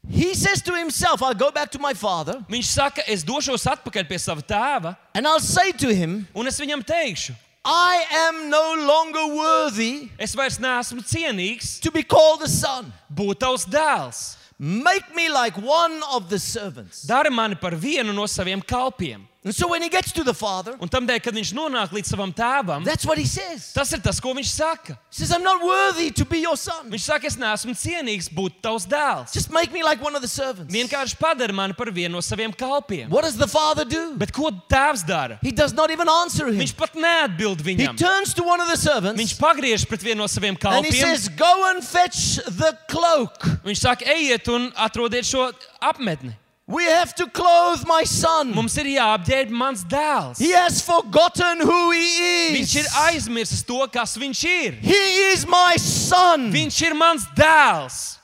he 0.08 0.34
says 0.34 0.62
to 0.62 0.72
himself, 0.72 1.22
I'll 1.22 1.34
go 1.34 1.50
back 1.50 1.70
to 1.72 1.78
my 1.78 1.92
father 1.92 2.38
Viņš 2.48 2.68
saka, 2.70 3.02
es 3.10 3.24
došos 3.26 3.66
atpakaļ 3.66 4.06
pie 4.08 4.18
sava 4.22 4.42
tēva, 4.42 4.96
and 5.14 5.26
I'll 5.26 5.40
say 5.40 5.72
to 5.72 5.92
him, 5.92 6.26
un 6.34 6.46
es 6.46 6.60
viņam 6.60 6.84
teikšu, 6.86 7.34
I 7.68 8.04
am 8.28 8.48
no 8.48 8.74
longer 8.86 9.26
worthy 9.34 10.08
es 10.22 10.36
vairs 10.38 10.60
neesmu 10.62 11.02
cienīgs 11.02 11.80
to 11.82 11.90
be 11.90 12.04
called 12.04 12.42
a 12.42 12.48
son. 12.48 12.92
būt 13.10 13.40
tavs 13.42 13.66
dēls. 13.66 14.36
Make 14.56 15.12
me 15.16 15.28
like 15.28 15.58
one 15.58 16.00
of 16.14 16.30
the 16.30 16.38
servants. 16.38 17.02
Dari 17.02 17.28
mani 17.28 17.56
par 17.56 17.72
vienu 17.72 18.14
no 18.14 18.22
saviem 18.30 18.62
kalpiem. 18.62 19.26
And 19.46 19.54
so 19.54 19.68
when 19.68 19.80
he 19.80 19.88
gets 19.88 20.10
to 20.10 20.24
the 20.24 20.34
father, 20.34 20.74
Un 20.82 20.88
tam 20.90 21.06
dēļ, 21.06 21.20
kad 21.22 21.34
viņš 21.38 21.52
nonāk 21.54 21.92
līdz 21.94 22.08
savam 22.10 22.32
tēvam, 22.34 22.82
that's 22.84 23.06
what 23.06 23.16
he 23.16 23.24
says. 23.24 23.70
tas 23.72 23.92
ir 23.94 24.00
tas, 24.02 24.18
ko 24.18 24.32
viņš 24.34 24.48
saka. 24.50 24.96
He 25.14 25.22
says, 25.22 25.30
I'm 25.30 25.44
not 25.44 25.62
worthy 25.62 26.10
to 26.18 26.24
be 26.24 26.40
your 26.42 26.56
son. 26.56 26.90
Viņš 26.90 27.04
saka, 27.06 27.28
es 27.30 27.36
neesmu 27.38 27.76
cienīgs 27.78 28.26
būt 28.26 28.58
tavs 28.60 28.88
dēls. 28.90 29.30
Just 29.32 29.52
make 29.54 29.70
me 29.70 29.84
like 29.86 30.02
one 30.02 30.16
of 30.16 30.22
the 30.22 30.26
servants. 30.26 30.74
Vienkārši 30.74 31.14
padari 31.20 31.54
mani 31.54 31.74
par 31.78 31.92
vienu 31.94 32.18
no 32.18 32.22
saviem 32.26 32.50
kalpiem. 32.50 33.08
What 33.08 33.22
does 33.22 33.36
the 33.36 33.46
father 33.46 33.84
do? 33.84 34.16
Bet 34.18 34.32
ko 34.34 34.50
tēvs 34.50 35.06
dara? 35.06 35.38
He 35.42 35.52
does 35.52 35.72
not 35.72 35.92
even 35.94 36.08
answer 36.08 36.48
him. 36.48 36.58
Viņš 36.58 36.74
pat 36.76 36.98
neatbild 36.98 37.62
He 37.62 37.76
viņam. 37.76 37.96
turns 37.96 38.34
to 38.34 38.42
one 38.42 38.60
of 38.60 38.66
the 38.66 38.76
servants 38.76 39.22
Viņš 39.22 39.36
pagriež 39.38 39.86
pret 39.86 40.02
vienu 40.02 40.24
no 40.24 40.26
saviem 40.26 40.58
and 40.58 40.86
he 40.86 40.90
kalpiem. 40.90 41.06
says, 41.06 41.28
Go 41.28 41.70
and 41.70 41.84
fetch 41.84 42.42
the 42.50 42.76
cloak. 42.90 43.38
Viņš 43.62 43.78
saka, 43.78 44.04
ejiet 44.10 44.48
un 44.50 44.72
atrodiet 44.74 45.22
šo 45.22 45.52
apmetni. 45.80 46.34
We 46.68 46.82
have 46.84 47.14
to 47.14 47.28
clothe 47.30 47.86
my 47.86 48.02
son. 48.02 48.50
Mums 48.52 48.74
ir 48.82 48.88
jāapģērb 48.96 49.50
mans 49.54 49.84
dēls. 49.86 50.38
He 50.42 50.50
has 50.50 50.80
forgotten 50.82 51.60
who 51.62 51.92
he 51.92 52.56
Viņš 52.56 52.72
ir 52.80 52.86
is. 52.88 52.94
aizmirsis 53.04 53.62
to, 53.68 53.86
kas 53.86 54.16
viņš 54.18 54.40
ir. 54.50 54.72
He 54.82 55.02
is 55.30 55.46
my 55.46 55.76
son. 55.78 56.48
Viņš 56.52 56.80
ir 56.88 56.94
mans 56.98 57.26
dēls. 57.38 58.18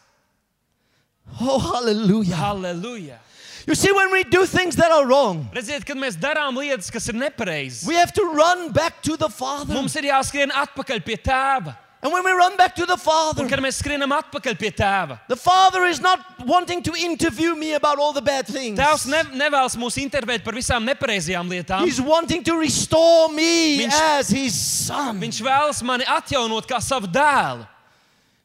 Oh, 1.41 1.59
hallelujah. 1.59 2.35
Halleluja! 2.35 3.19
You 3.65 3.77
see, 3.77 3.93
when 3.93 4.11
we 4.11 4.25
do 4.25 4.45
things 4.45 4.75
that 4.75 4.91
are 4.91 5.07
wrong, 5.07 5.49
Redziet, 5.55 5.85
kad 5.87 5.97
mēs 5.97 6.17
darām 6.19 6.57
lietas, 6.59 6.91
kas 6.91 7.07
ir 7.09 7.15
nepareizas, 7.15 7.87
we 7.87 7.95
have 7.95 8.13
to 8.13 8.25
run 8.35 8.73
back 8.73 9.01
to 9.03 9.17
the 9.17 9.29
Father. 9.29 9.73
mums 9.73 9.95
ir 9.95 10.11
jāskrien 10.11 10.51
atpakaļ 10.51 11.05
pie 11.07 11.17
tēva. 11.17 11.77
And 12.05 12.13
when 12.13 12.25
we 12.25 12.33
run 12.33 12.57
back 12.57 12.75
to 12.75 12.85
the 12.85 12.95
Un 12.95 12.99
Father, 12.99 13.49
kad 13.49 13.61
mēs 13.61 13.79
skrienam 13.81 14.11
atpakaļ 14.11 14.59
pie 14.59 14.71
tēva, 14.73 15.21
the 15.29 15.37
Father 15.37 15.85
is 15.85 16.01
not 16.01 16.19
wanting 16.45 16.83
to 16.83 16.93
interview 16.97 17.55
me 17.55 17.75
about 17.75 17.99
all 18.01 18.13
the 18.13 18.21
bad 18.21 18.45
things. 18.47 18.77
tēvs 18.79 19.07
ne, 19.07 19.23
nevēlas 19.39 19.77
mūs 19.77 19.97
intervēt 20.03 20.43
par 20.43 20.53
visām 20.55 20.83
nepareizajām 20.85 21.49
lietām. 21.49 21.85
He's 21.85 22.01
wanting 22.01 22.43
to 22.43 22.57
restore 22.59 23.29
me 23.29 23.79
Viņš- 23.87 24.01
as 24.19 24.29
his 24.31 24.55
son. 24.61 25.21
Viņš 25.21 25.41
vēlas 25.43 25.83
mani 25.83 26.05
atjaunot 26.05 26.67
kā 26.67 26.83
savu 26.83 27.07
dēlu. 27.07 27.69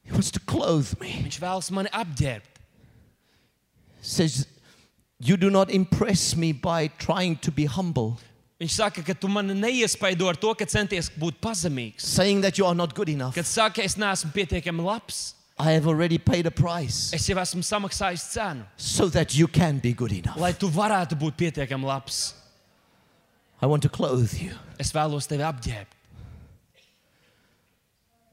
He 0.03 0.11
wants 0.11 0.29
to 0.31 0.39
clothe 0.39 0.93
me. 1.01 1.23
Viņš 1.25 1.39
vēlas 1.39 1.71
mani 1.71 1.89
apģērbt. 1.89 2.61
Says, 4.01 4.45
You 5.19 5.35
do 5.35 5.49
not 5.49 5.71
impress 5.71 6.35
me 6.35 6.51
by 6.51 6.89
trying 6.99 7.37
to 7.37 7.51
be 7.51 7.65
humble, 7.65 8.19
Viņš 8.57 8.73
saka, 8.73 9.03
ka 9.05 9.13
tu 9.13 9.27
mani 9.29 9.53
neiespaido 9.53 10.25
ar 10.27 10.35
to, 10.35 10.49
ka 10.57 10.65
centies 10.65 11.09
būt 11.13 11.37
pazemīgs. 11.39 12.01
saying 12.01 12.41
that 12.41 12.57
you 12.57 12.65
are 12.65 12.73
not 12.75 12.95
good 12.95 13.09
enough. 13.09 13.35
Kad 13.35 13.45
saka, 13.45 13.83
es 13.83 13.95
neesmu 13.95 14.31
pietiekami 14.33 14.83
labs, 14.83 15.35
I 15.59 15.71
have 15.71 15.87
already 15.87 16.17
paid 16.19 16.45
a 16.45 16.51
price 16.51 17.11
es 17.13 17.25
jau 17.27 17.37
esmu 17.41 17.63
samaksājis 17.65 18.25
cenu, 18.33 18.65
so 18.77 19.09
that 19.09 19.33
you 19.35 19.47
can 19.47 19.79
be 19.79 19.91
good 19.93 20.11
enough. 20.11 20.37
lai 20.37 20.53
tu 20.53 20.69
varētu 20.69 21.17
būt 21.17 21.37
pietiekami 21.37 21.85
labs. 21.85 22.33
I 23.61 23.65
want 23.65 23.81
to 23.83 23.89
clothe 23.89 24.33
you. 24.41 24.53
Es 24.79 24.91
vēlos 24.91 25.25
tevi 25.27 25.41
apģērbt. 25.41 25.93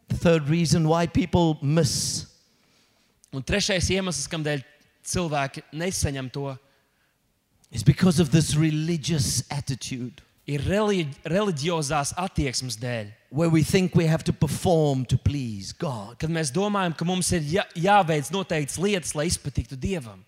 The 0.08 0.16
third 0.16 0.48
reason 0.48 0.86
why 0.88 1.06
people 1.06 1.58
miss 1.62 2.26
Un 3.34 3.42
trešais 3.42 3.88
iemesls, 3.90 4.28
kādēļ 4.30 4.60
cilvēki 5.10 5.64
nesaņem 5.74 6.28
to, 6.30 6.52
is 7.74 7.82
because 7.82 8.20
of 8.22 8.30
this 8.30 8.54
religious 8.56 9.42
attitude 9.50 10.22
ir 10.46 10.62
religi 10.68 11.08
reliģiozās 11.24 12.14
attieksmes 12.20 12.76
dēļ. 12.80 13.12
where 13.30 13.50
we 13.50 13.64
think 13.64 13.96
we 13.96 14.06
have 14.06 14.22
to 14.22 14.32
perform 14.32 15.04
to 15.06 15.18
please 15.18 15.72
God. 15.72 16.18
Kad 16.18 16.30
mēs 16.30 16.52
domājam, 16.54 16.96
ka 16.96 17.04
mums 17.04 17.32
ir 17.32 17.42
jā, 17.42 17.64
jāveic 17.74 18.30
noteiktas 18.30 18.78
lietas, 18.78 19.14
lai 19.14 19.26
izpatiktu 19.26 19.76
Dievam. 19.76 20.22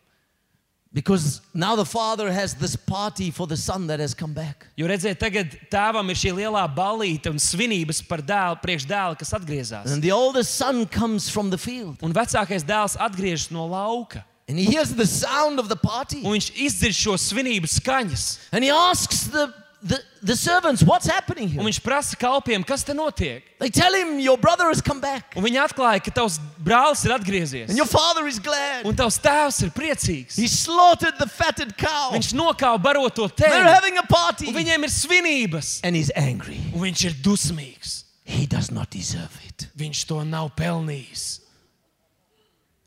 Because 0.92 1.42
now 1.52 1.76
the 1.76 1.84
Father 1.84 2.32
has 2.32 2.54
this 2.54 2.74
party 2.74 3.30
for 3.30 3.46
the 3.46 3.56
Son 3.56 3.86
that 3.88 4.00
has 4.00 4.14
come 4.14 4.32
back. 4.32 4.66
Jo 4.76 4.88
redziet, 4.88 5.20
tagad 5.20 5.52
tēvam 5.70 6.08
ir 6.10 6.16
šī 6.16 6.32
lielā 6.38 6.64
balīte 6.74 7.30
un 7.30 7.38
svinības 7.38 8.00
par 8.08 8.22
dēlu, 8.24 8.58
priekš 8.62 8.86
dēla, 8.88 9.18
kas 9.20 9.34
atgriezās. 9.36 9.92
And 9.92 10.02
the 10.02 10.10
oldest 10.10 10.54
son 10.56 10.86
comes 10.86 11.28
from 11.28 11.50
the 11.50 11.58
field 11.58 12.02
Un 12.02 12.16
vecākais 12.16 12.64
dēls 12.64 12.96
atgriežas 12.96 13.52
no 13.52 13.68
lauka. 13.68 14.24
And 14.48 14.58
he 14.58 14.64
hears 14.64 14.94
the 14.94 15.06
sound 15.06 15.58
of 15.58 15.68
the 15.68 15.76
party 15.76 16.22
Un 16.24 16.32
viņš 16.38 16.52
izdzird 16.54 16.94
šo 16.94 17.16
svinību 17.18 17.66
skaņas. 17.66 18.38
and 18.52 18.62
he 18.64 18.70
asks 18.70 19.24
the, 19.26 19.52
the, 19.82 19.98
the 20.22 20.36
servants, 20.36 20.82
What's 20.82 21.06
happening 21.06 21.48
here? 21.48 21.60
Un 21.60 21.66
viņš 21.66 21.80
prasa 21.82 22.16
kalpiem, 22.16 22.64
kas 22.66 22.82
te 22.84 22.92
notiek. 22.94 23.42
They 23.58 23.70
tell 23.70 23.92
him, 23.94 24.18
Your 24.20 24.38
brother 24.38 24.66
has 24.68 24.80
come 24.80 25.00
back 25.00 25.34
Un 25.36 25.42
viņi 25.44 25.58
atklāja, 25.68 26.02
ka 26.04 26.10
tavs 26.10 26.38
brālis 26.62 27.04
ir 27.04 27.10
atgriezies. 27.12 27.68
and 27.68 27.76
your 27.76 27.86
father 27.86 28.26
is 28.26 28.38
glad. 28.38 28.86
Un 28.86 28.94
tavs 28.94 29.18
tēvs 29.20 29.62
ir 29.64 29.70
priecīgs. 29.70 30.36
He 30.36 30.46
slaughtered 30.48 31.18
the 31.18 31.26
fatted 31.28 31.76
cow. 31.76 32.10
Viņš 32.14 32.32
nokāva 32.34 32.78
baroto 32.82 33.28
They're 33.28 33.50
tevi. 33.50 33.62
having 33.74 33.98
a 33.98 34.02
party 34.06 34.48
Un 34.48 34.54
viņiem 34.54 34.84
ir 34.84 34.90
svinības. 34.90 35.80
and 35.84 35.94
he's 35.96 36.10
angry. 36.16 36.60
Un 36.74 36.80
viņš 36.82 37.04
ir 37.04 37.12
dusmīgs. 37.22 38.04
He 38.24 38.46
does 38.46 38.70
not 38.72 38.90
deserve 38.90 39.30
it. 39.46 39.68
Viņš 39.78 40.06
to 40.06 40.24
nav 40.24 40.50
pelnījis. 40.56 41.40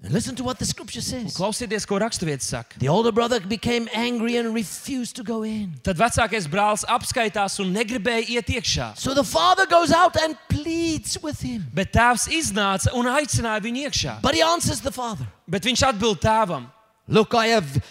And 0.02 0.14
listen 0.14 0.34
to 0.38 0.46
what 0.46 0.60
the 0.60 0.66
scripture 0.66 1.02
says. 1.02 1.36
Klausieties, 1.36 1.86
ko 1.86 2.00
raksturvietis 2.00 2.44
saka. 2.44 2.80
The 2.80 2.88
older 2.88 3.12
brother 3.12 3.42
became 3.42 3.90
angry 3.94 4.38
and 4.38 4.54
refused 4.54 5.18
to 5.18 5.24
go 5.24 5.44
in. 5.44 5.74
Tad 5.84 5.98
vecākais 5.98 6.48
brālis 6.48 6.86
apskaitās 6.88 7.60
un 7.60 7.74
negribēja 7.76 8.40
iet 8.40 8.54
iekšā. 8.56 8.98
So 8.98 9.14
the 9.14 9.26
father 9.26 9.66
goes 9.66 9.92
out 9.92 10.16
and 10.16 10.38
pleads 10.48 11.22
with 11.22 11.42
him. 11.42 11.68
Bet 11.74 11.92
tēvs 11.92 12.30
iznāca 12.32 12.96
un 12.96 13.12
aicināja 13.12 13.60
viņu 13.68 13.90
iekšā. 13.90 14.22
But 14.22 14.36
he 14.36 14.42
answers 14.42 14.80
the 14.80 14.92
father 14.92 15.28
Bet 15.50 15.66
viņš 15.68 15.84
atbild 15.92 16.22
tēvam: 16.24 16.70
Look, 17.08 17.34
I 17.34 17.48
have 17.48 17.82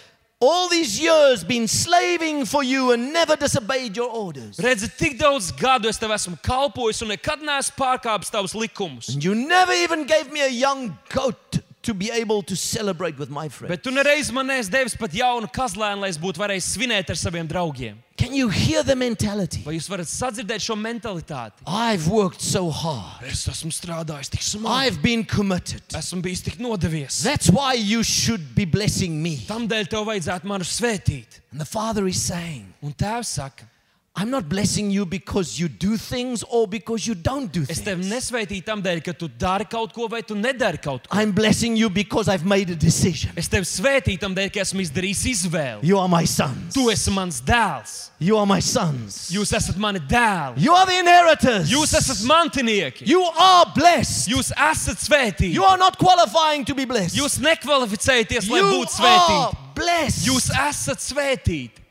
all 0.40 0.68
these 0.68 1.00
years 1.00 1.42
been 1.42 1.66
slaving 1.66 2.44
for 2.44 2.62
you 2.62 2.92
and 2.92 3.12
never 3.12 3.34
disobeyed 3.34 3.96
your 3.96 4.08
orders. 4.08 4.56
Redzi, 4.56 4.88
tik 4.96 5.18
daudz 5.18 5.50
gadu 5.52 5.88
es 5.90 5.98
tev 5.98 6.14
esmu 6.14 6.38
kalpojis 6.46 7.02
un 7.02 7.10
nekad 7.10 7.42
neesmu 7.42 7.74
pārkāpis 7.78 8.30
tavus 8.30 8.54
likumus. 8.54 9.12
And 9.12 9.24
you 9.24 9.34
never 9.34 9.72
even 9.72 10.06
gave 10.06 10.30
me 10.30 10.42
a 10.42 10.48
young 10.48 10.96
goat 11.10 11.47
to 11.82 11.94
be 11.94 12.10
able 12.10 12.42
to 12.42 12.56
celebrate 12.56 13.16
with 13.18 13.30
my 13.30 13.48
friends. 13.48 13.70
Bet 13.70 13.82
tu 13.84 13.90
nereiz 13.90 14.32
man 14.32 14.46
neesi 14.50 14.70
devis 14.70 14.96
pat 14.98 15.12
jaunu 15.14 15.46
kazlēnu, 15.54 16.00
lai 16.02 16.08
es 16.10 16.18
būtu 16.18 16.40
varējis 16.42 16.72
svinēt 16.76 17.10
ar 17.10 17.16
saviem 17.16 17.46
draugiem. 17.48 17.96
Can 18.18 18.34
you 18.34 18.48
hear 18.48 18.82
the 18.82 18.96
mentality? 18.96 19.60
Vai 19.62 19.76
jūs 19.76 19.86
varat 19.88 20.10
sadzirdēt 20.10 20.58
šo 20.64 20.74
mentalitāti? 20.74 21.62
I've 21.66 22.08
worked 22.10 22.40
so 22.42 22.68
hard. 22.68 23.22
Es 23.30 23.44
esmu 23.46 23.70
strādājis 23.70 24.32
tik 24.34 24.42
smagi, 24.42 24.74
I've 24.88 25.00
been 25.00 25.22
committed. 25.24 25.82
esmu 25.94 26.20
bijis 26.26 26.42
tik 26.42 26.58
nodevies. 26.58 27.22
That's 27.22 27.48
why 27.48 27.74
you 27.74 28.02
should 28.02 28.54
be 28.56 28.64
blessing 28.66 29.22
me. 29.22 29.36
Tamdēļ 29.46 29.86
tev 29.94 30.04
vajadzētu 30.10 30.50
mani 30.50 30.66
svētīt. 30.66 31.38
And 31.52 31.60
the 31.60 31.64
father 31.66 32.08
is 32.08 32.20
saying, 32.20 32.66
Un 32.82 32.92
tēvs 32.92 33.30
saka, 33.38 33.64
I'm 34.18 34.30
not 34.30 34.48
blessing 34.48 34.90
you 34.90 35.06
because 35.06 35.60
you 35.60 35.68
do 35.68 35.96
things 35.96 36.42
or 36.42 36.66
because 36.66 37.06
you 37.06 37.14
don't 37.14 37.52
do 37.52 37.62
es 37.68 37.78
tevi 37.78 38.02
things. 38.02 38.08
nesveitīju 38.10 38.64
tamdēļ, 38.66 39.02
ka 39.06 39.12
tu 39.14 39.28
dari 39.30 39.62
kaut 39.70 39.92
ko 39.94 40.08
vai 40.10 40.24
tu 40.26 40.34
nedari 40.34 40.80
kaut 40.82 41.06
ko. 41.06 41.14
I'm 41.14 41.30
blessing 41.30 41.76
you 41.78 41.88
because 41.88 42.26
I've 42.28 42.44
made 42.44 42.68
a 42.68 42.74
decision. 42.74 43.30
Es 43.38 43.46
tevi 43.46 43.62
svētīju 43.62 44.18
tamdēļ, 44.24 44.50
ka 44.50 44.64
esmu 44.64 44.82
izdarījis 44.82 45.22
izvēli. 45.36 45.86
You 45.86 46.02
are 46.02 46.10
my 46.10 46.24
sons. 46.26 46.74
Tu 46.74 46.88
esi 46.90 47.14
mans 47.14 47.38
dēls. 47.46 48.10
You 48.18 48.34
are 48.36 48.46
my 48.50 48.58
sons. 48.58 49.30
Jūs 49.30 49.54
esat 49.54 49.78
mani 49.78 50.02
dēli. 50.02 50.66
You 50.66 50.74
are 50.74 50.90
the 50.90 50.98
inheritors. 50.98 51.70
Jūs 51.70 51.94
esat 51.94 52.26
mantinieki. 52.26 53.06
You 53.06 53.22
are 53.38 53.70
blessed. 53.70 54.32
Jūs 54.34 54.50
esat 54.50 54.98
svētīti. 54.98 55.54
You 55.54 55.62
are 55.62 55.78
not 55.78 55.94
qualifying 55.96 56.66
to 56.66 56.74
be 56.74 56.90
blessed. 56.90 57.14
Jūs 57.14 57.38
nekvalificējaties, 57.38 58.50
lai 58.50 58.64
You 58.64 58.72
būtu 58.74 58.98
are 58.98 58.98
svētīti. 58.98 60.26
Jūs 60.26 60.50
esat 60.50 60.98
svētīti. 61.06 61.86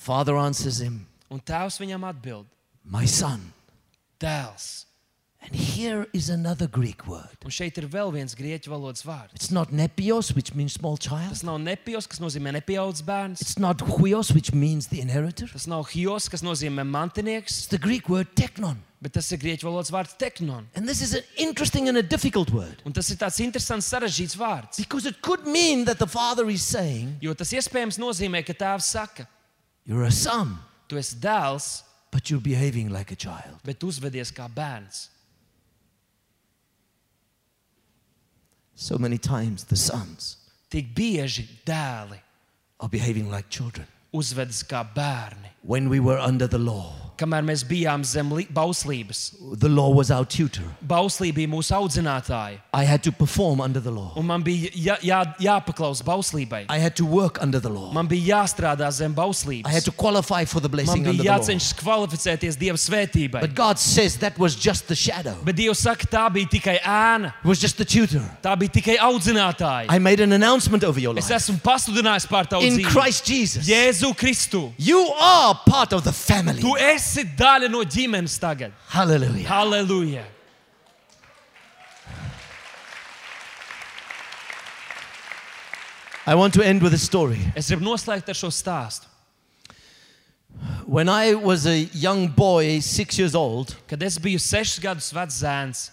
Father 0.00 0.36
answers 0.40 0.80
him, 0.80 1.06
Un 1.30 1.40
tēvs 1.44 1.76
viņam 1.78 2.06
atbild: 2.08 2.46
My 2.84 3.04
son. 3.06 3.52
Dēls. 4.18 4.86
And 5.42 5.54
here 5.54 6.06
is 6.12 6.28
another 6.28 6.66
Greek 6.66 7.06
word. 7.06 7.36
Un 7.44 7.50
šeit 7.52 7.78
ir 7.80 7.86
vēl 7.88 8.10
viens 8.12 8.34
grieķu 8.36 8.68
valodas 8.72 9.00
vārds. 9.06 9.32
It's 9.36 9.50
not 9.50 9.70
nepios, 9.72 10.34
which 10.36 10.54
means 10.54 10.74
small 10.76 10.98
child. 11.00 11.30
Tas 11.32 11.42
nav 11.44 11.56
nepijos, 11.64 12.08
kas 12.08 12.20
nozīmē 12.20 12.52
nepieaugušs 12.58 13.00
bērns. 13.06 13.40
It's 13.44 13.58
not 13.58 13.80
huios, 13.80 14.34
which 14.36 14.52
means 14.52 14.88
the 14.88 15.00
inheritor. 15.00 15.48
Tas 15.52 15.64
nav 15.66 15.86
hios, 15.94 16.28
kas 16.28 16.42
nozīmē 16.44 16.84
mantinieks, 16.84 17.56
It's 17.64 17.66
the 17.72 17.78
Greek 17.78 18.08
word 18.08 18.34
teknon. 18.36 18.76
bet 19.00 19.14
tas 19.16 19.30
ir 19.32 19.38
grieķu 19.40 19.64
valodas 19.64 19.90
vārds 19.90 20.16
teknon. 20.20 20.66
And 20.76 20.86
this 20.88 21.00
is 21.00 21.14
an 21.14 21.22
interesting 21.38 21.88
and 21.88 21.96
a 21.96 22.02
difficult 22.02 22.50
word 22.52 22.82
Un 22.84 22.92
tas 22.92 23.08
ir 23.10 23.16
tāds 23.16 23.40
interesants, 23.40 23.88
sarežģīts 23.88 24.36
vārds. 24.36 24.76
because 24.76 25.06
it 25.06 25.22
could 25.22 25.46
mean 25.46 25.84
that 25.86 25.98
the 25.98 26.06
father 26.06 26.48
is 26.50 26.60
saying, 26.62 27.16
Jo 27.22 27.32
tas 27.32 27.52
iespējams 27.52 27.96
nozīmē, 27.98 28.44
ka 28.44 28.52
tēvs 28.52 28.92
saka, 28.92 29.26
You're 29.84 30.04
a 30.04 30.10
son, 30.12 30.58
tu 30.88 30.96
esi 30.96 31.16
dēls, 31.20 31.82
but 32.10 32.30
you're 32.30 32.40
behaving 32.40 32.90
like 32.90 33.10
a 33.12 33.16
child. 33.16 33.58
bet 33.64 33.80
uzvedies 33.80 34.32
kā 34.32 34.48
bērns. 34.48 35.08
So 38.74 38.96
many 38.98 39.18
times 39.18 39.64
the 39.64 39.76
sons 39.76 40.36
Tik 40.70 40.94
bieži 40.94 41.46
dēli 41.66 42.18
are 42.78 42.88
behaving 42.88 43.30
like 43.30 43.50
children. 43.50 43.86
uzvedas 44.12 44.62
kā 44.62 44.84
bērni. 44.94 45.50
When 45.62 45.88
we 45.88 46.00
were 46.00 46.18
under 46.18 46.46
the 46.46 46.58
law, 46.58 47.09
Kamēr 47.20 47.44
mēs 47.44 47.62
bijām 47.68 48.02
zem 48.02 48.30
li- 48.32 48.46
bauslības, 48.50 49.34
the 49.58 49.68
law 49.68 49.90
was 49.92 50.10
our 50.10 50.24
tutor. 50.24 50.64
bauslība 50.86 51.34
bija 51.34 51.48
mūsu 51.48 51.74
audzinātāja. 51.76 52.58
I 52.72 52.84
had 52.84 53.02
to 53.02 53.12
perform 53.12 53.60
under 53.60 53.78
the 53.80 53.90
law. 53.90 54.12
Un 54.16 54.24
man 54.26 54.42
bija 54.42 54.70
jā, 54.72 54.96
jā, 55.02 55.18
jāpaklaus 55.38 56.00
bauslībai. 56.02 56.64
I 56.70 56.78
had 56.78 56.96
to 56.96 57.04
work 57.04 57.38
under 57.42 57.60
the 57.60 57.68
law. 57.68 57.92
Man 57.92 58.08
bija 58.08 58.38
jāstrādā 58.38 58.90
zem 58.90 59.10
I 59.10 59.12
had 59.12 59.16
bauslības. 59.16 59.84
to 59.84 59.92
qualify 59.92 60.44
for 60.46 60.60
the 60.60 60.68
Man 60.68 60.76
blessing 60.76 61.06
under 61.06 61.12
bija 61.12 61.22
the 61.22 61.28
law. 61.28 61.38
jācenšas 61.38 61.74
kvalificēties 61.82 62.56
Dieva 62.56 62.78
svētībai. 62.78 63.40
But 63.42 63.54
God 63.54 63.78
says 63.78 64.16
that 64.18 64.38
was 64.38 64.54
just 64.56 64.88
the 64.88 64.94
shadow. 64.96 65.36
Bet 65.44 65.56
Dievs 65.56 65.76
saka, 65.76 66.06
tā 66.06 66.30
bija 66.32 66.48
tikai 66.48 66.78
ēna, 66.80 67.34
It 67.44 67.48
was 67.48 67.58
just 67.60 67.76
the 67.76 67.84
tutor. 67.84 68.22
tā 68.42 68.56
bija 68.56 68.70
tikai 68.80 68.96
audzinātāja. 68.96 69.86
I 69.90 69.98
made 69.98 70.20
an 70.20 70.32
announcement 70.32 70.84
over 70.84 70.98
your 70.98 71.18
Es 71.18 71.28
life. 71.28 71.36
esmu 71.42 71.60
pasludinājis 71.60 72.26
pār 72.26 72.46
tavu 72.48 72.62
In 72.64 72.78
dzīvi. 72.78 72.84
Christ 72.86 73.24
Jesus. 73.26 73.66
Jēzu 73.68 74.16
Kristu. 74.16 74.72
You 74.78 75.12
are 75.20 75.54
part 75.66 75.92
of 75.92 76.02
the 76.04 76.12
family. 76.12 76.60
Tu 76.62 76.72
esi 76.78 77.09
daļa 77.36 77.70
no 77.70 77.82
ģimenes 77.84 78.38
tagad. 78.40 78.72
Hallelujah. 78.88 79.46
Halleluja! 79.48 80.24
I 86.26 86.34
want 86.34 86.54
to 86.54 86.62
end 86.62 86.82
with 86.82 86.94
a 86.94 86.98
story. 86.98 87.40
Es 87.56 87.70
gribu 87.70 87.82
noslēgt 87.82 88.28
ar 88.28 88.36
šo 88.38 88.50
stāstu. 88.54 89.08
When 90.84 91.08
I 91.08 91.34
was 91.34 91.66
a 91.66 91.88
young 91.94 92.28
boy, 92.28 92.80
six 92.80 93.18
years 93.18 93.34
old, 93.34 93.76
Kad 93.88 94.02
es 94.02 94.18
biju 94.18 94.38
sešus 94.38 94.80
gadus 94.82 95.12
vecs 95.12 95.42
zēns, 95.42 95.90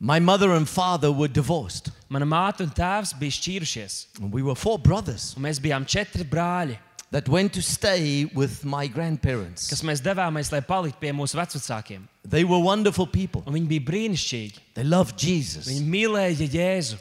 My 0.00 0.18
mother 0.20 0.52
and 0.52 0.68
father 0.68 1.10
were 1.10 1.28
divorced. 1.28 1.90
Mana 2.08 2.26
māte 2.26 2.60
un 2.64 2.70
tēvs 2.70 3.14
bija 3.18 3.32
šķīrušies, 3.32 4.20
And 4.20 4.32
we 4.32 4.42
were 4.42 4.54
four 4.54 4.78
brothers 4.78 5.34
un 5.36 5.44
mēs 5.44 5.60
bijām 5.60 5.86
četri 5.86 6.24
brāļi, 6.24 6.78
that 7.14 7.28
went 7.28 7.52
to 7.52 7.62
stay 7.62 8.24
with 8.34 8.64
my 8.64 8.88
grandparents. 8.88 9.68
kas 9.70 9.84
mēs 9.86 10.00
devāmies, 10.02 10.50
lai 10.50 10.58
paliktu 10.58 10.98
pie 10.98 11.12
mūsu 11.14 11.38
vecākiem. 11.38 12.08
They 12.26 12.42
were 12.42 12.58
wonderful 12.58 13.06
people. 13.06 13.44
Un 13.46 13.54
viņi 13.54 13.68
bija 13.70 13.84
brīnišķīgi. 13.86 14.58
They 14.74 14.82
loved 14.82 15.14
Jesus. 15.22 15.68
Viņi 15.70 15.86
mīlēja 15.86 16.48
Jēzu. 16.50 16.98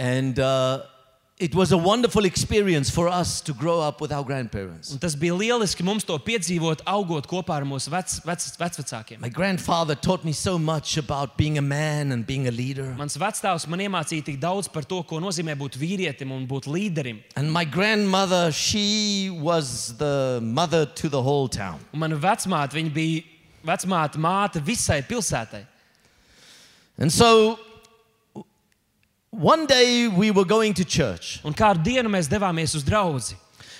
And 0.00 0.40
uh, 0.40 0.80
it 1.36 1.52
was 1.52 1.72
a 1.72 1.76
wonderful 1.76 2.24
experience 2.24 2.88
for 2.88 3.08
us 3.08 3.40
to 3.40 3.52
grow 3.52 3.80
up 3.80 4.00
with 4.00 4.12
our 4.12 4.22
grandparents. 4.22 4.92
Un 4.92 4.98
tas 4.98 5.16
bija 5.16 5.34
lieliski 5.34 5.82
mums 5.82 6.04
to 6.06 6.14
piedzīvot, 6.22 6.84
augot 6.86 7.26
kopā 7.26 7.56
ar 7.56 7.66
mūsu 7.66 7.90
vec, 7.90 8.12
vec, 8.22 8.44
vecvecākiem. 8.60 9.18
My 9.18 9.28
grandfather 9.28 9.96
taught 9.96 10.24
me 10.24 10.30
so 10.32 10.58
much 10.58 10.96
about 10.96 11.36
being 11.36 11.58
a 11.58 11.62
man 11.62 12.12
and 12.12 12.24
being 12.24 12.46
a 12.46 12.52
leader. 12.52 12.94
Mans 12.96 13.18
vecāks 13.18 13.66
man 13.66 13.82
iemācīja 13.82 14.28
tik 14.30 14.38
daudz 14.38 14.70
par 14.70 14.86
to, 14.86 15.02
ko 15.02 15.18
nozīmē 15.18 15.58
būt 15.58 15.74
vīrietim 15.74 16.30
un 16.30 16.46
būt 16.46 16.70
līderim. 16.70 17.18
And 17.34 17.52
my 17.52 17.64
grandmother, 17.64 18.52
she 18.52 19.28
was 19.28 19.96
the 19.98 20.38
mother 20.40 20.86
to 20.86 21.08
the 21.08 21.22
whole 21.22 21.48
town. 21.48 21.80
Un 21.92 22.06
mana 22.06 22.14
vecmāte, 22.14 22.78
viņa 22.78 22.94
bija 22.94 23.26
vecmāte, 23.66 24.22
māte 24.22 24.62
visai 24.62 25.02
pilsētai. 25.02 25.66
And 26.96 27.10
so 27.10 27.58
one 29.38 29.66
day 29.66 30.08
we 30.08 30.30
were 30.30 30.44
going 30.44 30.74
to 30.74 30.84
church. 30.84 31.40
Un 31.44 31.54
kādu 31.54 31.82
dienu 31.84 32.08
mēs 32.08 32.28
devāmies 32.28 32.74
uz 32.74 32.84
draugu. 32.84 33.34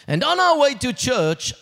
And 0.06 0.22
on 0.24 0.40
our 0.40 0.58
way 0.58 0.74
to 0.74 0.92
church, 0.92 1.54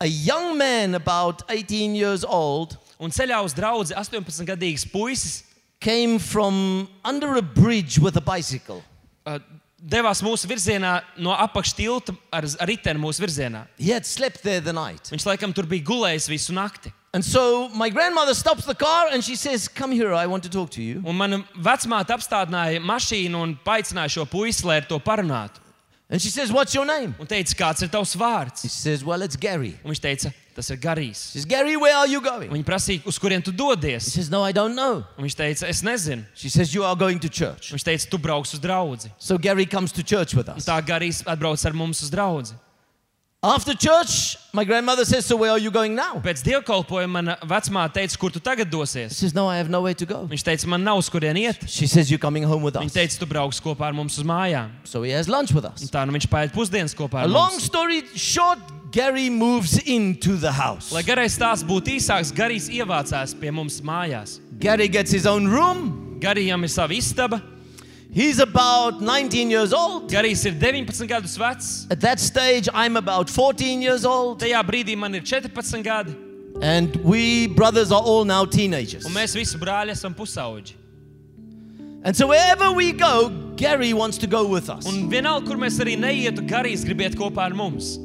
a 0.00 0.06
young 0.06 0.56
man 0.58 0.94
about 0.94 1.42
18 1.48 1.94
years 1.94 2.24
old 2.24 2.78
Un 3.02 3.10
ceļā 3.10 3.40
uz 3.42 3.54
draugu 3.56 3.90
18 3.98 4.46
gadīgs 4.46 4.84
puisis 4.86 5.42
came 5.82 6.20
from 6.22 6.86
under 7.04 7.34
a 7.34 7.42
bridge 7.42 7.98
with 7.98 8.16
a 8.16 8.22
bicycle. 8.22 8.82
uh, 9.26 9.40
devās 9.82 10.22
mūsu 10.22 10.46
virzienā 10.46 11.00
no 11.18 11.34
apakštilta 11.34 12.14
ar, 12.30 12.46
ar 12.46 12.70
riteni 12.70 13.02
mūsu 13.02 13.24
virzienā. 13.24 13.64
He 13.78 13.90
had 13.90 14.06
slept 14.06 14.42
there 14.46 14.60
the 14.62 14.72
night. 14.72 15.10
Viņš 15.10 15.26
laikam 15.26 15.54
tur 15.54 15.66
bija 15.66 15.82
gulējis 15.88 16.28
visu 16.30 16.54
nakti. 16.54 16.92
And 17.14 17.22
so 17.22 17.68
my 17.68 17.90
grandmother 17.90 18.32
stops 18.32 18.64
the 18.64 18.74
car 18.74 19.08
and 19.12 19.22
she 19.22 19.36
says, 19.36 19.68
Come 19.68 19.92
here, 19.92 20.14
I 20.14 20.26
want 20.26 20.42
to 20.44 20.48
talk 20.50 20.70
to 20.70 20.82
you. 20.82 21.02
Un 21.04 21.14
mana 21.14 21.44
vecmāte 21.60 22.08
apstādināja 22.08 22.80
mašīnu 22.80 23.36
un 23.36 23.58
paaicināja 23.66 24.14
šo 24.16 24.24
puisi, 24.24 24.64
lai 24.64 24.78
ar 24.80 24.86
to 24.88 24.98
parunātu. 24.98 25.60
And 26.08 26.20
she 26.20 26.30
says, 26.30 26.50
What's 26.50 26.74
your 26.74 26.86
name? 26.86 27.14
Un 27.20 27.26
teica, 27.26 27.52
kāds 27.54 27.82
ir 27.82 27.88
tavs 27.88 28.16
vārds? 28.16 28.62
He 28.62 28.68
says, 28.68 29.04
Well, 29.04 29.20
it's 29.20 29.36
Gary. 29.36 29.74
Un 29.84 29.92
viņš 29.92 30.00
teica, 30.00 30.32
tas 30.56 30.70
ir 30.72 30.76
garīgs. 30.80 31.20
She 31.32 31.38
says, 31.40 31.44
Gary, 31.44 31.76
where 31.76 31.94
are 31.96 32.06
you 32.06 32.22
going? 32.22 32.48
Viņa 32.50 32.64
prasīja, 32.64 33.04
uz 33.04 33.18
kurien 33.20 33.44
tu 33.44 33.50
He 33.52 33.56
dodies. 33.58 34.08
says, 34.10 34.30
No, 34.30 34.42
I 34.42 34.52
don't 34.52 34.74
know. 34.74 35.04
Un 35.18 35.24
viņš 35.28 35.36
teica, 35.36 35.68
es 35.68 35.82
nezinu. 35.82 36.24
She 36.34 36.48
says, 36.48 36.72
You 36.74 36.84
are 36.84 36.96
going 36.96 37.18
to 37.20 37.28
church. 37.28 37.72
Viņš 37.72 37.84
teica, 37.84 38.08
tu 38.08 38.16
brauks 38.16 38.54
uz 38.54 38.60
draugu. 38.60 39.10
So 39.18 39.36
Gary 39.36 39.66
comes 39.66 39.92
to 39.92 40.02
church 40.02 40.34
with 40.34 40.48
us. 40.48 40.64
Tā 40.64 40.80
garīgs 40.80 41.22
atbrauc 41.28 41.60
ar 41.66 41.72
mums 41.76 42.00
uz 42.02 42.08
draugu. 42.10 42.52
After 43.44 43.74
church, 43.74 44.36
my 44.52 44.62
grandmother 44.62 45.04
says, 45.04 45.26
So 45.26 45.34
where 45.34 45.50
are 45.50 45.58
you 45.58 45.72
going 45.72 45.96
now? 45.96 46.20
Pēc 46.22 46.44
dievkalpojuma 46.46 47.10
mana 47.10 47.36
vecmāte 47.42 47.94
teica, 47.96 48.16
kur 48.16 48.30
tu 48.30 48.38
tagad 48.38 48.66
He 48.66 48.70
dosies. 48.70 49.10
says, 49.14 49.34
No, 49.34 49.48
I 49.48 49.56
have 49.56 49.68
nowhere 49.68 49.94
to 49.94 50.06
go. 50.06 50.28
Viņš 50.30 50.44
teica, 50.46 50.66
man 50.68 50.84
nav 50.84 50.98
uz 50.98 51.08
kurien 51.10 51.34
iet. 51.36 51.68
She 51.68 51.88
says, 51.88 52.08
You're 52.08 52.20
coming 52.22 52.44
home 52.44 52.62
with 52.62 52.74
Viņa 52.74 52.86
us. 52.86 52.92
teica, 52.94 53.18
tu 53.18 53.26
brauks 53.26 53.58
kopā 53.58 53.88
ar 53.88 53.92
mums 53.92 54.16
uz 54.16 54.22
mājām. 54.24 54.70
So 54.84 55.02
he 55.02 55.10
has 55.10 55.28
lunch 55.28 55.50
with 55.52 55.64
Un 55.64 55.72
us. 55.72 55.90
tā 55.90 56.06
nu 56.06 56.12
viņš 56.14 56.28
paiet 56.30 56.52
pusdienas 56.54 56.94
kopā 56.94 57.14
A 57.18 57.22
ar 57.24 57.28
long 57.28 57.50
mums. 57.50 57.64
story 57.64 58.04
short, 58.14 58.60
Gary 58.92 59.28
moves 59.28 59.76
into 59.88 60.36
the 60.36 60.52
house. 60.52 60.92
Lai 60.92 61.02
garais 61.02 61.34
stāsts 61.36 61.64
būtu 61.66 61.96
īsāks, 61.98 62.30
Garīs 62.30 62.70
ievācās 62.70 63.34
pie 63.40 63.50
mums 63.50 63.80
mājās. 63.80 64.38
Gary 64.60 64.86
gets 64.86 65.10
his 65.10 65.26
own 65.26 65.48
room. 65.48 66.20
Garijam 66.20 66.62
ir 66.62 66.68
sava 66.68 66.92
istaba. 66.94 67.42
He's 68.14 68.38
about 68.40 69.00
19 69.00 69.48
years 69.50 69.72
old. 69.72 70.10
Garijs 70.10 70.44
ir 70.44 70.52
19 70.52 71.06
gadus 71.08 71.38
vecs. 71.38 71.86
At 71.90 72.00
that 72.00 72.20
stage, 72.20 72.68
I'm 72.74 72.98
about 72.98 73.30
14 73.30 73.80
years 73.80 74.04
old. 74.04 74.40
Tajā 74.42 74.62
brīdī 74.62 74.96
man 74.98 75.14
ir 75.14 75.22
14 75.22 75.82
gadi, 75.82 76.14
And 76.60 76.94
we 76.96 77.46
brothers 77.46 77.90
are 77.90 78.02
all 78.02 78.24
now 78.26 78.44
teenagers. 78.44 79.06
un 79.06 79.12
mēs 79.12 79.34
visi 79.34 79.56
brāļi 79.58 79.92
esam 79.96 80.14
pusauģi. 80.14 80.74
And 82.04 82.14
so 82.14 82.26
wherever 82.26 82.70
we 82.72 82.92
go, 82.92 83.30
Gary 83.56 83.92
wants 83.94 84.18
to 84.18 84.26
go 84.26 84.46
with 84.46 84.68
us. 84.68 84.84
Un 84.86 85.08
vienalga, 85.08 85.46
kur 85.46 85.56
mēs 85.56 85.78
arī 85.80 85.96
neietu, 85.96 86.46
Garijs 86.46 86.84
gribiet 86.84 87.14
kopā 87.14 87.46
ar 87.46 87.54
mums. 87.54 87.96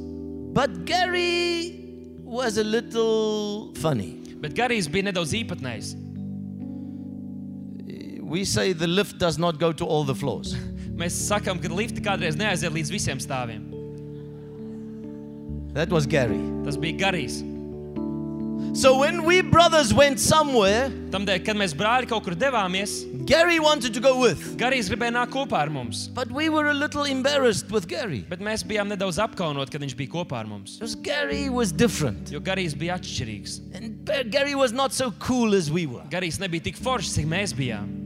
But 0.53 0.85
Gary 0.85 1.75
was 2.23 2.57
a 2.57 2.63
little 2.63 3.73
funny. 3.75 4.11
Bet 4.39 4.53
Garijs 4.53 4.87
bija 4.87 5.11
nedaudz 5.11 5.33
īpatnējs. 5.33 5.95
We 8.27 8.43
say 8.43 8.73
the 8.73 8.87
lift 8.87 9.17
does 9.17 9.37
not 9.37 9.57
go 9.57 9.71
to 9.71 9.85
all 9.85 10.03
the 10.03 10.15
floors. 10.15 10.53
Mēs 10.99 11.15
sakām, 11.29 11.61
ka 11.63 11.69
lifti 11.71 12.01
kādreiz 12.03 12.35
neaiziet 12.35 12.73
līdz 12.75 12.91
visiem 12.91 13.19
stāviem. 13.23 13.63
That 15.73 15.89
was 15.93 16.05
Gary. 16.05 16.39
Tas 16.65 16.75
bija 16.77 16.97
Garijs. 16.99 17.43
So 18.75 18.99
when 18.99 19.23
we 19.23 19.41
brothers 19.41 19.93
went 19.93 20.19
somewhere, 20.19 20.89
Tādēļ, 21.13 21.39
kad 21.45 21.57
mēs 21.57 21.73
brāļi 21.77 22.09
kaut 22.11 22.25
kur 22.25 22.35
devāmies, 22.37 22.97
Gary 23.25 23.59
wanted 23.63 23.93
to 23.93 24.01
go 24.03 24.19
with. 24.19 24.41
Garijs 24.59 24.89
gribēja 24.91 25.13
nākt 25.15 25.31
kopā 25.33 25.61
ar 25.63 25.71
mums. 25.73 26.07
But 26.13 26.29
we 26.31 26.49
were 26.49 26.67
a 26.67 26.73
little 26.73 27.05
embarrassed 27.05 27.71
with 27.71 27.87
Gary. 27.87 28.25
Bet 28.29 28.43
mēs 28.43 28.65
bijām 28.67 28.91
nedaudz 28.91 29.17
apkaunoti, 29.23 29.71
kad 29.73 29.81
viņš 29.85 29.95
bija 29.97 30.11
kopā 30.17 30.41
ar 30.43 30.49
mums. 30.51 30.75
Because 30.81 30.95
Gary 31.05 31.47
was 31.49 31.71
different. 31.71 32.29
Jo 32.33 32.41
Garijs 32.43 32.75
bija 32.77 32.99
atšķirīgs. 32.99 33.59
And 33.77 34.03
Ba- 34.05 34.23
Gary 34.25 34.53
was 34.55 34.73
not 34.73 34.93
so 34.93 35.11
cool 35.23 35.55
as 35.55 35.71
we 35.71 35.85
were. 35.87 36.03
Garijs 36.11 36.37
nebija 36.43 36.67
tik 36.69 36.77
foršs, 36.77 37.15
cik 37.17 37.29
mēs 37.33 37.55
bijām. 37.57 37.96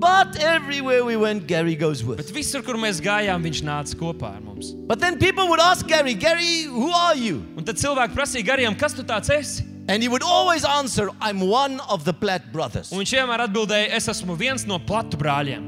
But 0.00 0.40
everywhere 0.40 1.04
we 1.04 1.16
went, 1.16 1.46
Gary 1.46 1.76
goes 1.76 2.02
with. 2.02 2.16
Bet 2.16 2.30
visur, 2.32 2.62
kur 2.64 2.78
mēs 2.80 3.02
gājām, 3.04 3.42
viņš 3.44 3.58
nāca 3.68 3.96
kopā 4.00 4.30
ar 4.38 4.40
mums. 4.40 4.70
But 4.72 4.98
then 4.98 5.18
people 5.18 5.46
would 5.48 5.60
ask 5.60 5.86
Gary, 5.86 6.14
Gary, 6.14 6.62
who 6.64 6.88
are 6.88 7.14
you? 7.14 7.42
Un 7.52 7.66
tad 7.68 7.76
cilvēki 7.76 8.16
prasīja 8.16 8.46
Garijam, 8.48 8.78
kas 8.80 8.96
tu 8.96 9.04
tāds 9.04 9.28
esi? 9.28 9.66
And 9.88 10.02
he 10.02 10.08
would 10.08 10.22
always 10.22 10.64
answer, 10.64 11.10
I'm 11.20 11.42
one 11.42 11.80
of 11.80 12.06
the 12.06 12.14
Platt 12.14 12.48
brothers. 12.50 12.88
Un 12.94 13.02
viņš 13.02 13.12
vienmēr 13.18 13.44
atbildēja, 13.44 13.90
es 13.98 14.08
esmu 14.08 14.38
viens 14.40 14.64
no 14.64 14.78
platu 14.80 15.20
brāļiem. 15.20 15.66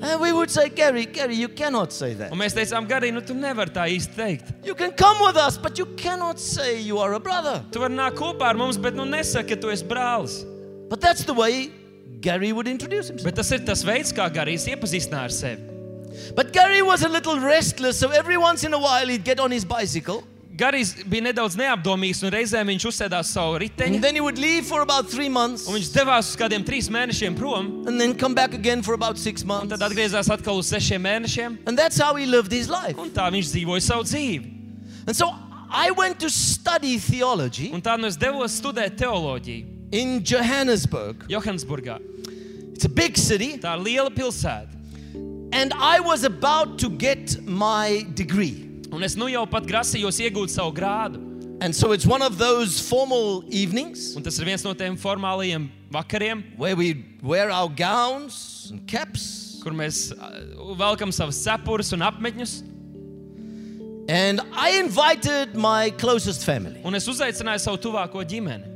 And 0.00 0.20
we 0.22 0.32
would 0.32 0.48
say, 0.50 0.70
Gary, 0.70 1.04
Gary, 1.04 1.34
you 1.34 1.48
cannot 1.48 1.92
say 1.92 2.14
that. 2.14 2.32
Un 2.32 2.38
mēs 2.40 2.56
teicām, 2.56 2.88
Garī, 2.88 3.10
nu 3.12 3.20
tu 3.20 3.34
nevari 3.36 3.74
tā 3.74 3.84
īsti 3.92 4.16
teikt. 4.16 4.52
You 4.64 4.76
can 4.78 4.92
come 4.92 5.20
with 5.26 5.36
us, 5.36 5.58
but 5.58 5.76
you 5.76 5.84
cannot 6.00 6.40
say 6.40 6.80
you 6.80 6.96
are 6.96 7.12
a 7.12 7.20
brother. 7.20 7.60
Tu 7.72 7.82
vari 7.82 7.92
nākt 7.92 8.16
kopā 8.16 8.54
ar 8.54 8.56
mums, 8.56 8.78
bet 8.80 8.96
nu 8.96 9.04
nesaki, 9.04 9.52
ka 9.52 9.60
tu 9.60 9.74
esi 9.74 9.84
brālis. 9.84 10.46
But 10.88 11.02
that's 11.02 11.24
the 11.24 11.34
way 11.34 11.68
Gary 12.20 12.52
would 12.52 12.68
introduce 12.68 13.08
himself. 13.08 13.24
Bet 13.24 13.36
tas 13.36 13.50
ir 13.52 13.64
tas 13.66 13.84
veids, 13.86 14.12
kā 14.12 14.26
Garijs 14.32 14.66
iepazīstināja 14.68 15.28
ar 15.28 15.34
sevi. 15.34 15.62
But 16.34 16.52
Gary 16.52 16.82
was 16.82 17.02
a 17.02 17.08
little 17.08 17.38
restless, 17.38 17.98
so 17.98 18.10
every 18.10 18.36
once 18.36 18.64
in 18.64 18.74
a 18.74 18.78
while 18.78 19.06
he'd 19.06 19.24
get 19.24 19.38
on 19.38 19.50
his 19.50 19.64
bicycle 19.64 20.24
Garijs 20.58 20.90
bija 21.06 21.22
nedaudz 21.28 21.54
neapdomīgs, 21.54 22.18
un 22.26 22.32
reizēm 22.34 22.72
viņš 22.72 22.86
uzsēdās 22.90 23.28
savu 23.30 23.54
and 23.54 23.62
riteņu, 23.62 24.00
then 24.02 24.16
he 24.18 24.20
would 24.20 24.40
leave 24.42 24.66
for 24.66 24.80
about 24.82 25.06
three 25.06 25.28
months 25.28 25.68
un 25.68 25.76
viņš 25.76 25.90
devās 25.94 26.32
uz 26.32 26.38
kādiem 26.40 26.64
trīs 26.66 26.88
mēnešiem 26.90 27.36
prom, 27.38 27.68
and 27.86 28.00
then 28.00 28.12
come 28.18 28.34
back 28.34 28.54
again 28.58 28.82
for 28.82 28.94
about 28.98 29.16
six 29.18 29.42
un 29.46 29.52
months. 29.52 29.70
tad 29.70 29.86
atgriezās 29.86 30.26
atkal 30.34 30.58
uz 30.58 30.66
sešiem 30.72 31.06
mēnešiem, 31.06 31.58
And 31.64 31.78
that's 31.78 32.02
how 32.02 32.16
he 32.16 32.26
lived 32.26 32.50
his 32.50 32.68
life. 32.68 32.98
un 32.98 33.10
tā 33.14 33.30
viņš 33.30 33.52
dzīvoja 33.54 33.82
savu 33.86 34.02
dzīvi. 34.02 34.50
And 35.06 35.14
so 35.14 35.30
I 35.70 35.92
went 35.92 36.18
to 36.18 36.28
study 36.28 36.98
theology 36.98 37.70
Un 37.72 37.80
tā 37.80 37.94
nu 37.96 38.08
es 38.08 38.16
devos 38.16 38.58
studēt 38.58 38.98
teoloģiju 38.98 39.77
in 39.92 40.22
Johannesburg. 40.22 41.26
Johannesburgā. 41.28 42.00
It's 42.74 42.84
a 42.84 42.88
big 42.88 43.16
city, 43.16 43.58
Tā 43.58 43.74
ir 43.78 43.84
liela 43.84 44.10
pilsēta. 44.10 44.68
and 45.52 45.72
I 45.74 45.98
was 46.00 46.24
about 46.24 46.78
to 46.80 46.90
get 46.90 47.40
my 47.42 48.06
degree. 48.14 48.64
Un 48.92 49.02
es 49.02 49.16
nu 49.16 49.26
jau 49.26 49.48
pat 49.50 49.64
grasījos 49.64 50.20
iegūt 50.20 50.50
savu 50.50 50.72
grādu. 50.72 51.24
And 51.60 51.74
so 51.74 51.90
it's 51.92 52.06
one 52.06 52.22
of 52.22 52.38
those 52.38 52.78
formal 52.78 53.42
evenings 53.48 54.14
Un 54.14 54.22
tas 54.22 54.38
ir 54.38 54.44
viens 54.44 54.62
no 54.64 54.74
tiem 54.74 54.96
formālajiem 54.96 55.68
vakariem, 55.90 56.56
where 56.56 56.76
we 56.76 57.04
wear 57.20 57.50
our 57.50 57.68
gowns 57.68 58.68
and 58.70 58.86
caps. 58.86 59.58
kur 59.62 59.72
mēs 59.72 60.12
uh, 60.12 60.74
velkam 60.78 61.10
savus 61.10 61.34
cepurus 61.42 61.92
un 61.92 62.00
apmetņus. 62.00 62.62
And 64.08 64.40
I 64.52 64.78
invited 64.78 65.56
my 65.56 65.90
closest 65.90 66.44
family. 66.44 66.80
Un 66.84 66.94
es 66.94 67.06
uzaicināju 67.08 67.60
savu 67.60 67.76
tuvāko 67.78 68.22
ģimeni. 68.24 68.67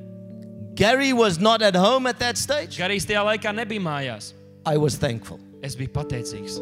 Gary 0.75 1.13
was 1.13 1.39
not 1.39 1.61
at 1.63 1.75
home 1.77 2.07
at 2.07 2.19
that 2.21 2.39
stage. 2.39 2.79
Garīs 2.79 3.05
tajā 3.07 3.23
laikā 3.25 3.53
nebija 3.55 3.81
mājās. 3.81 4.33
I 4.65 4.77
was 4.79 4.97
thankful. 4.97 5.39
Es 5.63 5.77
biju 5.77 5.89
pateicīgs. 5.89 6.59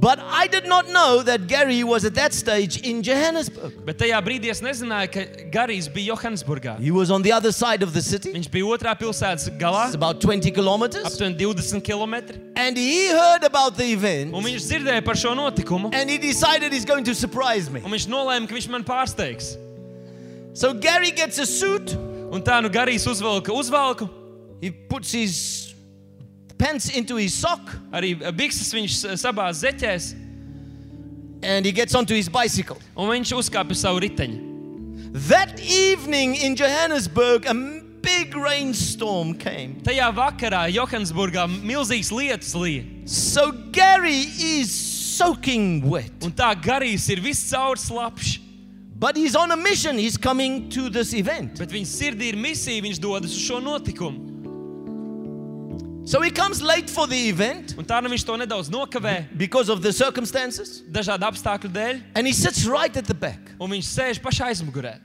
But 0.00 0.18
I 0.20 0.46
did 0.48 0.66
not 0.66 0.86
know 0.90 1.22
that 1.22 1.46
Gary 1.46 1.82
was 1.82 2.04
at 2.04 2.14
that 2.16 2.34
stage 2.34 2.76
in 2.82 3.02
Johannesburg. 3.02 3.86
Bet 3.86 3.96
tajā 3.96 4.18
brīdī 4.26 4.50
es 4.52 4.60
nezināju, 4.60 5.08
ka 5.14 5.20
Garīs 5.54 5.88
bija 5.88 6.12
Johannesburgā. 6.12 6.78
He 6.78 6.90
was 6.90 7.10
on 7.10 7.22
the 7.22 7.32
other 7.32 7.50
side 7.52 7.82
of 7.82 7.94
the 7.94 8.02
city. 8.02 8.32
Viņš 8.34 8.50
bija 8.52 8.64
otrā 8.76 8.92
pilsētas 9.00 9.48
galā, 9.58 9.86
It's 9.86 9.94
about 9.94 10.20
20 10.20 10.50
kilometers. 10.50 11.04
aptuveni 11.06 11.38
20 11.38 11.80
km. 11.80 12.36
And 12.54 12.76
he 12.76 13.06
heard 13.08 13.44
about 13.44 13.78
the 13.78 13.84
event 13.94 14.34
Un 14.34 14.44
viņš 14.44 14.68
dzirdēja 14.68 15.04
par 15.04 15.14
šo 15.14 15.32
notikumu. 15.34 15.88
and 15.94 16.10
he 16.10 16.18
decided 16.18 16.70
he's 16.70 16.84
going 16.84 17.04
to 17.04 17.14
surprise 17.14 17.70
me. 17.70 17.80
Un 17.80 17.90
viņš 17.90 18.06
nolēma, 18.08 18.46
ka 18.46 18.54
viņš 18.54 18.68
man 18.68 18.84
pārsteigs. 18.84 19.56
So 20.54 20.72
Gary 20.72 21.10
gets 21.10 21.38
a 21.38 21.46
suit, 21.46 21.96
Un 22.34 22.42
tā 22.42 22.56
nu 22.62 22.70
Garīs 22.72 23.04
uzvelka 23.06 23.52
uzvalku. 23.54 24.08
He 24.60 24.70
puts 24.70 25.12
his 25.12 25.74
pants 26.58 26.88
into 26.88 27.14
his 27.16 27.34
sock 27.34 27.70
Arī 27.92 28.14
bikses 28.34 28.72
viņš 28.74 28.96
sabās 29.20 29.60
zeķēs, 29.62 30.14
and 31.44 31.66
he 31.66 31.72
gets 31.72 31.94
onto 31.94 32.14
his 32.14 32.28
bicycle. 32.28 32.78
un 32.96 33.08
viņš 33.10 33.34
uzkāpa 33.38 33.70
uz 33.70 33.82
savu 33.84 34.00
riteņu. 34.00 34.40
That 35.28 35.60
evening 35.60 36.34
in 36.34 36.56
Johannesburg, 36.56 37.46
a 37.46 37.54
big 37.54 38.34
rainstorm 38.34 39.34
came. 39.38 39.80
Tajā 39.82 40.10
vakarā 40.14 40.66
Johannesburgā 40.74 41.46
milzīgs 41.46 42.10
lietus 42.10 42.54
lija. 42.54 42.84
So 43.06 43.52
Gary 43.70 44.26
is 44.38 44.72
soaking 44.72 45.84
wet. 45.88 46.12
Un 46.24 46.32
tā 46.32 46.50
garīs 46.58 47.06
ir 47.10 47.20
viss 47.22 47.50
caur 47.52 47.76
slapjš. 47.76 48.40
But 48.96 49.16
he's 49.16 49.34
on 49.36 49.50
a 49.50 49.56
mission. 49.56 49.98
He's 49.98 50.16
coming 50.16 50.68
to 50.70 50.88
this 50.88 51.12
event. 51.14 51.58
Bet 51.58 51.70
viņa 51.70 51.86
sirdī 51.90 52.28
ir 52.32 52.36
misija, 52.38 52.80
viņš 52.82 53.00
dodas 53.02 53.32
uz 53.34 53.42
šo 53.42 53.58
notikumu. 53.60 54.30
So 56.06 56.20
he 56.20 56.30
comes 56.30 56.60
late 56.60 56.90
for 56.90 57.06
the 57.06 57.16
event 57.30 57.74
Un 57.78 57.84
tā 57.88 58.02
nu 58.04 58.10
viņš 58.12 58.24
to 58.28 58.34
nedaudz 58.36 58.68
nokavē, 58.68 59.26
because 59.38 59.70
of 59.70 59.80
the 59.80 59.90
circumstances. 59.92 60.82
dažādu 60.92 61.24
apstākļu 61.24 61.70
dēļ, 61.72 62.02
And 62.14 62.26
he 62.26 62.32
sits 62.34 62.66
right 62.66 62.94
at 62.96 63.06
the 63.06 63.14
back. 63.14 63.40
un 63.58 63.70
viņš 63.70 63.84
sēž 63.88 64.20
pašā 64.20 64.50
aizmugurē. 64.52 65.00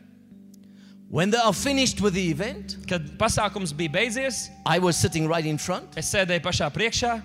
When 1.10 1.32
they 1.32 1.40
are 1.40 1.54
finished 1.54 2.02
with 2.02 2.14
the 2.14 2.30
event, 2.30 2.76
Kad 2.86 3.18
pasākums 3.18 3.72
bija 3.74 3.90
beidzies, 3.90 4.50
I 4.66 4.78
was 4.80 4.98
sitting 4.98 5.28
right 5.28 5.46
in 5.46 5.58
front. 5.58 5.88
es 5.98 6.14
sēdēju 6.14 6.42
pašā 6.42 6.70
priekšā, 6.72 7.24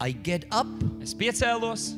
I 0.00 0.12
get 0.12 0.44
up 0.52 0.66
es 1.02 1.14
piecēlos, 1.14 1.94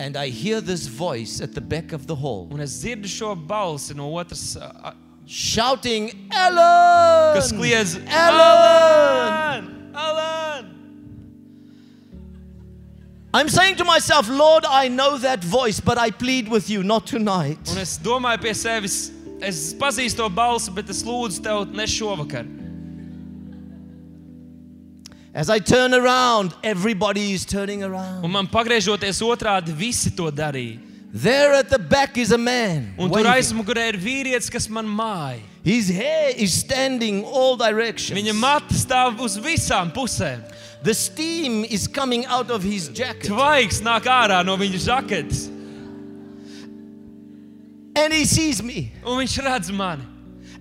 and 0.00 0.16
I 0.16 0.28
hear 0.28 0.60
this 0.60 0.86
voice 0.86 1.40
at 1.40 1.54
the 1.54 1.60
back 1.60 1.92
of 1.92 2.06
the 2.06 2.14
hall 2.14 2.48
un 2.52 2.60
es 2.60 2.82
dzirdu 2.82 3.08
šo 3.08 3.34
balsi 3.34 3.94
no 3.94 4.16
otras, 4.18 4.56
a- 4.56 4.94
shouting, 5.26 6.10
Ellen! 6.32 7.34
kas 7.36 7.52
kliedz: 7.52 7.96
Ellen! 7.96 8.08
Alan! 8.08 9.92
Alan! 9.94 10.64
I'm 13.34 13.48
saying 13.50 13.76
to 13.76 13.84
myself, 13.84 14.26
Lord, 14.30 14.64
I 14.66 14.88
know 14.88 15.18
that 15.18 15.44
voice, 15.44 15.80
but 15.80 15.98
I 15.98 16.10
plead 16.10 16.48
with 16.48 16.70
you 16.70 16.82
not 16.82 17.06
tonight. 17.06 17.58
Un 17.70 17.78
es 17.78 17.98
domāju 17.98 18.40
pie 18.40 18.54
sevis, 18.54 19.10
es 19.42 19.74
pazīstu 19.74 20.16
to 20.24 20.30
balsi, 20.30 20.74
bet 20.74 20.88
es 20.88 21.02
lūdzu 21.04 21.42
tev 21.44 21.74
ne 21.74 21.84
šovakar. 21.84 22.46
As 25.34 25.50
I 25.50 25.58
turn 25.58 25.94
around, 25.94 26.54
everybody 26.64 27.32
is 27.32 27.44
turning 27.44 27.84
around. 27.84 28.24
Un 28.24 28.32
man 28.32 28.46
pagriežoties 28.46 29.20
otrādi, 29.22 29.72
visi 29.72 30.10
to 30.16 30.30
darīja. 30.32 30.80
There 31.12 31.54
at 31.54 31.70
the 31.70 31.78
back 31.78 32.18
is 32.18 32.32
a 32.32 32.38
man. 32.38 32.94
Un 32.98 33.10
tur 33.10 33.24
aizmugurē 33.24 33.88
ir 33.94 33.96
vīrietis, 34.00 34.50
kas 34.52 34.68
man 34.68 34.86
māja. 34.86 35.40
His 35.64 35.88
hair 35.88 36.32
is 36.36 36.52
standing 36.52 37.24
all 37.24 37.56
directions. 37.56 38.18
Viņa 38.18 38.34
mata 38.36 38.74
stāv 38.74 39.20
uz 39.20 39.36
visām 39.40 39.92
pusēm. 39.92 40.42
The 40.82 40.94
steam 40.94 41.64
is 41.64 41.86
coming 41.88 42.24
out 42.26 42.50
of 42.50 42.62
his 42.62 42.88
jacket. 42.88 43.30
Tvaiks 43.30 43.80
nāk 43.82 44.04
ārā 44.04 44.44
no 44.46 44.56
viņa 44.56 44.80
žaketes, 44.84 45.48
And 47.96 48.12
he 48.12 48.24
sees 48.24 48.62
me. 48.62 48.92
un 49.04 49.18
viņš 49.18 49.38
redz 49.42 49.72
mani, 49.74 50.04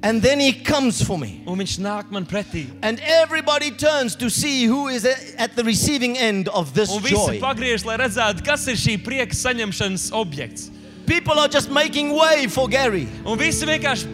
And 0.03 0.21
then 0.21 0.39
he 0.39 0.53
comes 0.53 1.01
for 1.01 1.17
me. 1.17 1.41
un 1.47 1.57
viņš 1.57 1.79
nāk 1.79 2.11
man 2.11 2.25
pretī. 2.25 2.67
And 2.83 2.99
everybody 2.99 3.71
turns 3.71 4.15
to 4.17 4.29
see 4.29 4.65
who 4.65 4.87
is 4.89 5.05
at 5.37 5.55
the 5.55 5.63
receiving 5.63 6.17
end 6.17 6.47
of 6.49 6.73
this 6.73 6.91
Un 6.91 7.01
visi 7.01 7.15
joy. 7.15 7.39
pagriež, 7.39 7.83
lai 7.83 7.97
redzētu, 7.97 8.43
kas 8.45 8.67
ir 8.67 8.75
šī 8.75 9.03
prieka 9.03 9.33
saņemšanas 9.33 10.11
objekts. 10.13 10.69
People 11.07 11.39
are 11.39 11.47
just 11.47 11.71
making 11.71 12.11
way 12.13 12.47
for 12.47 12.67
Gary. 12.69 13.07
Un 13.25 13.37
visi 13.39 13.65
vienkārši 13.65 14.05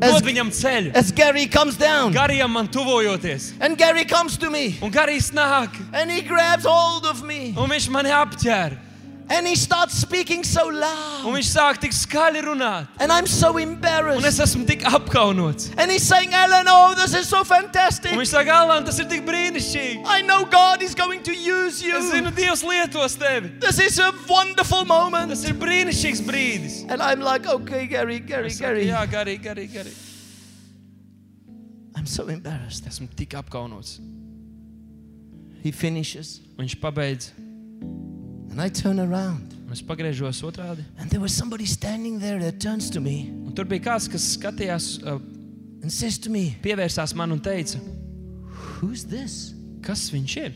Es- 0.00 0.12
dod 0.12 0.22
viņam 0.22 0.50
ceļu. 0.50 0.94
As 0.94 1.10
Gary 1.10 1.46
comes 1.46 1.76
down. 1.76 2.12
Garījam 2.14 2.50
man 2.50 2.68
tuvojoties. 2.68 3.54
And 3.60 3.76
Gary 3.76 4.04
comes 4.04 4.36
to 4.36 4.48
me. 4.50 4.78
Un 4.80 4.92
garīs 4.92 5.32
nāk, 5.32 5.70
And 5.92 6.10
he 6.10 6.20
grabs 6.22 6.64
hold 6.64 7.04
of 7.06 7.24
me. 7.24 7.54
un 7.56 7.68
viņš 7.68 7.88
mani 7.88 8.10
apķēra. 8.10 8.78
And 9.30 9.46
he 9.46 9.56
starts 9.56 9.92
speaking 9.94 10.42
so 10.42 10.68
Un 10.68 10.80
loud. 10.80 11.24
viņš 11.36 11.48
sāk 11.52 11.78
tik 11.82 11.92
skaļi 11.92 12.42
runāt. 12.46 12.88
And 12.98 13.12
I'm 13.12 13.26
so 13.26 13.50
Un 13.50 13.58
es 13.58 13.62
embarrassed. 13.68 14.40
esmu 14.40 14.66
tik 14.66 14.80
apkaunots. 14.84 15.70
And 15.76 15.90
he's 15.90 16.02
saying, 16.02 16.32
Alan, 16.32 16.64
oh, 16.66 16.94
this 16.94 17.12
is 17.14 17.28
so 17.28 17.44
fantastic. 17.44 18.12
Un 18.12 18.18
viņš 18.18 18.26
saka, 18.28 18.50
Alan, 18.50 18.84
tas 18.84 18.98
ir 18.98 19.04
tik 19.04 19.26
brīnišķīgi. 19.26 20.02
I 20.06 20.22
know 20.22 20.46
God 20.46 20.80
is 20.82 20.94
going 20.94 21.22
to 21.24 21.34
use 21.34 21.74
Es 21.80 21.82
you. 21.82 21.94
zinu, 22.10 22.32
Dievs 22.32 22.64
lietos 22.64 23.18
tevi. 23.18 23.60
This 23.60 23.78
is 23.78 23.98
a 23.98 24.12
wonderful 24.28 24.84
moment. 24.86 25.28
Tas 25.30 25.44
ir 25.44 25.52
brīnišķīgs 25.54 26.22
brīdis. 26.22 26.90
And 26.90 27.02
I'm 27.02 27.20
like, 27.20 27.46
okay, 27.46 27.86
Gary, 27.86 28.20
Gary, 28.20 28.46
Es 28.46 28.56
saku, 28.58 28.64
Gary. 28.74 28.86
Jā, 28.86 29.06
garīgi, 29.06 29.42
garīgi, 29.44 29.72
garīgi. 29.74 30.04
I'm 31.96 32.06
so 32.06 32.28
embarrassed. 32.28 32.86
Esmu 32.86 33.08
tik 33.14 33.30
apkaunots. 33.36 33.98
He 35.62 35.70
finishes. 35.72 36.40
Viņš 36.58 36.76
pabeidz, 36.80 37.30
And 38.58 38.66
I 38.66 38.70
turn 38.70 38.98
around. 38.98 39.54
un 39.66 39.72
es 39.72 39.80
pagriežos 39.80 40.42
otrādi. 40.42 40.82
And 40.98 41.08
there 41.10 41.20
was 41.20 41.32
somebody 41.32 41.64
standing 41.64 42.18
there 42.18 42.40
that 42.40 42.58
turns 42.58 42.90
to 42.90 43.00
me 43.00 43.30
Un 43.46 43.52
tur 43.54 43.64
bija 43.64 43.84
kāds, 43.84 44.08
kas 44.10 44.36
skatījās, 44.36 44.98
uh, 45.06 45.20
and 45.80 45.92
says 45.92 46.18
to 46.18 46.28
me, 46.28 46.56
pievērsās 46.60 47.14
man 47.14 47.30
un 47.30 47.38
teica, 47.38 47.78
Who's 48.80 49.04
this? 49.04 49.54
kas 49.80 50.10
viņš 50.10 50.36
ir. 50.42 50.54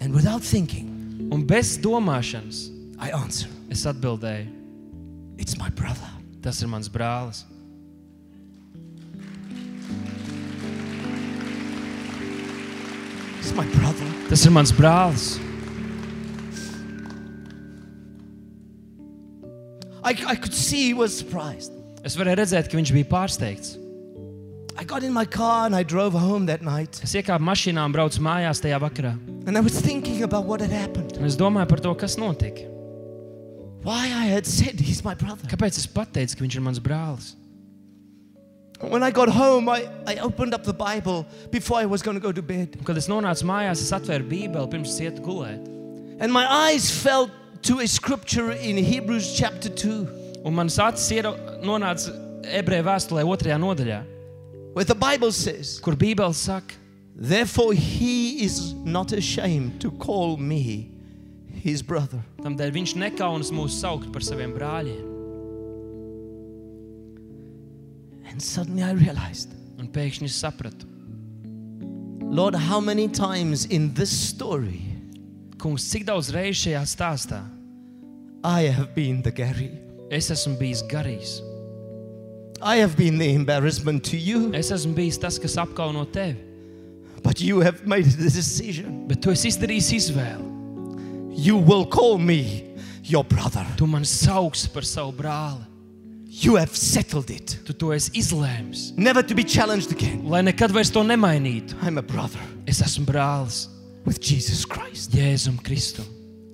And 0.00 0.12
without 0.12 0.42
thinking, 0.42 1.30
Un 1.32 1.46
bez 1.46 1.78
domāšanas 1.78 2.68
I 3.00 3.08
answer, 3.16 3.48
es 3.70 3.86
atbildēju, 3.86 4.52
It's 5.38 5.56
my 5.56 5.70
brother. 5.70 6.10
tas 6.42 6.60
ir 6.60 6.68
mans 6.68 6.90
brālis. 6.90 7.44
It's 13.40 13.54
my 13.54 13.64
brother. 13.80 14.04
Tas 14.28 14.44
ir 14.44 14.50
mans 14.50 14.72
brālis. 14.72 15.40
I, 20.10 20.32
I 20.32 20.34
could 20.34 20.54
see 20.54 20.86
he 20.86 20.94
was 20.94 21.16
surprised. 21.16 21.70
Es 22.02 22.16
varēju 22.18 22.40
redzēt, 22.40 22.68
ka 22.70 22.78
viņš 22.78 22.90
bija 22.96 23.06
pārsteigts. 23.06 23.76
I 24.80 24.82
got 24.82 25.04
in 25.04 25.12
my 25.12 25.24
car 25.24 25.66
and 25.66 25.76
I 25.76 25.84
drove 25.84 26.14
home 26.14 26.46
that 26.46 26.62
night. 26.62 26.98
Es 27.04 27.14
iekāpu 27.14 27.44
mašīnā 27.46 27.84
un 27.86 27.94
braucu 27.94 28.22
mājās 28.24 28.62
tajā 28.64 28.80
vakarā. 28.82 29.12
And 29.46 29.56
I 29.56 29.60
was 29.60 29.78
thinking 29.78 30.24
about 30.24 30.46
what 30.46 30.60
had 30.60 30.72
happened. 30.72 31.14
Un 31.18 31.28
es 31.28 31.36
domāju 31.38 31.68
par 31.68 31.82
to, 31.84 31.94
kas 31.94 32.16
notika. 32.18 32.66
Why 33.84 34.10
I 34.10 34.26
had 34.34 34.46
said 34.46 34.80
he's 34.80 35.04
my 35.04 35.14
brother. 35.14 35.46
Kāpēc 35.46 35.78
es 35.78 35.86
pateicu, 35.86 36.34
ka 36.38 36.44
viņš 36.44 36.58
ir 36.58 36.64
mans 36.64 36.82
brālis? 36.82 37.34
When 38.80 39.04
I 39.04 39.10
got 39.12 39.28
home, 39.28 39.68
I, 39.68 39.86
I 40.08 40.16
opened 40.24 40.54
up 40.54 40.64
the 40.64 40.74
Bible 40.74 41.26
before 41.52 41.78
I 41.78 41.86
was 41.86 42.02
going 42.02 42.16
to 42.16 42.20
go 42.20 42.32
to 42.32 42.42
bed. 42.42 42.80
Un, 42.80 42.84
kad 42.88 42.98
es 42.98 43.06
nonācu 43.06 43.46
mājās, 43.46 43.84
es 43.84 43.92
atvēru 43.94 44.26
Bībeli 44.26 44.72
pirms 44.72 44.90
es 44.90 45.04
ietu 45.06 45.22
gulēt. 45.22 45.68
And 46.18 46.32
my 46.32 46.46
eyes 46.48 46.90
fell 46.90 47.30
to 47.62 47.78
a 47.80 47.86
scripture 47.86 48.52
in 48.52 48.76
Hebrews 48.76 49.36
chapter 49.36 49.68
2, 49.68 50.42
Un 50.44 50.54
manas 50.54 50.78
acis 50.78 51.10
iera- 51.18 51.36
nonāca 51.62 52.14
ebreju 52.48 52.84
vēstulē, 52.86 53.24
otrajā 53.28 53.58
nodaļā, 53.60 54.02
where 54.72 54.84
the 54.84 54.94
Bible 54.94 55.32
says, 55.32 55.78
kur 55.80 55.94
Bībele 55.94 56.34
saka, 56.34 56.74
Therefore 57.14 57.74
he 57.74 58.42
is 58.44 58.72
not 58.72 59.12
ashamed 59.12 59.78
to 59.82 59.90
call 59.90 60.38
me 60.38 60.90
his 61.52 61.82
brother. 61.82 62.24
Tādēļ 62.40 62.72
viņš 62.72 62.94
nekaunas 62.96 63.50
mūs 63.52 63.76
saukt 63.76 64.10
par 64.10 64.22
saviem 64.22 64.54
brāļiem. 64.56 65.04
And 68.30 68.40
suddenly 68.40 68.82
I 68.82 68.92
realized, 68.92 69.52
Un 69.78 69.88
pēkšņi 69.88 70.24
es 70.28 70.36
sapratu, 70.42 70.86
Lord, 72.22 72.54
how 72.54 72.80
many 72.80 73.08
times 73.08 73.64
in 73.66 73.92
this 73.94 74.10
story 74.10 74.89
kungs, 75.60 75.84
cik 75.92 76.06
daudz 76.08 76.30
reižu 76.34 76.66
šajā 76.70 76.82
stāstā 76.88 77.40
I 78.42 78.70
have 78.72 78.94
been 78.94 79.20
the 79.22 79.30
Gary. 79.30 79.70
es 80.10 80.30
esmu 80.32 80.56
bijis 80.58 80.82
garīgs. 80.88 81.40
I 82.62 82.76
have 82.80 82.96
been 82.96 83.18
the 83.18 83.32
embarrassment 83.34 84.04
to 84.10 84.16
you, 84.16 84.52
Es 84.54 84.70
esmu 84.70 84.94
bijis 84.94 85.18
tas, 85.20 85.38
kas 85.38 85.56
apkauno 85.56 86.04
tevi, 86.12 86.36
but 87.22 87.40
you 87.40 87.60
have 87.60 87.86
made 87.86 88.04
the 88.04 88.28
decision. 88.30 89.06
bet 89.08 89.20
tu 89.22 89.30
esi 89.30 89.48
izdarījis 89.48 89.92
izvēli. 89.98 90.46
You 91.36 91.56
will 91.58 91.86
call 91.86 92.18
me 92.18 92.64
your 93.04 93.24
brother. 93.24 93.64
Tu 93.76 93.86
man 93.86 94.02
sauksi 94.04 94.68
par 94.72 94.82
savu 94.82 95.12
brāli. 95.12 95.64
You 96.42 96.56
have 96.56 96.76
settled 96.76 97.30
it, 97.30 97.58
Tu 97.64 97.72
to 97.74 97.86
esi 97.92 98.10
izlēmis, 98.20 98.92
never 98.96 99.22
to 99.22 99.34
be 99.34 99.42
challenged 99.44 99.90
again. 99.92 100.24
lai 100.28 100.42
nekad 100.42 100.70
vairs 100.70 100.90
to 100.90 101.00
nemainītu. 101.00 101.74
I'm 101.82 101.98
a 101.98 102.02
brother 102.02 102.40
Es 102.66 102.80
esmu 102.82 103.04
brālis 103.06 103.66
with 104.04 104.20
Jesus 104.20 104.64
Christ. 104.64 105.12
Jēzum 105.12 105.60
Kristum. 105.62 106.06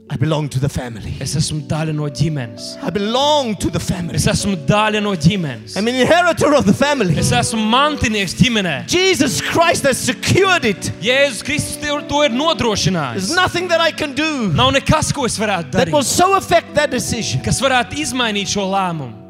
I 0.08 0.16
belong 0.16 0.48
to 0.50 0.60
the 0.60 0.68
family. 0.68 1.16
Es 1.20 1.34
esmu 1.34 1.66
daļa 1.66 1.92
no 1.92 2.04
ģimenes. 2.06 2.76
I 2.80 2.90
belong 2.90 3.56
to 3.56 3.70
the 3.70 3.80
family. 3.80 4.14
Es 4.14 4.28
esmu 4.30 4.54
daļa 4.64 5.02
no 5.02 5.16
ģimenes. 5.16 5.76
I'm 5.76 5.88
an 5.88 5.96
inheritor 5.96 6.54
of 6.54 6.64
the 6.64 6.72
family. 6.72 7.16
Es 7.18 7.32
esmu 7.32 7.58
mantinieks 7.66 8.36
ģimenē. 8.38 8.86
Jesus 8.86 9.40
Christ 9.40 9.82
has 9.82 9.98
secured 9.98 10.64
it. 10.64 10.92
Jēzus 11.02 11.42
Kristus 11.42 11.76
to 12.08 12.22
ir 12.22 12.30
There's 12.30 13.34
nothing 13.34 13.66
that 13.68 13.80
I 13.80 13.90
can 13.90 14.14
do 14.14 14.52
Nav 14.52 14.72
nekas, 14.74 15.12
ko 15.12 15.24
es 15.24 15.36
varētu 15.36 15.72
that 15.72 15.90
will 15.90 16.04
so 16.04 16.34
affect 16.34 16.74
that 16.74 16.90
decision. 16.90 17.42
kas 17.42 17.60
varētu 17.60 17.98
izmainīt 17.98 18.46
šo 18.46 18.62
lēmumu. 18.62 19.25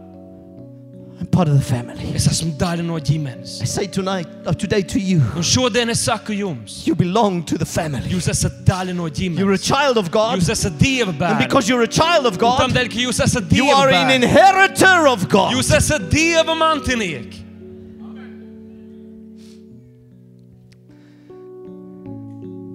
Part 1.36 1.48
of 1.48 1.54
the 1.58 1.64
family. 1.74 2.14
Es 2.16 2.26
esmu 2.30 2.54
daļa 2.56 2.82
no 2.86 2.94
ģimenes. 2.98 3.60
I 3.60 3.66
say 3.66 3.86
tonight, 3.86 4.26
or 4.46 4.54
today 4.54 4.80
to 4.80 4.98
you, 4.98 5.18
Un 5.36 5.42
šodien 5.44 5.90
es 5.90 6.00
saku 6.00 6.32
jums, 6.32 6.86
you 6.86 6.94
belong 6.94 7.42
to 7.44 7.58
the 7.58 7.66
family. 7.66 8.08
jūs 8.08 8.28
esat 8.32 8.64
daļa 8.64 8.94
no 8.96 9.04
You're 9.04 9.52
a 9.52 9.58
ģimenes. 9.58 9.62
child 9.62 9.98
of 9.98 10.10
God. 10.10 10.38
Jūs 10.40 10.48
esat 10.48 10.78
Dieva 10.78 11.08
And 11.10 11.18
bērni. 11.20 11.38
because 11.40 11.68
you're 11.68 11.82
a 11.82 11.86
child 11.88 12.24
of 12.24 12.34
Un 12.34 12.40
God, 12.40 12.60
Tādēļ, 12.70 12.88
ka 12.88 12.96
jūs 13.04 13.20
esat 13.20 13.52
you 13.52 13.64
Dieva 13.64 13.76
are 13.76 13.88
an 13.90 14.08
bērni. 14.08 14.14
inheritor 14.24 15.06
of 15.08 15.28
God. 15.28 15.52
Jūs 15.54 15.70
esat 15.76 16.08
Dieva 16.08 16.56
mantinieki. 16.56 17.42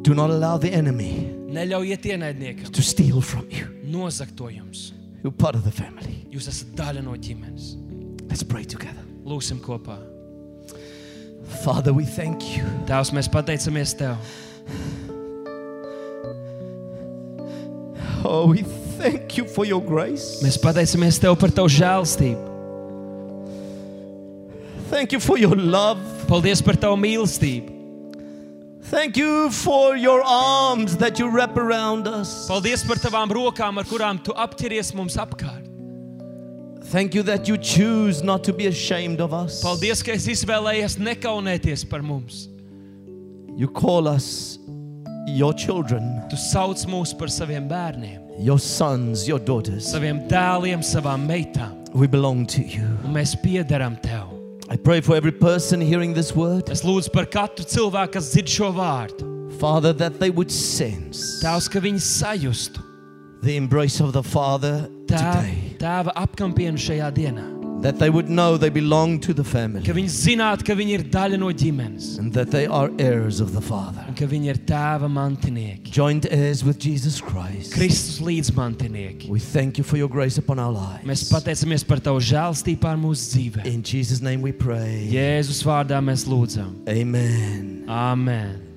Do 0.04 0.14
not 0.16 0.30
allow 0.32 0.58
the 0.58 0.72
enemy 0.72 1.30
Neļaujiet 1.52 2.06
ienaidniekam 2.08 2.72
to 2.74 2.82
steal 2.82 3.22
from 3.22 3.46
you. 3.52 3.66
nozagt 3.86 4.36
to 4.38 4.44
jums. 4.50 4.94
You're 5.24 5.32
part 5.34 5.54
of 5.56 5.64
the 5.64 5.72
family. 5.72 6.26
Jūs 6.32 6.48
esat 6.48 6.76
daļa 6.76 7.04
no 7.04 7.12
ģimenes. 7.12 7.76
Let's 8.32 8.44
pray 8.48 8.64
together. 8.64 9.04
Lūksim 9.28 9.60
kopā. 9.60 9.98
Father, 11.66 11.92
we 11.92 12.06
thank 12.06 12.56
you. 12.56 12.64
Tēvs, 12.88 13.12
mēs 13.12 13.28
pateicamies 13.28 13.92
Tev. 14.00 14.16
Oh, 18.24 18.48
we 18.48 18.64
thank 18.96 19.36
you 19.36 19.44
for 19.44 19.66
your 19.66 19.82
grace. 19.84 20.40
Mēs 20.46 20.56
pateicamies 20.64 21.20
Tev 21.20 21.36
par 21.42 21.52
Tavu 21.52 21.68
žēlstību. 21.76 22.48
Thank 24.88 25.12
you 25.12 25.20
for 25.20 25.38
your 25.38 25.60
love. 25.60 26.00
Paldies 26.32 26.64
par 26.64 26.80
Tavu 26.80 26.96
mīlestību. 27.04 27.80
Thank 28.92 29.20
you 29.20 29.52
for 29.52 29.98
your 29.98 30.24
arms 30.24 30.96
that 31.04 31.20
you 31.20 31.28
wrap 31.28 31.58
around 31.58 32.08
us. 32.08 32.48
Paldies 32.48 32.88
par 32.88 32.96
Tavām 32.96 33.36
rokām, 33.36 33.76
ar 33.76 33.92
kurām 33.92 34.24
Tu 34.24 34.32
apķeries 34.32 34.96
mums 34.96 35.20
apkārt. 35.20 35.61
Thank 36.92 37.16
you 37.16 37.24
that 37.24 37.48
you 37.48 37.58
choose 37.58 38.22
not 38.22 38.44
to 38.44 38.52
be 38.54 38.68
ashamed 38.68 39.22
of 39.22 39.34
us. 39.34 39.62
Paldies, 39.64 40.04
ka 40.04 40.12
esi 40.12 40.34
izvēlējies 40.36 40.98
nekaunēties 41.00 41.86
par 41.90 42.02
mums. 42.04 42.50
You 43.56 43.70
call 43.70 44.10
us 44.10 44.60
your 45.28 45.54
children, 45.54 46.22
Tu 46.30 46.36
sauc 46.36 46.84
mūs 46.92 47.14
par 47.18 47.28
saviem 47.32 47.70
bērniem, 47.70 48.20
your 48.44 48.60
sons, 48.60 49.26
your 49.28 49.40
daughters. 49.40 49.86
saviem 49.94 50.28
dēliem, 50.28 50.84
savām 50.84 51.26
meitām, 51.28 51.78
We 51.94 52.08
belong 52.08 52.46
to 52.48 52.62
you. 52.62 52.84
un 53.06 53.14
mēs 53.14 53.36
piederam 53.42 53.96
Tev. 54.02 54.28
I 54.70 54.76
pray 54.76 55.00
for 55.02 55.16
every 55.16 55.32
person 55.32 55.80
hearing 55.80 56.14
this 56.14 56.36
word, 56.36 56.70
Es 56.70 56.82
lūdzu 56.84 57.12
par 57.14 57.26
katru 57.26 57.64
cilvēku, 57.66 58.12
kas 58.14 58.34
dzird 58.36 58.48
šo 58.48 58.74
vārdu. 58.76 59.28
Father, 59.60 59.94
that 59.94 60.20
they 60.20 60.30
would 60.30 60.52
sense 60.52 61.42
Tēvs, 61.42 61.70
ka 61.72 61.80
viņi 61.80 62.00
sajustu 62.04 62.84
the 63.44 63.56
embrace 63.56 64.00
of 64.02 64.12
the 64.14 64.24
Father 64.24 64.90
tēva, 65.12 65.42
today. 65.42 65.76
tēva 65.82 66.14
apkampienu 66.16 66.78
šajā 66.78 67.12
dienā. 67.14 67.48
That 67.82 67.98
they 67.98 68.12
would 68.12 68.30
know 68.30 68.58
they 68.58 68.70
belong 68.70 69.20
to 69.22 69.34
the 69.34 69.44
family 69.44 69.82
Ka 69.84 69.92
viņi 69.98 70.12
zinātu, 70.14 70.64
ka 70.68 70.76
viņi 70.78 70.92
ir 71.00 71.04
daļa 71.10 71.40
no 71.42 71.48
ģimenes 71.50 72.20
and 72.20 72.32
that 72.34 72.52
they 72.52 72.68
are 72.68 72.92
heirs 73.00 73.40
of 73.42 73.54
the 73.56 73.62
Father. 73.62 74.06
un 74.08 74.14
ka 74.14 74.28
viņi 74.30 74.52
ir 74.54 74.60
tēva 74.70 75.10
mantinieki. 75.10 75.90
Joint 75.90 76.28
heirs 76.30 76.64
with 76.64 76.78
Jesus 76.78 77.20
Christ. 77.20 77.74
Kristus 77.74 78.22
līdzmantinieki. 78.22 79.30
We 79.30 79.40
thank 79.40 79.80
you 79.80 79.84
for 79.84 79.98
your 79.98 80.10
grace 80.10 80.38
upon 80.38 80.60
our 80.60 80.72
Mēs 81.04 81.26
lives. 81.26 81.32
pateicamies 81.34 81.84
par 81.88 81.98
Tavu 81.98 82.22
žēlstību 82.22 82.80
pār 82.86 82.98
mūsu 83.02 83.34
dzīvēm. 83.34 83.66
In 83.66 83.82
Jesus' 83.82 84.22
name 84.22 84.44
we 84.44 84.52
pray. 84.52 85.10
Jēzus 85.10 85.64
vārdā 85.66 85.98
mēs 86.06 86.28
lūdzam. 86.30 86.76
Amen. 86.88 87.86
Amen. 87.90 88.71